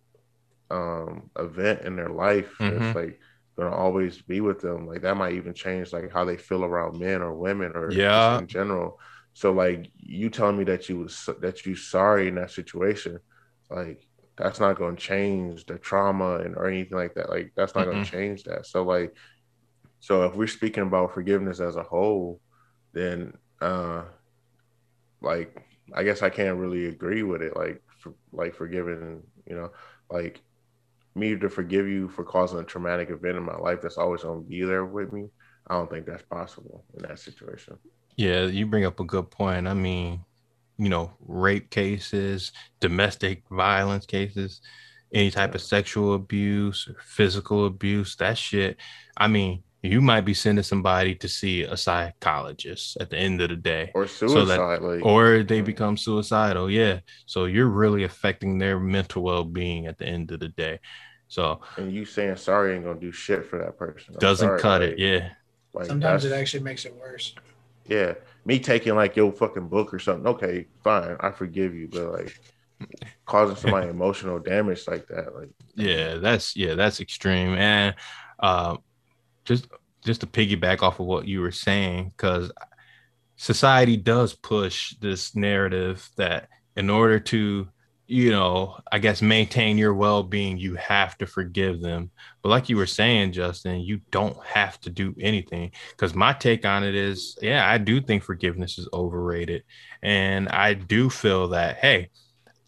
um 0.71 1.31
event 1.39 1.83
in 1.83 1.97
their 1.97 2.11
life. 2.11 2.53
Mhm. 2.61 2.71
It's 2.71 2.95
like 2.95 3.21
gonna 3.59 3.75
always 3.75 4.23
be 4.23 4.41
with 4.41 4.61
them. 4.61 4.87
Like 4.87 5.03
that 5.03 5.17
might 5.17 5.35
even 5.35 5.55
change 5.55 5.93
like 5.93 6.13
how 6.13 6.25
they 6.25 6.37
feel 6.37 6.65
around 6.65 6.99
men 7.01 7.23
or 7.23 7.35
women 7.35 7.73
or 7.75 7.93
Yeah. 7.93 8.39
in 8.39 8.47
general. 8.47 9.01
So 9.37 9.53
like 9.53 9.91
you 9.99 10.31
telling 10.31 10.57
me 10.57 10.65
that 10.65 10.89
you 10.89 11.01
was 11.01 11.29
that 11.43 11.67
you 11.67 11.77
sorry 11.77 12.29
in 12.29 12.37
that 12.37 12.53
situation, 12.53 13.19
like 13.71 14.03
that's 14.35 14.61
not 14.61 14.79
gonna 14.79 14.97
change 14.97 15.67
the 15.67 15.77
trauma 15.79 16.37
and 16.37 16.57
or 16.57 16.69
anything 16.69 16.97
like 16.97 17.13
that. 17.17 17.29
Like 17.29 17.53
that's 17.55 17.75
not 17.75 17.85
gonna 17.85 18.03
change 18.03 18.45
that. 18.45 18.65
So 18.65 18.83
like 18.83 19.15
so 20.01 20.23
if 20.23 20.35
we're 20.35 20.47
speaking 20.47 20.85
about 20.85 21.13
forgiveness 21.13 21.61
as 21.61 21.77
a 21.77 21.83
whole, 21.83 22.41
then 22.95 23.35
uh 23.61 24.05
like 25.21 25.55
I 25.93 26.03
guess 26.03 26.23
I 26.23 26.31
can't 26.31 26.57
really 26.57 26.87
agree 26.87 27.23
with 27.23 27.43
it. 27.43 27.55
Like 27.55 27.83
for, 27.99 28.15
like 28.33 28.55
forgiving, 28.55 29.23
you 29.47 29.55
know, 29.55 29.71
like 30.11 30.41
me 31.15 31.37
to 31.37 31.51
forgive 31.51 31.87
you 31.87 32.09
for 32.09 32.25
causing 32.25 32.61
a 32.61 32.65
traumatic 32.65 33.11
event 33.11 33.37
in 33.37 33.43
my 33.43 33.59
life 33.59 33.83
that's 33.83 33.99
always 33.99 34.23
gonna 34.23 34.41
be 34.41 34.63
there 34.63 34.87
with 34.87 35.13
me. 35.13 35.29
I 35.67 35.75
don't 35.75 35.91
think 35.91 36.07
that's 36.07 36.23
possible 36.23 36.87
in 36.95 37.03
that 37.03 37.19
situation. 37.19 37.77
Yeah, 38.17 38.47
you 38.47 38.67
bring 38.67 38.85
up 38.85 38.99
a 39.01 39.05
good 39.05 39.31
point. 39.31 39.69
I 39.69 39.75
mean, 39.75 40.21
you 40.79 40.89
know, 40.89 41.13
rape 41.27 41.71
cases, 41.71 42.53
domestic 42.81 43.43
violence 43.51 44.07
cases, 44.07 44.61
any 45.13 45.31
type 45.31 45.55
of 45.55 45.61
sexual 45.63 46.15
abuse 46.15 46.89
or 46.89 46.97
physical 47.03 47.67
abuse, 47.67 48.17
that 48.17 48.39
shit. 48.39 48.77
I 49.17 49.29
mean, 49.29 49.63
you 49.83 50.01
might 50.01 50.23
be 50.23 50.35
sending 50.35 50.65
somebody 50.65 51.15
to 51.17 51.29
see 51.29 51.63
a 51.63 51.77
psychologist 51.77 52.97
at 53.01 53.11
the 53.11 53.17
end 53.19 53.41
of 53.41 53.51
the 53.51 53.57
day, 53.57 53.93
Or 53.95 54.07
So 54.07 54.27
suicide, 54.27 54.57
that- 54.59 54.83
like 54.83 55.05
or 55.05 55.43
they 55.43 55.61
become 55.61 55.97
suicidal. 55.97 56.71
Yeah. 56.71 57.01
So 57.27 57.45
you're 57.45 57.69
really 57.69 58.03
affecting 58.05 58.59
their 58.59 58.81
mental 58.81 59.23
well 59.23 59.45
being 59.45 59.87
at 59.87 59.99
the 59.99 60.07
end 60.07 60.33
of 60.33 60.41
the 60.41 60.49
day. 60.49 60.81
So 61.29 61.61
and 61.77 61.93
you 61.93 62.05
saying 62.05 62.37
sorry 62.37 62.75
ain't 62.75 62.85
gonna 62.85 62.99
do 62.99 63.13
shit 63.13 63.47
for 63.47 63.59
that 63.59 63.77
person. 63.79 64.15
I'm 64.15 64.21
doesn't 64.21 64.49
sorry, 64.49 64.61
cut 64.61 64.81
like- 64.81 64.91
it. 64.93 64.99
Yeah. 64.99 65.29
Like 65.73 65.87
Sometimes 65.87 66.25
it 66.25 66.33
actually 66.33 66.63
makes 66.65 66.85
it 66.85 66.95
worse. 66.97 67.35
Yeah. 67.89 68.15
Me 68.45 68.59
taking 68.59 68.95
like 68.95 69.17
your 69.17 69.33
fucking 69.33 69.69
book 69.69 69.93
or 69.93 69.99
something. 69.99 70.27
Okay, 70.27 70.67
fine, 70.85 71.17
I 71.21 71.31
forgive 71.31 71.75
you, 71.75 71.89
but 71.91 72.13
like 72.13 72.41
causing 73.25 73.57
somebody 73.57 73.89
emotional 73.91 74.39
damage 74.39 74.87
like 74.87 75.07
that, 75.09 75.35
like 75.35 75.51
yeah 75.75 76.15
that's 76.15 76.57
yeah 76.57 76.75
that's 76.75 77.01
extreme 77.01 77.55
and 77.55 77.95
uh 78.41 78.77
just 79.45 79.69
just 80.05 80.21
to 80.21 80.27
piggyback 80.27 80.83
off 80.83 81.01
of 81.01 81.07
what 81.07 81.27
you 81.27 81.41
were 81.41 81.51
saying 81.51 82.13
because 82.17 82.53
society 83.37 83.97
does 83.97 84.35
push 84.35 84.95
this 85.01 85.35
narrative 85.35 86.09
that 86.17 86.49
in 86.77 86.91
order 86.91 87.19
to 87.19 87.69
you 88.09 88.31
know 88.31 88.79
i 88.93 88.99
guess 88.99 89.21
maintain 89.21 89.77
your 89.77 89.93
well-being 89.93 90.57
you 90.59 90.75
have 90.77 91.19
to 91.19 91.27
forgive 91.27 91.81
them. 91.81 92.11
But 92.43 92.51
like 92.51 92.69
you 92.69 92.77
were 92.77 92.87
saying 92.87 93.33
justin 93.33 93.81
you 93.81 94.01
don't 94.11 94.37
have 94.45 94.81
to 94.83 94.91
do 94.91 95.15
anything. 95.21 95.73
Because 95.91 96.15
my 96.15 96.33
take 96.33 96.65
on 96.65 96.85
it 96.85 96.95
is 96.95 97.37
yeah 97.43 97.69
i 97.69 97.79
do 97.79 98.01
think 98.01 98.23
forgiveness 98.23 98.79
is 98.79 98.89
overrated. 98.93 99.65
And 100.03 100.49
i 100.49 100.75
do 100.75 101.11
feel 101.11 101.49
that 101.49 101.77
hey 101.77 102.11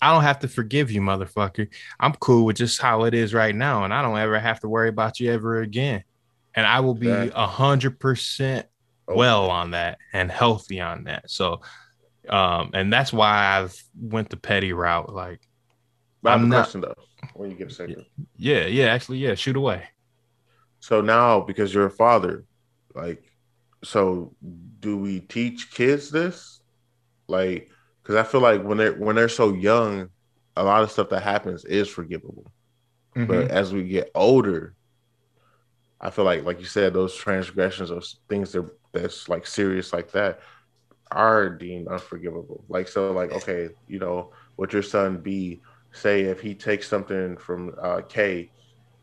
i 0.01 0.13
don't 0.13 0.23
have 0.23 0.41
to 0.41 0.49
forgive 0.49 0.91
you 0.91 1.01
motherfucker. 1.01 1.69
I'm 2.01 2.15
cool 2.15 2.45
with 2.45 2.57
just 2.57 2.81
how 2.81 3.05
it 3.05 3.15
is 3.15 3.35
right 3.35 3.55
now, 3.55 3.85
and 3.85 3.95
I 3.95 4.03
don't 4.03 4.19
ever 4.19 4.39
have 4.39 4.61
to 4.61 4.69
worry 4.69 4.89
about 4.89 5.21
you 5.21 5.33
ever 5.33 5.61
again. 5.61 6.05
And 6.55 6.67
I 6.67 6.81
will 6.81 6.95
be 6.95 7.09
a 7.09 7.47
hundred 7.47 8.01
percent 8.01 8.67
oh, 9.07 9.15
well 9.15 9.51
on 9.51 9.73
that 9.73 9.99
and 10.13 10.31
healthy 10.31 10.81
on 10.81 11.05
that. 11.05 11.31
So, 11.31 11.61
um, 12.31 12.71
and 12.75 12.93
that's 12.93 13.13
why 13.13 13.59
I've 13.59 13.75
went 13.99 14.31
the 14.31 14.37
petty 14.37 14.73
route. 14.73 15.13
Like, 15.13 15.41
But 16.23 16.31
I 16.31 16.33
have 16.33 16.41
I'm 16.41 16.47
a 16.47 16.49
not- 16.51 16.57
question 16.65 16.81
though. 16.83 16.95
When 17.35 17.51
you 17.51 17.57
get 17.57 17.69
a 17.71 17.75
second. 17.75 18.07
yeah, 18.37 18.67
yeah, 18.67 18.87
actually, 18.87 19.19
yeah, 19.19 19.35
shoot 19.35 19.57
away. 19.57 19.85
So 20.81 21.01
now, 21.01 21.41
because 21.41 21.75
you're 21.75 21.87
a 21.87 21.91
father, 21.91 22.45
like, 22.95 23.25
so 23.83 24.35
do 24.81 24.97
we 24.97 25.21
teach 25.21 25.73
kids 25.73 26.11
this? 26.11 26.61
Like, 27.27 27.71
because 28.03 28.15
I 28.15 28.23
feel 28.23 28.41
like 28.41 28.63
when 28.63 28.79
they're 28.79 28.95
when 28.95 29.17
they're 29.17 29.29
so 29.29 29.53
young, 29.53 30.11
a 30.57 30.63
lot 30.63 30.83
of 30.85 30.91
stuff 30.93 31.09
that 31.11 31.23
happens 31.25 31.65
is 31.65 31.89
forgivable. 31.89 32.51
Mm-hmm. 33.17 33.27
But 33.27 33.51
as 33.51 33.73
we 33.73 33.83
get 33.89 34.11
older, 34.15 34.75
I 36.01 36.11
feel 36.11 36.25
like, 36.25 36.45
like 36.45 36.61
you 36.61 36.67
said, 36.67 36.95
those 36.95 37.17
transgressions, 37.17 37.89
those 37.89 38.21
things 38.29 38.53
that 38.53 38.69
that's 38.93 39.29
like 39.29 39.45
serious 39.47 39.93
like 39.93 40.13
that, 40.13 40.41
are 41.11 41.49
deemed 41.51 41.89
unforgivable. 41.89 42.65
Like 42.69 42.89
so, 42.89 43.13
like 43.13 43.33
okay, 43.33 43.69
you 43.87 43.99
know, 43.99 44.33
would 44.57 44.73
your 44.73 44.83
son 44.83 45.19
be 45.19 45.61
say 45.93 46.23
if 46.23 46.41
he 46.41 46.55
takes 46.55 46.89
something 46.89 47.37
from 47.37 47.75
uh, 47.81 48.03
K, 48.09 48.51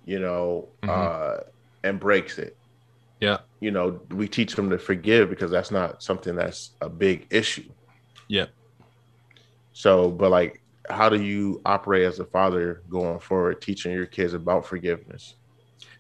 you 0.06 0.20
know, 0.20 0.70
Mhm. 0.84 0.90
uh, 0.90 1.44
and 1.84 2.00
breaks 2.00 2.38
it? 2.38 2.58
Yeah. 3.20 3.40
You 3.60 3.72
know, 3.72 4.02
we 4.12 4.28
teach 4.28 4.56
them 4.56 4.70
to 4.70 4.78
forgive 4.78 5.30
because 5.30 5.50
that's 5.52 5.72
not 5.72 6.04
something 6.04 6.36
that's 6.36 6.76
a 6.82 6.90
big 6.90 7.28
issue. 7.32 7.70
Yeah. 8.28 8.48
So, 9.74 10.10
but 10.12 10.32
like, 10.32 10.62
how 10.90 11.10
do 11.10 11.22
you 11.22 11.62
operate 11.66 12.06
as 12.06 12.20
a 12.20 12.26
father 12.26 12.84
going 12.90 13.20
forward, 13.20 13.62
teaching 13.62 13.92
your 13.92 14.06
kids 14.06 14.34
about 14.34 14.66
forgiveness? 14.66 15.36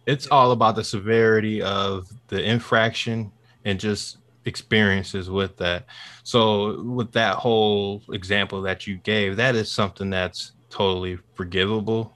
It's 0.05 0.27
all 0.27 0.51
about 0.51 0.75
the 0.75 0.83
severity 0.83 1.61
of 1.61 2.07
the 2.27 2.43
infraction 2.43 3.31
and 3.63 3.79
just 3.79 4.17
experiences 4.45 5.29
with 5.29 5.57
that. 5.57 5.85
So, 6.23 6.81
with 6.83 7.11
that 7.13 7.35
whole 7.35 8.01
example 8.11 8.61
that 8.63 8.87
you 8.87 8.97
gave, 8.97 9.35
that 9.37 9.55
is 9.55 9.71
something 9.71 10.09
that's 10.09 10.51
totally 10.69 11.17
forgivable. 11.35 12.13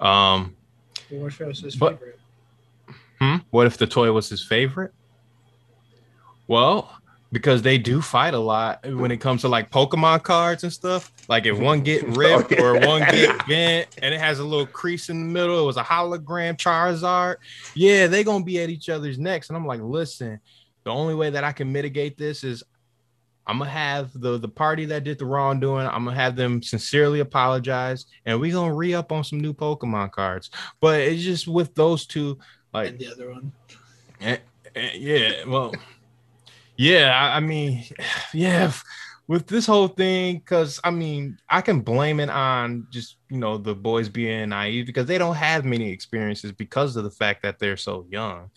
Um, 0.00 0.56
What 1.10 1.26
if 1.28 1.40
it 1.40 1.46
was 1.46 1.60
his 1.60 1.76
But- 1.76 1.98
favorite? 1.98 2.18
Hmm? 3.20 3.36
What 3.50 3.66
if 3.66 3.76
the 3.78 3.86
toy 3.86 4.10
was 4.12 4.28
his 4.28 4.42
favorite? 4.42 4.92
Well, 6.48 6.90
because 7.30 7.62
they 7.62 7.78
do 7.78 8.02
fight 8.02 8.34
a 8.34 8.38
lot 8.38 8.84
when 8.84 9.10
it 9.10 9.18
comes 9.18 9.40
to 9.42 9.48
like 9.48 9.70
Pokemon 9.70 10.22
cards 10.22 10.64
and 10.64 10.72
stuff. 10.72 11.10
Like 11.28 11.46
if 11.46 11.58
one 11.58 11.80
get 11.82 12.02
ripped 12.16 12.52
or 12.58 12.74
one 12.80 13.00
get 13.02 13.46
bent 13.46 13.88
and 14.02 14.12
it 14.14 14.20
has 14.20 14.38
a 14.38 14.44
little 14.44 14.66
crease 14.66 15.08
in 15.08 15.20
the 15.20 15.32
middle, 15.32 15.58
it 15.60 15.64
was 15.64 15.76
a 15.78 15.82
hologram 15.84 16.56
Charizard. 16.58 17.36
Yeah, 17.74 18.06
they 18.06 18.22
gonna 18.24 18.44
be 18.44 18.60
at 18.60 18.68
each 18.70 18.88
other's 18.88 19.18
necks. 19.18 19.48
And 19.48 19.56
I'm 19.56 19.66
like, 19.66 19.80
listen, 19.80 20.40
the 20.84 20.90
only 20.90 21.14
way 21.14 21.30
that 21.30 21.44
I 21.44 21.52
can 21.52 21.70
mitigate 21.72 22.18
this 22.18 22.44
is 22.44 22.62
I'm 23.46 23.58
gonna 23.58 23.70
have 23.70 24.12
the 24.14 24.38
the 24.38 24.48
party 24.48 24.84
that 24.86 25.04
did 25.04 25.18
the 25.18 25.26
wrongdoing. 25.26 25.86
I'm 25.86 26.04
gonna 26.04 26.16
have 26.16 26.36
them 26.36 26.62
sincerely 26.62 27.20
apologize, 27.20 28.06
and 28.24 28.40
we're 28.40 28.52
gonna 28.52 28.74
re 28.74 28.94
up 28.94 29.10
on 29.10 29.24
some 29.24 29.40
new 29.40 29.52
Pokemon 29.52 30.12
cards. 30.12 30.50
But 30.80 31.00
it's 31.00 31.22
just 31.22 31.48
with 31.48 31.74
those 31.74 32.06
two, 32.06 32.38
like 32.72 32.90
and 32.90 32.98
the 32.98 33.08
other 33.08 33.30
one. 33.30 33.52
Eh, 34.20 34.36
eh, 34.76 34.90
yeah, 34.94 35.44
well, 35.44 35.74
yeah, 36.76 37.10
I, 37.10 37.38
I 37.38 37.40
mean, 37.40 37.84
yeah, 38.32 38.72
with 39.26 39.48
this 39.48 39.66
whole 39.66 39.88
thing, 39.88 40.38
because 40.38 40.80
I 40.84 40.92
mean, 40.92 41.38
I 41.48 41.62
can 41.62 41.80
blame 41.80 42.20
it 42.20 42.30
on 42.30 42.86
just 42.90 43.16
you 43.28 43.38
know 43.38 43.58
the 43.58 43.74
boys 43.74 44.08
being 44.08 44.50
naive 44.50 44.86
because 44.86 45.06
they 45.06 45.18
don't 45.18 45.36
have 45.36 45.64
many 45.64 45.90
experiences 45.90 46.52
because 46.52 46.94
of 46.94 47.02
the 47.02 47.10
fact 47.10 47.42
that 47.42 47.58
they're 47.58 47.76
so 47.76 48.06
young. 48.08 48.50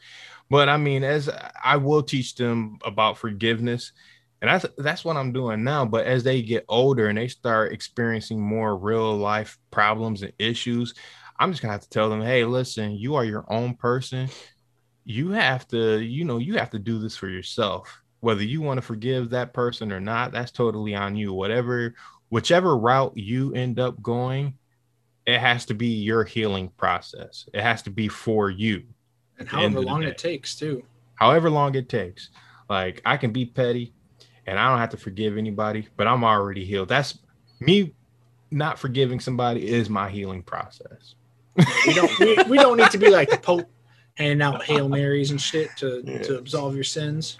But 0.55 0.69
I 0.69 0.77
mean, 0.77 1.03
as 1.03 1.29
I 1.61 1.75
will 1.75 2.01
teach 2.01 2.33
them 2.35 2.79
about 2.85 3.17
forgiveness, 3.17 3.91
and 4.41 4.49
that's 4.49 4.65
that's 4.77 5.03
what 5.03 5.17
I'm 5.17 5.33
doing 5.33 5.65
now. 5.65 5.83
But 5.83 6.05
as 6.05 6.23
they 6.23 6.41
get 6.41 6.63
older 6.69 7.07
and 7.07 7.17
they 7.17 7.27
start 7.27 7.73
experiencing 7.73 8.39
more 8.39 8.77
real 8.77 9.17
life 9.17 9.57
problems 9.69 10.21
and 10.21 10.31
issues, 10.39 10.93
I'm 11.37 11.51
just 11.51 11.61
gonna 11.61 11.73
have 11.73 11.81
to 11.81 11.89
tell 11.89 12.09
them, 12.09 12.21
hey, 12.21 12.45
listen, 12.45 12.93
you 12.93 13.15
are 13.15 13.25
your 13.25 13.43
own 13.51 13.75
person. 13.75 14.29
You 15.03 15.31
have 15.31 15.67
to 15.67 15.99
you 15.99 16.23
know 16.23 16.37
you 16.37 16.57
have 16.57 16.69
to 16.69 16.79
do 16.79 16.99
this 16.99 17.17
for 17.17 17.27
yourself. 17.27 18.01
Whether 18.21 18.43
you 18.43 18.61
want 18.61 18.77
to 18.77 18.81
forgive 18.81 19.31
that 19.31 19.53
person 19.53 19.91
or 19.91 19.99
not 19.99 20.31
that's 20.31 20.53
totally 20.53 20.95
on 20.95 21.17
you. 21.17 21.33
Whatever 21.33 21.95
whichever 22.29 22.77
route 22.77 23.17
you 23.17 23.53
end 23.53 23.77
up 23.77 24.01
going 24.01 24.57
it 25.25 25.39
has 25.39 25.65
to 25.65 25.73
be 25.73 25.87
your 25.87 26.23
healing 26.23 26.69
process. 26.77 27.49
It 27.53 27.61
has 27.61 27.81
to 27.81 27.89
be 27.89 28.07
for 28.07 28.49
you 28.49 28.85
And 29.39 29.47
At 29.47 29.51
the 29.53 29.59
end 29.61 29.73
however 29.73 29.86
long 29.86 30.03
it 30.03 30.17
takes 30.17 30.55
too. 30.55 30.83
however 31.15 31.49
long 31.49 31.75
it 31.75 31.89
takes 31.89 32.29
like 32.69 33.01
i 33.05 33.17
can 33.17 33.31
be 33.31 33.45
petty 33.45 33.93
and 34.47 34.57
i 34.59 34.69
don't 34.69 34.79
have 34.79 34.89
to 34.89 34.97
forgive 34.97 35.38
anybody 35.38 35.88
but 35.97 36.07
i'm 36.07 36.23
already 36.23 36.63
healed 36.65 36.88
that's 36.89 37.17
me 37.59 37.93
not 38.51 38.79
forgiving 38.79 39.19
somebody 39.19 39.67
is 39.67 39.89
my 39.89 40.09
healing 40.09 40.41
process 40.43 41.15
We 41.86 41.93
don't 41.93 42.19
we, 42.19 42.36
we 42.49 42.57
don't 42.57 42.77
need 42.77 42.91
to 42.91 42.97
be 42.97 43.09
like 43.09 43.29
the 43.29 43.38
Pope 43.38 43.69
handing 44.15 44.41
out 44.41 44.63
Hail 44.63 44.88
Marys 44.89 45.31
and 45.31 45.39
shit 45.41 45.69
to, 45.77 46.01
Yeah. 46.05 46.21
to 46.23 46.38
absolve 46.38 46.75
your 46.75 46.83
sins. 46.83 47.38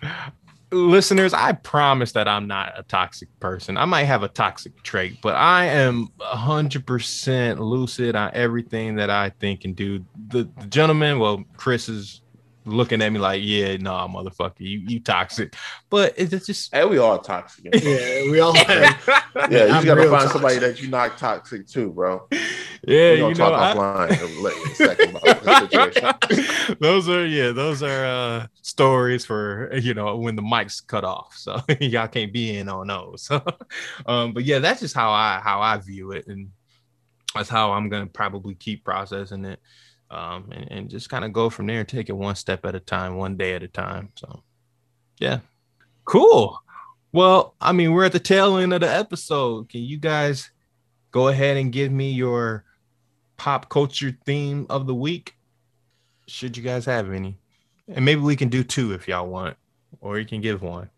Listeners, 0.76 1.34
I 1.34 1.54
promise 1.54 2.12
that 2.12 2.28
I'm 2.28 2.48
not 2.48 2.74
a 2.78 2.84
toxic 2.84 3.28
person. 3.40 3.78
I 3.78 3.86
might 3.86 4.04
have 4.04 4.24
a 4.24 4.28
toxic 4.28 4.82
trait, 4.84 5.20
but 5.22 5.36
I 5.36 5.66
am 5.66 6.10
100% 6.20 7.60
lucid 7.60 8.16
on 8.16 8.32
everything 8.34 8.96
that 8.96 9.10
I 9.10 9.30
think 9.30 9.66
and 9.66 9.76
do. 9.76 10.06
The, 10.28 10.50
the 10.60 10.68
gentleman, 10.68 11.20
well, 11.20 11.44
Chris 11.58 11.90
is 11.90 12.22
looking 12.66 13.01
at 13.01 13.11
me 13.11 13.20
like, 13.20 13.41
yeah, 13.43 13.78
nah, 13.78 14.07
motherfucker, 14.07 14.59
you 14.59 14.80
you 14.80 14.99
toxic. 14.99 15.55
But 15.89 16.13
it's 16.18 16.45
just 16.45 16.74
Hey, 16.74 16.86
we 16.86 16.97
all 16.97 17.20
toxic. 17.20 17.66
Yeah, 17.66 17.80
Yeah, 17.84 18.32
we 18.32 18.39
all 18.39 18.55
yeah, 18.55 18.95
you 19.36 19.59
I'm 19.74 19.86
gotta 19.86 20.01
real 20.01 20.11
find 20.11 20.30
somebody 20.30 20.57
that 20.59 20.82
you're 20.82 20.89
not 20.91 21.18
toxic 21.18 21.68
too, 21.68 21.91
bro. 21.91 22.28
yeah, 22.32 22.41
We're 22.88 23.16
you 23.16 23.22
know, 23.30 23.34
talk 23.34 23.53
I- 23.53 23.74
offline 23.74 24.22
a 24.22 24.41
little- 24.41 24.63
in 24.63 24.72
a 24.72 24.76
second 24.76 25.16
about 25.16 25.72
situation. 25.72 26.78
those 26.80 27.07
are 27.09 27.26
yeah, 27.26 27.51
those 27.51 27.84
are 27.84 28.05
uh 28.05 28.47
stories 28.61 29.26
for 29.26 29.74
you 29.76 29.93
know 29.93 30.18
when 30.18 30.36
the 30.36 30.41
mic's 30.41 30.82
cut 30.82 31.03
off. 31.03 31.36
So 31.38 31.61
y'all 31.80 32.07
can't 32.07 32.34
be 32.34 32.57
in 32.57 32.70
on 32.70 32.88
those. 32.88 33.30
um, 34.05 34.34
but 34.34 34.43
yeah, 34.43 34.59
that's 34.59 34.80
just 34.82 34.95
how 34.95 35.11
I 35.11 35.39
how 35.43 35.61
I 35.61 35.78
view 35.78 36.11
it, 36.11 36.28
and 36.28 36.49
that's 37.36 37.49
how 37.49 37.74
I'm 37.74 37.89
gonna 37.89 38.07
probably 38.07 38.55
keep 38.55 38.84
processing 38.84 39.45
it. 39.45 39.59
Um, 40.16 40.49
and, 40.51 40.72
and 40.72 40.89
just 40.89 41.09
kind 41.09 41.26
of 41.26 41.34
go 41.34 41.49
from 41.49 41.68
there 41.68 41.80
and 41.80 41.88
take 41.89 42.07
it 42.07 42.13
one 42.13 42.36
step 42.36 42.66
at 42.66 42.74
a 42.74 42.80
time, 42.80 43.18
one 43.18 43.36
day 43.36 43.53
at 43.53 43.63
a 43.63 43.68
time. 43.68 44.11
So 44.16 44.43
yeah. 45.20 45.39
Cool. 46.05 46.57
Well, 47.11 47.53
I 47.59 47.74
mean, 47.74 47.91
we're 47.91 48.05
at 48.05 48.13
the 48.13 48.20
tail 48.20 48.57
end 48.57 48.72
of 48.74 48.80
the 48.80 48.89
episode. 48.89 49.68
Can 49.68 49.82
you 49.82 49.97
guys 49.97 50.51
go 51.11 51.28
ahead 51.28 51.57
and 51.57 51.72
give 51.72 51.91
me 51.91 52.11
your 52.11 52.63
pop 53.36 53.68
culture 53.68 54.18
theme 54.26 54.66
of 54.70 54.88
the 54.88 54.95
week? 54.95 55.36
Should 56.28 56.55
you 56.55 56.63
guys 56.63 56.86
have 56.86 57.11
any? 57.11 57.38
And 57.89 58.05
maybe 58.05 58.22
we 58.22 58.38
can 58.38 58.49
do 58.49 58.63
two 58.63 58.93
if 58.93 59.09
y'all 59.09 59.28
want, 59.28 59.57
or 59.99 60.18
you 60.18 60.26
can 60.26 60.39
give 60.39 60.61
one. 60.61 60.89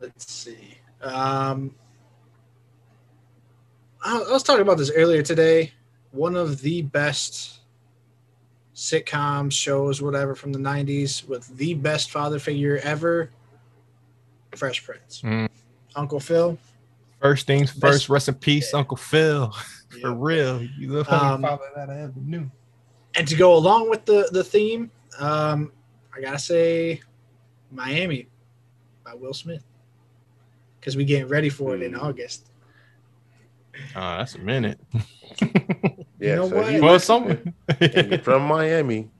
Let's 0.00 0.32
see. 0.32 0.78
Um, 1.02 1.74
I, 4.02 4.16
I 4.16 4.32
was 4.32 4.42
talking 4.42 4.62
about 4.62 4.78
this 4.78 4.90
earlier 4.94 5.22
today. 5.22 5.72
One 6.10 6.36
of 6.36 6.62
the 6.62 6.82
best 6.82 7.60
sitcoms, 8.76 9.52
shows, 9.52 10.02
whatever 10.02 10.34
from 10.34 10.52
the 10.52 10.58
90s 10.58 11.26
with 11.26 11.48
the 11.56 11.72
best 11.74 12.10
father 12.10 12.38
figure 12.38 12.78
ever 12.82 13.30
Fresh 14.54 14.84
Prince. 14.84 15.22
Mm. 15.22 15.48
Uncle 15.96 16.20
Phil. 16.20 16.56
First 17.20 17.46
things 17.46 17.72
Best- 17.72 17.80
first, 17.80 18.08
rest 18.10 18.28
in 18.28 18.34
peace, 18.34 18.72
Uncle 18.74 18.96
Phil. 18.98 19.50
For 20.00 20.12
real. 20.14 20.62
You 20.62 20.88
the 20.90 20.98
Um, 21.14 21.42
father 21.42 21.64
that 21.74 21.88
I 21.90 22.00
ever 22.02 22.12
knew. 22.20 22.50
And 23.14 23.26
to 23.28 23.34
go 23.34 23.54
along 23.56 23.88
with 23.88 24.04
the, 24.04 24.28
the 24.32 24.44
theme, 24.44 24.90
um, 25.18 25.72
I 26.14 26.20
got 26.20 26.32
to 26.32 26.38
say 26.38 27.00
Miami 27.70 28.28
by 29.04 29.14
Will 29.14 29.32
Smith. 29.34 29.62
Because 30.78 30.96
we 30.96 31.04
getting 31.04 31.28
ready 31.28 31.48
for 31.48 31.74
it 31.74 31.82
in 31.82 31.92
Mm. 31.92 32.02
August. 32.02 32.46
Oh, 33.94 34.00
that's 34.18 34.34
a 34.34 34.38
minute. 34.38 34.78
Yeah, 36.26 36.34
know 36.36 36.48
so 36.48 36.56
what? 36.56 36.74
if 36.74 36.82
well, 36.82 36.92
listen 36.92 37.06
some 37.06 37.54
you're 38.10 38.18
from 38.18 38.42
Miami. 38.42 39.10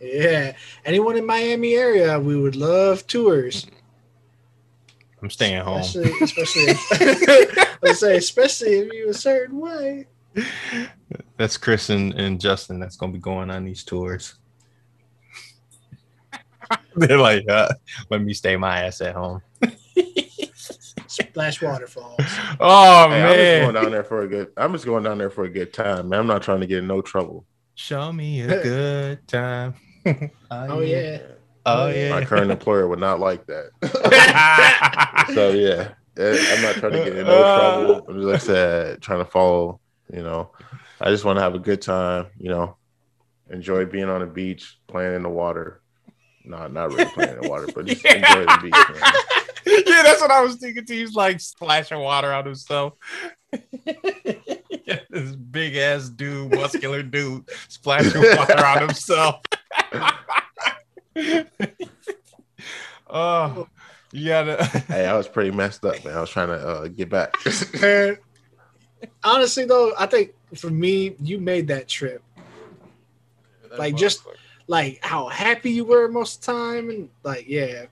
Yeah. 0.00 0.54
Anyone 0.84 1.16
in 1.16 1.24
Miami 1.24 1.74
area, 1.74 2.18
we 2.18 2.36
would 2.36 2.56
love 2.56 3.06
tours. 3.06 3.66
I'm 5.22 5.30
staying 5.30 5.62
home. 5.62 5.80
Especially, 5.80 6.12
especially 6.20 6.74
let's 7.82 8.00
say, 8.00 8.16
especially 8.16 8.72
if 8.78 8.92
you 8.92 9.08
a 9.08 9.14
certain 9.14 9.60
way. 9.60 10.08
That's 11.36 11.56
Chris 11.56 11.90
and, 11.90 12.14
and 12.14 12.40
Justin 12.40 12.80
that's 12.80 12.96
gonna 12.96 13.12
be 13.12 13.18
going 13.18 13.50
on 13.50 13.64
these 13.64 13.84
tours. 13.84 14.34
They're 16.96 17.18
like, 17.18 17.48
uh, 17.48 17.68
let 18.10 18.22
me 18.22 18.34
stay 18.34 18.56
my 18.56 18.84
ass 18.84 19.00
at 19.00 19.14
home. 19.14 19.42
Splash 21.12 21.60
waterfalls. 21.62 22.16
Oh 22.60 23.08
Hey, 23.10 23.22
I'm 23.22 23.28
just 23.28 23.36
man, 23.38 23.62
going 23.62 23.74
down 23.82 23.92
there 23.92 24.04
for 24.04 24.22
a 24.22 24.28
good. 24.28 24.48
I'm 24.56 24.72
just 24.72 24.84
going 24.84 25.04
down 25.04 25.18
there 25.18 25.30
for 25.30 25.44
a 25.44 25.50
good 25.50 25.72
time, 25.72 26.08
man. 26.08 26.20
I'm 26.20 26.26
not 26.26 26.42
trying 26.42 26.60
to 26.60 26.66
get 26.66 26.78
in 26.78 26.86
no 26.86 27.02
trouble. 27.02 27.44
show 27.74 28.12
me 28.12 28.40
a 28.42 28.46
good 28.62 29.28
time. 29.28 29.74
Oh 30.50 30.80
yeah. 30.80 31.18
oh 31.66 31.86
My 31.92 32.20
My 32.20 32.24
current 32.24 32.50
employer 32.50 32.88
would 32.88 32.98
not 32.98 33.20
like 33.20 33.46
that. 33.46 33.70
so 35.34 35.50
yeah, 35.50 35.92
eh, 36.16 36.54
I'm 36.56 36.62
not 36.62 36.74
trying 36.76 36.92
to 36.92 36.98
get 37.04 37.16
in 37.18 37.26
no 37.26 37.38
trouble. 37.42 38.06
I'm 38.08 38.14
just 38.16 38.26
like 38.26 38.34
I 38.34 38.38
said, 38.38 39.02
trying 39.02 39.24
to 39.24 39.30
follow. 39.30 39.80
You 40.12 40.22
know, 40.22 40.50
I 41.00 41.10
just 41.10 41.24
want 41.24 41.36
to 41.38 41.42
have 41.42 41.54
a 41.54 41.58
good 41.58 41.80
time. 41.82 42.26
You 42.38 42.50
know, 42.50 42.76
enjoy 43.50 43.84
being 43.86 44.08
on 44.08 44.20
the 44.20 44.26
beach, 44.26 44.78
playing 44.88 45.14
in 45.14 45.22
the 45.22 45.28
water. 45.30 45.80
Not 46.44 46.72
not 46.72 46.90
really 46.90 47.04
playing 47.06 47.36
in 47.36 47.42
the 47.42 47.48
water, 47.48 47.68
but 47.74 47.86
just 47.86 48.04
enjoy 48.06 48.44
the 48.44 48.58
beach. 48.62 48.72
Man. 48.72 49.12
yeah, 49.86 50.02
that's 50.02 50.20
what 50.20 50.30
I 50.30 50.42
was 50.42 50.56
thinking. 50.56 50.84
too. 50.84 50.94
He's 50.94 51.14
like 51.14 51.40
splashing 51.40 51.98
water 52.00 52.32
on 52.32 52.44
himself. 52.44 52.94
this 55.10 55.36
big 55.50 55.76
ass 55.76 56.08
dude, 56.08 56.52
muscular 56.52 57.02
dude, 57.02 57.48
splashing 57.68 58.22
water 58.36 58.64
on 58.64 58.80
himself. 58.80 59.40
oh, 63.10 63.68
you 64.12 64.28
gotta. 64.28 64.64
Hey, 64.64 65.06
I 65.06 65.16
was 65.16 65.28
pretty 65.28 65.50
messed 65.50 65.84
up, 65.84 66.04
man. 66.04 66.16
I 66.16 66.20
was 66.20 66.30
trying 66.30 66.48
to 66.48 66.54
uh, 66.54 66.88
get 66.88 67.08
back. 67.10 67.34
Man, 67.80 68.18
honestly 69.24 69.64
though, 69.64 69.92
I 69.98 70.06
think 70.06 70.32
for 70.56 70.70
me, 70.70 71.14
you 71.20 71.38
made 71.38 71.68
that 71.68 71.88
trip. 71.88 72.22
Like, 73.76 73.96
just- 73.96 74.22
Like 74.68 74.98
how 75.02 75.28
happy 75.28 75.70
you 75.72 75.84
were 75.84 76.08
most 76.08 76.36
of 76.36 76.40
the 76.46 76.52
time, 76.52 76.90
and 76.90 77.08
like 77.24 77.46
yeah, 77.48 77.86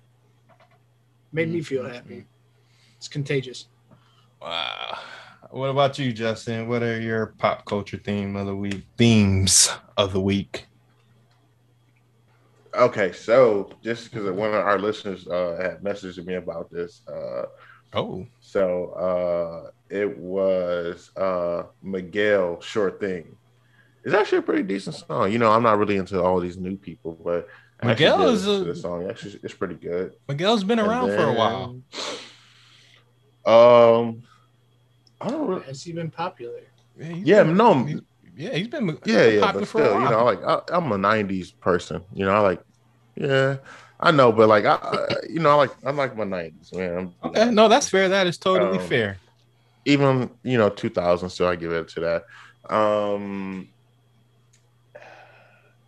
made 1.33 1.49
me 1.51 1.61
feel 1.63 1.89
happy. 1.89 2.27
It's 2.97 3.09
contagious. 3.09 3.67
Wow. 4.41 4.99
What 5.51 5.69
about 5.69 5.99
you, 5.99 6.13
Justin? 6.13 6.69
What 6.69 6.83
are 6.83 7.01
your 7.01 7.27
pop 7.39 7.65
culture 7.65 7.97
theme 7.97 8.37
of 8.37 8.47
the 8.47 8.55
week? 8.57 8.85
Themes 8.97 9.71
of 9.97 10.13
the 10.13 10.21
week. 10.21 10.67
okay, 12.75 13.13
so 13.13 13.71
just 13.83 14.11
because 14.11 14.31
one 14.31 14.49
of 14.51 14.55
our 14.55 14.79
listeners 14.79 15.27
uh, 15.27 15.59
had 15.61 15.83
messaged 15.83 16.25
me 16.25 16.35
about 16.35 16.71
this, 16.71 17.03
uh, 17.09 17.47
Oh, 17.93 18.25
so 18.39 18.91
uh, 18.91 19.71
it 19.89 20.17
was 20.17 21.11
uh, 21.17 21.65
Miguel 21.83 22.61
Sure 22.61 22.93
Thing. 22.93 23.37
It's 24.05 24.15
actually 24.15 24.39
a 24.39 24.43
pretty 24.43 24.63
decent 24.63 24.95
song. 24.95 25.33
You 25.33 25.39
know, 25.39 25.51
I'm 25.51 25.65
not 25.65 25.77
really 25.79 25.97
into 25.97 26.23
all 26.23 26.39
these 26.39 26.57
new 26.57 26.77
people, 26.77 27.19
but 27.25 27.27
I 27.27 27.39
actually 27.41 27.60
Miguel 27.83 28.19
did 28.19 28.29
is 28.35 28.47
a- 28.47 28.65
the 28.65 28.75
song. 28.75 29.09
Actually, 29.09 29.41
it's 29.43 29.55
pretty 29.55 29.75
good. 29.77 30.13
Miguel's 30.29 30.65
been 30.65 30.79
And 30.79 30.89
around 30.89 31.09
for 31.11 31.25
a 31.25 31.33
while. 31.33 31.83
Um, 33.47 34.23
I 35.21 35.31
don't 35.31 35.49
really. 35.49 35.63
Has 35.65 35.83
he 35.83 35.93
been 35.93 36.11
popular? 36.11 36.61
Yeah, 36.99 37.13
Yeah, 37.25 37.43
been- 37.45 37.57
no, 37.57 37.85
he- 37.85 38.01
yeah, 38.37 38.55
he's 38.55 38.69
been 38.69 38.99
Yeah, 39.05 39.27
yeah, 39.27 39.41
popular 39.41 39.61
but 39.61 39.69
for 39.69 39.83
a 39.83 39.85
still, 39.87 40.01
you 40.03 40.09
know, 40.11 40.25
like 40.25 40.43
I, 40.45 40.61
I'm 40.73 40.93
a 40.93 40.99
'90s 40.99 41.53
person. 41.53 42.03
You 42.13 42.27
know, 42.27 42.33
I 42.35 42.39
like, 42.41 42.63
yeah, 43.17 43.57
I 43.99 44.11
know, 44.11 44.33
but 44.33 44.49
like, 44.49 44.65
I, 44.67 44.75
I 44.75 45.07
you 45.29 45.41
know, 45.41 45.51
I 45.51 45.55
like, 45.55 45.73
I'm 45.85 45.97
like 45.97 46.17
my 46.17 46.25
'90s, 46.25 46.75
man. 46.75 46.95
I'm- 46.95 47.15
Okay, 47.25 47.51
no, 47.51 47.69
that's 47.69 47.89
fair. 47.89 48.09
That 48.11 48.27
is 48.27 48.39
totally 48.39 48.79
Um, 48.79 48.89
fair. 48.89 49.19
even 49.87 50.31
you 50.43 50.59
know 50.59 50.69
2000 50.69 51.31
so 51.31 51.49
i 51.49 51.57
give 51.57 51.73
it 51.73 51.89
to 51.89 52.01
that 52.01 52.23
um 52.73 53.67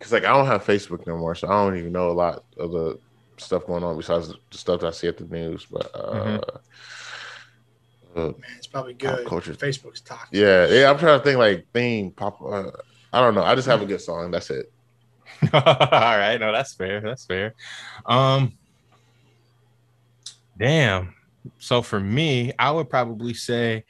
because 0.03 0.11
like 0.11 0.25
i 0.25 0.33
don't 0.35 0.47
have 0.47 0.65
facebook 0.65 1.07
no 1.07 1.15
more 1.17 1.33
so 1.33 1.47
i 1.47 1.51
don't 1.51 1.77
even 1.77 1.93
know 1.93 2.11
a 2.11 2.11
lot 2.11 2.43
of 2.57 2.71
the 2.73 2.99
stuff 3.37 3.65
going 3.65 3.83
on 3.85 3.95
besides 3.95 4.27
the 4.27 4.35
stuff 4.51 4.81
that 4.81 4.87
i 4.87 4.91
see 4.91 5.07
at 5.07 5.17
the 5.17 5.23
news 5.25 5.65
but 5.71 5.89
uh, 5.95 6.13
Mhm. 6.13 6.43
uh 8.15 8.21
Man, 8.21 8.35
it's 8.57 8.67
probably 8.67 8.93
good. 8.95 9.25
culture. 9.25 9.53
Facebook's 9.53 10.01
toxic. 10.01 10.27
yeah 10.33 10.67
yeah 10.67 10.89
i'm 10.89 10.97
trying 10.99 11.17
to 11.17 11.23
think 11.23 11.37
like 11.39 11.65
theme 11.73 12.11
pop 12.11 12.41
uh, 12.41 12.69
i 13.13 13.21
don't 13.21 13.33
know 13.33 13.43
i 13.43 13.55
just 13.55 13.67
have 13.67 13.81
a 13.81 13.85
good 13.85 14.01
song 14.01 14.29
that's 14.29 14.49
it 14.49 14.69
All 15.53 15.61
right, 15.61 16.37
no, 16.39 16.51
that's 16.51 16.73
fair. 16.75 17.01
That's 17.01 17.25
fair. 17.25 17.53
Um, 18.05 18.53
damn. 20.57 21.15
So 21.57 21.81
for 21.81 21.99
me, 21.99 22.53
I 22.59 22.71
would 22.71 22.89
probably 22.89 23.33
say 23.33 23.83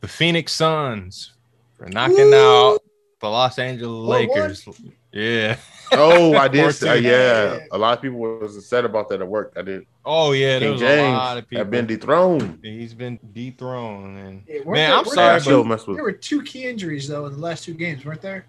the 0.00 0.08
Phoenix 0.08 0.52
Suns 0.52 1.34
for 1.76 1.88
knocking 1.88 2.32
Ooh. 2.32 2.36
out 2.36 2.78
the 3.20 3.28
Los 3.28 3.58
Angeles 3.58 4.06
What, 4.06 4.28
what? 4.28 4.82
Lakers. 5.16 5.58
Yeah. 5.92 5.98
oh 5.98 6.34
i 6.36 6.48
did 6.56 6.72
say, 6.74 6.86
14. 6.86 7.04
yeah 7.04 7.58
a 7.70 7.78
lot 7.78 7.96
of 7.96 8.02
people 8.02 8.18
was 8.18 8.56
upset 8.56 8.84
about 8.84 9.08
that 9.08 9.20
at 9.20 9.28
work 9.28 9.52
i 9.56 9.62
did 9.62 9.86
Oh 10.08 10.30
yeah, 10.32 10.58
there 10.60 10.68
king 10.68 10.72
was 10.72 10.82
a 10.82 10.84
lot 11.12 11.34
james 11.34 11.38
of 11.42 11.48
people. 11.48 11.58
have 11.64 11.70
been 11.70 11.86
dethroned 11.86 12.58
He's 12.62 12.94
been 12.94 13.18
dethroned, 13.32 14.18
and 14.18 14.42
Yeah, 14.48 14.58
man, 14.64 14.74
there- 14.74 14.90
I'm 14.92 14.96
weren't 14.98 15.08
sorry, 15.08 15.26
there 15.28 15.34
but 15.38 15.42
still 15.42 15.64
mess 15.64 15.86
with 15.86 15.96
There 15.96 16.04
were 16.04 16.12
two 16.12 16.42
key 16.42 16.64
injuries 16.68 17.08
though 17.08 17.26
in 17.26 17.32
the 17.32 17.38
last 17.38 17.64
two 17.64 17.74
games, 17.74 18.04
weren't 18.04 18.22
there? 18.22 18.46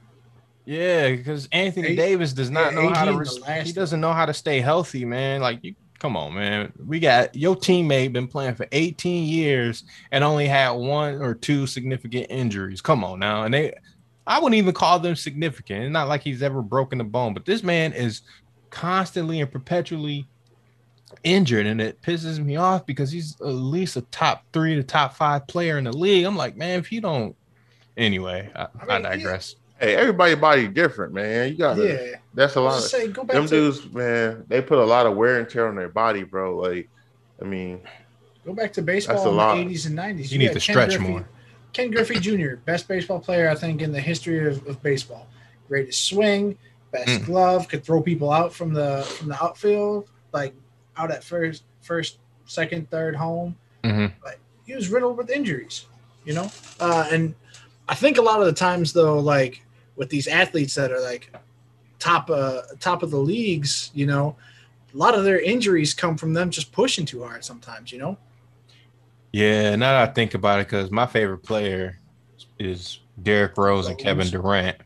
Yeah, 0.66 1.12
because 1.16 1.48
Anthony 1.52 1.90
A- 1.90 1.96
Davis 1.96 2.34
does 2.34 2.50
not 2.52 2.74
yeah, 2.74 2.82
know 2.82 2.90
how 2.94 3.06
to. 3.06 3.12
in 3.12 3.18
res- 3.18 3.40
he 3.64 3.72
doesn't 3.72 4.02
know 4.02 4.14
how 4.14 4.26
to 4.26 4.34
stay 4.34 4.60
healthy, 4.60 5.06
man. 5.06 5.40
Like 5.42 5.64
you, 5.64 5.74
come 6.00 6.18
on, 6.18 6.34
man. 6.36 6.74
We 6.86 7.00
got 7.00 7.34
your 7.36 7.56
teammate 7.56 8.12
been 8.14 8.28
playing 8.28 8.56
for 8.56 8.68
18 8.72 9.24
years 9.26 9.84
and 10.12 10.24
only 10.26 10.46
had 10.48 10.72
one 10.72 11.22
or 11.22 11.34
two 11.34 11.66
significant 11.68 12.28
injuries. 12.30 12.82
Come 12.82 13.04
on 13.06 13.18
now, 13.20 13.44
and 13.44 13.54
they, 13.54 13.74
I 14.28 14.40
wouldn't 14.40 14.58
even 14.58 14.74
call 14.74 15.00
them 15.00 15.16
significant. 15.16 15.86
It's 15.86 15.92
not 15.94 16.10
like 16.10 16.22
he's 16.22 16.44
ever 16.44 16.62
broken 16.62 17.00
a 17.00 17.06
bone, 17.06 17.34
but 17.34 17.46
this 17.46 17.64
man 17.64 17.94
is 17.94 18.22
constantly 18.70 19.40
and 19.40 19.50
perpetually 19.50 20.28
injured, 21.24 21.66
and 21.66 21.80
it 21.80 22.02
pisses 22.02 22.38
me 22.38 22.58
off 22.58 22.86
because 22.86 23.10
he's 23.10 23.40
at 23.40 23.48
least 23.48 23.96
a 23.96 24.02
top 24.02 24.44
three 24.52 24.76
to 24.76 24.84
top 24.84 25.16
five 25.16 25.48
player 25.48 25.78
in 25.78 25.86
the 25.86 25.94
league. 25.94 26.26
I'm 26.26 26.36
like, 26.36 26.58
man, 26.58 26.78
if 26.80 26.92
you 26.92 27.00
don't, 27.00 27.36
anyway, 27.96 28.52
I, 28.54 28.64
I, 28.64 28.68
I 28.82 29.00
mean, 29.00 29.12
he- 29.12 29.18
digress. 29.18 29.56
Hey, 29.80 29.96
everybody 29.96 30.34
body 30.34 30.68
different, 30.68 31.14
man. 31.14 31.52
You 31.52 31.56
got 31.56 31.78
Yeah. 31.78 32.16
That's 32.34 32.56
a 32.56 32.62
lot. 32.62 32.78
was 32.78 32.86
Of, 32.86 32.90
say, 32.90 33.08
go 33.10 33.24
back 33.24 33.36
them 33.36 33.46
to 33.46 33.50
dudes, 33.50 33.88
man. 33.94 34.44
They 34.48 34.60
put 34.60 34.80
a 34.80 34.84
lot 34.84 35.06
of 35.06 35.16
wear 35.16 35.40
and 35.40 35.48
tear 35.48 35.68
on 35.68 35.76
their 35.76 35.88
body, 35.88 36.24
bro. 36.24 36.58
Like, 36.58 36.90
I 37.40 37.46
mean, 37.46 37.82
go 38.44 38.54
back 38.54 38.74
to 38.74 38.82
baseball 38.82 39.30
in 39.30 39.38
the 39.38 39.68
eighties 39.68 39.86
and 39.86 39.96
nineties. 39.96 40.34
You 40.34 40.40
need 40.40 40.54
to 40.54 40.60
stretch 40.60 40.98
more. 40.98 41.30
Ken 41.78 41.92
Griffey 41.92 42.20
Jr., 42.20 42.56
best 42.66 42.88
baseball 42.88 43.20
player 43.20 43.48
I 43.52 43.54
think 43.54 43.84
in 43.84 43.92
the 43.92 44.02
history 44.02 44.48
of, 44.48 44.66
of 44.68 44.82
baseball. 44.82 45.28
Greatest 45.68 46.06
swing, 46.06 46.58
best 46.92 47.08
Mm. 47.22 47.26
glove, 47.26 47.68
could 47.68 47.84
throw 47.84 48.02
people 48.02 48.32
out 48.32 48.52
from 48.52 48.74
the 48.74 49.04
from 49.20 49.28
the 49.28 49.36
outfield, 49.44 50.10
like 50.34 50.56
out 50.98 51.12
at 51.12 51.24
first, 51.24 51.62
first, 51.82 52.18
second, 52.48 52.90
third, 52.90 53.16
home. 53.16 53.56
Mhm. 53.84 54.12
He 54.66 54.74
was 54.74 54.90
riddled 54.90 55.18
with 55.18 55.30
injuries, 55.30 55.86
you 56.26 56.34
know. 56.34 56.52
Uh, 56.80 57.08
and 57.12 57.36
I 57.88 57.94
think 57.94 58.18
a 58.18 58.24
lot 58.24 58.40
of 58.40 58.48
the 58.48 58.54
times 58.54 58.92
though, 58.92 59.20
like 59.20 59.62
with 59.96 60.10
these 60.10 60.28
athletes 60.28 60.74
that 60.76 60.92
are 60.92 61.00
like 61.00 61.32
top 62.00 62.32
uh 62.32 62.62
top 62.80 63.04
of 63.04 63.12
the 63.12 63.20
leagues, 63.20 63.92
you 63.94 64.08
know, 64.08 64.36
a 64.96 64.98
lot 64.98 65.14
of 65.14 65.24
their 65.26 65.40
injuries 65.40 65.94
come 65.94 66.18
from 66.18 66.34
them 66.34 66.50
just 66.50 66.72
pushing 66.72 67.06
too 67.06 67.24
hard 67.24 67.46
sometimes, 67.46 67.92
you 67.92 68.00
know. 68.00 68.18
Yeah, 69.32 69.76
now 69.76 69.92
that 70.00 70.10
I 70.10 70.14
think 70.14 70.34
about 70.34 70.60
it, 70.62 70.68
because 70.68 70.90
my 70.92 71.06
favorite 71.06 71.40
player 71.44 72.00
is 72.60 73.00
Derrick 73.22 73.58
Rose 73.58 73.88
and 73.88 73.98
Kevin. 73.98 74.28
Durant, 74.30 74.78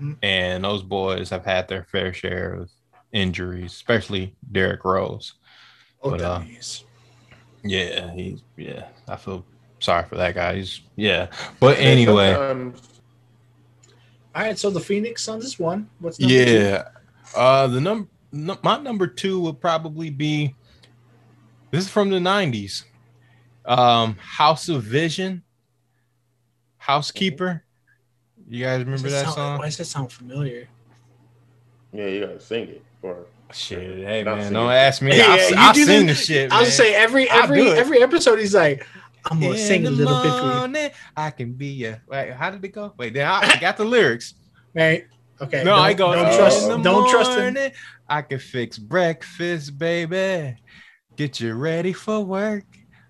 Mhm. 0.00 0.16
and 0.22 0.64
those 0.64 0.82
boys 0.82 1.30
have 1.30 1.44
had 1.44 1.68
their 1.68 1.84
fair 1.84 2.12
share 2.12 2.54
of 2.54 2.70
injuries, 3.12 3.72
especially 3.72 4.34
Derrick 4.50 4.84
Rose. 4.84 5.34
Both 6.02 6.12
But, 6.12 6.20
uh. 6.22 6.42
Yeah, 7.64 8.12
he's 8.12 8.42
yeah. 8.56 8.88
I 9.06 9.14
feel 9.16 9.44
sorry 9.78 10.04
for 10.08 10.16
that 10.16 10.34
guy. 10.34 10.56
He's 10.56 10.80
yeah, 10.96 11.28
but 11.60 11.78
anyway, 11.78 12.32
sometimes- 12.34 12.88
All 14.34 14.42
right, 14.42 14.58
so 14.58 14.70
the 14.70 14.80
Phoenix 14.80 15.22
Suns 15.22 15.44
is 15.44 15.58
one. 15.60 15.88
What's 16.00 16.18
number 16.18 16.44
two? 16.44 16.50
yeah. 16.52 16.84
Uh, 17.36 17.66
the 17.68 17.80
number 17.80 18.08
no, 18.32 18.58
my 18.62 18.78
number 18.78 19.06
two 19.06 19.38
would 19.40 19.60
probably 19.60 20.08
be. 20.10 20.54
This 21.70 21.84
is 21.84 21.90
from 21.90 22.08
the 22.10 22.18
'90s. 22.18 22.84
Um, 23.64 24.16
House 24.20 24.68
of 24.68 24.82
Vision. 24.82 25.42
Housekeeper. 26.78 27.62
You 28.48 28.64
guys 28.64 28.80
remember 28.84 29.08
that 29.08 29.24
sound- 29.24 29.34
song? 29.34 29.58
Why 29.58 29.66
does 29.66 29.76
that 29.78 29.84
sound 29.86 30.12
familiar? 30.12 30.68
yeah, 31.92 32.06
you 32.06 32.20
gotta 32.20 32.40
sing 32.40 32.68
it. 32.68 32.82
Or 33.02 33.26
Shit, 33.52 33.98
hey 34.06 34.24
man, 34.24 34.44
sing 34.44 34.52
don't 34.54 34.70
it. 34.70 34.74
ask 34.74 35.02
me. 35.02 35.16
Yeah, 35.16 35.26
I'll, 35.28 35.50
you 35.50 35.56
I'll 35.58 35.74
do 35.74 35.84
sing 35.84 36.06
the 36.06 36.12
this- 36.12 36.24
shit. 36.24 36.50
I 36.52 36.60
was 36.60 36.68
man. 36.68 36.76
say 36.76 36.94
every 36.94 37.28
every 37.30 37.68
every 37.68 38.02
episode 38.02 38.38
he's 38.38 38.54
like, 38.54 38.86
I'm 39.30 39.38
gonna 39.40 39.52
In 39.52 39.58
sing 39.58 39.86
a 39.86 39.90
the 39.90 39.96
little 39.96 40.22
bit 40.22 40.30
for 40.32 40.38
you. 40.38 40.54
morning, 40.54 40.90
I 41.16 41.30
can 41.30 41.52
be 41.52 41.68
ya. 41.68 41.94
Wait, 42.08 42.32
how 42.32 42.50
did 42.50 42.64
it 42.64 42.68
go? 42.68 42.94
Wait, 42.96 43.12
then 43.14 43.26
I, 43.26 43.40
I 43.54 43.60
got 43.60 43.76
the 43.76 43.84
lyrics. 43.84 44.34
Right? 44.74 45.04
Okay. 45.38 45.58
no, 45.64 45.72
don't, 45.76 45.78
I 45.80 45.92
go. 45.92 46.14
Don't 46.14 46.24
uh, 46.26 46.36
trust. 46.38 46.70
in 46.70 46.82
Don't 46.82 47.10
trust 47.10 47.38
him. 47.38 47.72
I 48.08 48.22
can 48.22 48.38
fix 48.38 48.78
breakfast, 48.78 49.76
baby. 49.76 50.56
Get 51.14 51.40
you 51.40 51.52
ready 51.52 51.92
for 51.92 52.24
work. 52.24 52.64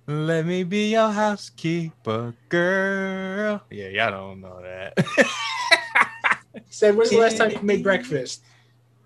Let 0.06 0.46
me 0.46 0.64
be 0.64 0.90
your 0.90 1.10
housekeeper, 1.10 2.34
girl. 2.48 3.62
Yeah, 3.70 3.88
y'all 3.88 4.10
don't 4.10 4.40
know 4.40 4.60
that. 4.62 4.98
Said, 6.70 6.96
when's 6.96 7.10
the 7.10 7.18
last 7.18 7.36
time 7.36 7.50
you 7.52 7.60
made 7.62 7.82
breakfast? 7.82 8.42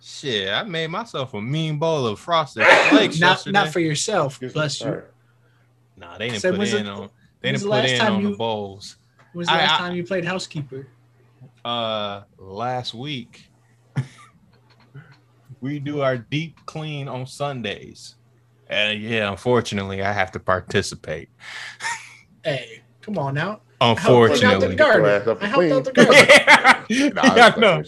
Shit, 0.01 0.49
I 0.49 0.63
made 0.63 0.89
myself 0.89 1.35
a 1.35 1.41
mean 1.43 1.79
bowl 1.79 2.07
of 2.07 2.19
frosted 2.19 2.65
flakes 2.89 3.19
not 3.21 3.29
yesterday. 3.33 3.53
not 3.53 3.69
for 3.73 3.81
yourself. 3.81 4.41
Get 4.41 4.55
Bless 4.55 4.81
you. 4.81 4.87
started. 4.87 5.11
nah, 5.97 6.17
they 6.17 6.29
didn't 6.29 6.41
Said, 6.41 6.51
put 6.53 6.59
when's 6.61 6.75
in 6.75 6.85
the- 6.87 6.93
on. 6.93 7.11
They 7.41 7.51
didn't 7.53 7.63
the 7.63 7.69
put 7.69 7.73
last 7.75 7.91
in 7.91 7.99
time 7.99 8.13
on 8.15 8.23
you- 8.23 8.31
the 8.31 8.37
bowls. 8.37 8.97
When's 9.33 9.49
the 9.49 9.55
I- 9.55 9.59
last 9.59 9.73
I- 9.75 9.79
time 9.79 9.97
you 9.97 10.05
played 10.05 10.25
housekeeper? 10.25 10.89
uh 11.65 12.23
last 12.39 12.95
week 12.95 13.51
we 15.61 15.79
do 15.81 16.01
our 16.01 16.17
deep 16.17 16.59
clean 16.67 17.09
on 17.09 17.27
sundays 17.27 18.15
and 18.69 19.01
yeah 19.01 19.31
unfortunately 19.31 20.03
i 20.03 20.13
have 20.13 20.33
to 20.33 20.41
participate 20.41 21.29
Hey, 22.45 22.81
come 23.01 23.19
on 23.19 23.35
now. 23.35 23.61
I 23.81 23.89
helped 23.99 24.45
out 24.45 24.61
the 24.61 24.75
garden. 24.77 24.77
Get 24.77 24.87
your 24.87 25.07
ass 25.09 25.27
up 25.27 25.43
I 25.43 25.47
helped 25.47 25.73
out 25.73 25.85
the 25.85 25.93
garden. 25.93 27.13
Nah, 27.15 27.35
yeah, 27.35 27.53
I'm 27.57 27.61
no. 27.61 27.83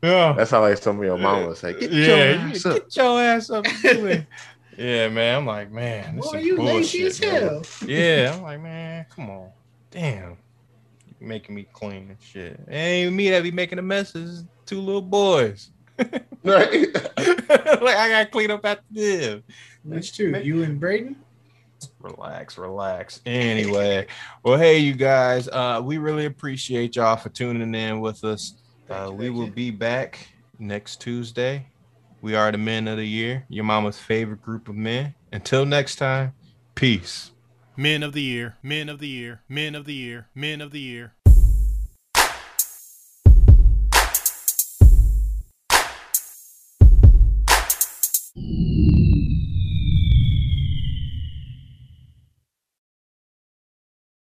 yeah. 0.00 0.32
That's 0.36 0.52
how 0.52 0.60
like 0.60 0.78
some 0.78 0.98
of 0.98 1.04
your 1.04 1.18
mama 1.18 1.48
would 1.48 1.56
say. 1.56 1.72
Get 1.72 1.90
your 1.90 2.16
yeah, 2.16 2.48
ass 2.48 2.64
you- 2.64 2.70
up. 2.70 2.76
get 2.84 2.96
your 2.96 3.20
ass 3.20 3.50
up 3.50 3.66
and 3.66 3.82
do 3.82 4.06
it. 4.06 4.26
yeah 4.78 5.08
man 5.08 5.38
i'm 5.38 5.46
like 5.46 5.72
man 5.72 6.16
this 6.16 6.30
Boy, 6.30 6.38
is 6.38 6.44
you 6.46 6.58
lazy 6.58 7.02
bullshit, 7.04 7.06
as 7.06 7.20
man. 7.22 7.42
hell. 7.42 7.62
yeah 7.88 8.32
i'm 8.36 8.42
like 8.50 8.60
man 8.60 9.06
come 9.08 9.30
on 9.30 9.50
damn 9.90 10.36
you 11.18 11.26
making 11.26 11.54
me 11.54 11.66
clean 11.72 12.10
and 12.10 12.16
shit 12.20 12.60
it 12.68 12.74
ain't 12.74 13.04
even 13.06 13.16
me 13.16 13.30
that 13.30 13.42
be 13.42 13.50
making 13.50 13.76
the 13.76 13.82
messes 13.82 14.44
two 14.66 14.78
little 14.82 15.00
boys 15.00 15.70
Right. 16.46 16.86
like 16.94 17.96
I 17.96 18.08
gotta 18.08 18.28
clean 18.30 18.52
up 18.52 18.64
after 18.64 18.84
them. 18.92 19.42
Which 19.82 20.16
two? 20.16 20.40
You 20.44 20.62
and 20.62 20.78
Braden? 20.78 21.16
Relax, 21.98 22.56
relax. 22.56 23.20
Anyway, 23.26 24.06
well, 24.44 24.56
hey, 24.56 24.78
you 24.78 24.94
guys, 24.94 25.48
uh, 25.48 25.80
we 25.82 25.98
really 25.98 26.26
appreciate 26.26 26.94
y'all 26.94 27.16
for 27.16 27.30
tuning 27.30 27.74
in 27.74 28.00
with 28.00 28.22
us. 28.22 28.54
Uh, 28.88 29.10
we 29.12 29.28
will 29.28 29.48
be 29.48 29.72
back 29.72 30.28
next 30.60 31.00
Tuesday. 31.00 31.66
We 32.22 32.36
are 32.36 32.52
the 32.52 32.58
men 32.58 32.86
of 32.86 32.96
the 32.96 33.04
year, 33.04 33.44
your 33.48 33.64
mama's 33.64 33.98
favorite 33.98 34.40
group 34.40 34.68
of 34.68 34.76
men. 34.76 35.14
Until 35.32 35.66
next 35.66 35.96
time, 35.96 36.32
peace. 36.76 37.32
Men 37.76 38.04
of 38.04 38.12
the 38.12 38.22
year, 38.22 38.56
men 38.62 38.88
of 38.88 39.00
the 39.00 39.08
year, 39.08 39.42
men 39.48 39.74
of 39.74 39.84
the 39.84 39.94
year, 39.94 40.28
men 40.32 40.60
of 40.60 40.70
the 40.70 40.80
year. 40.80 41.15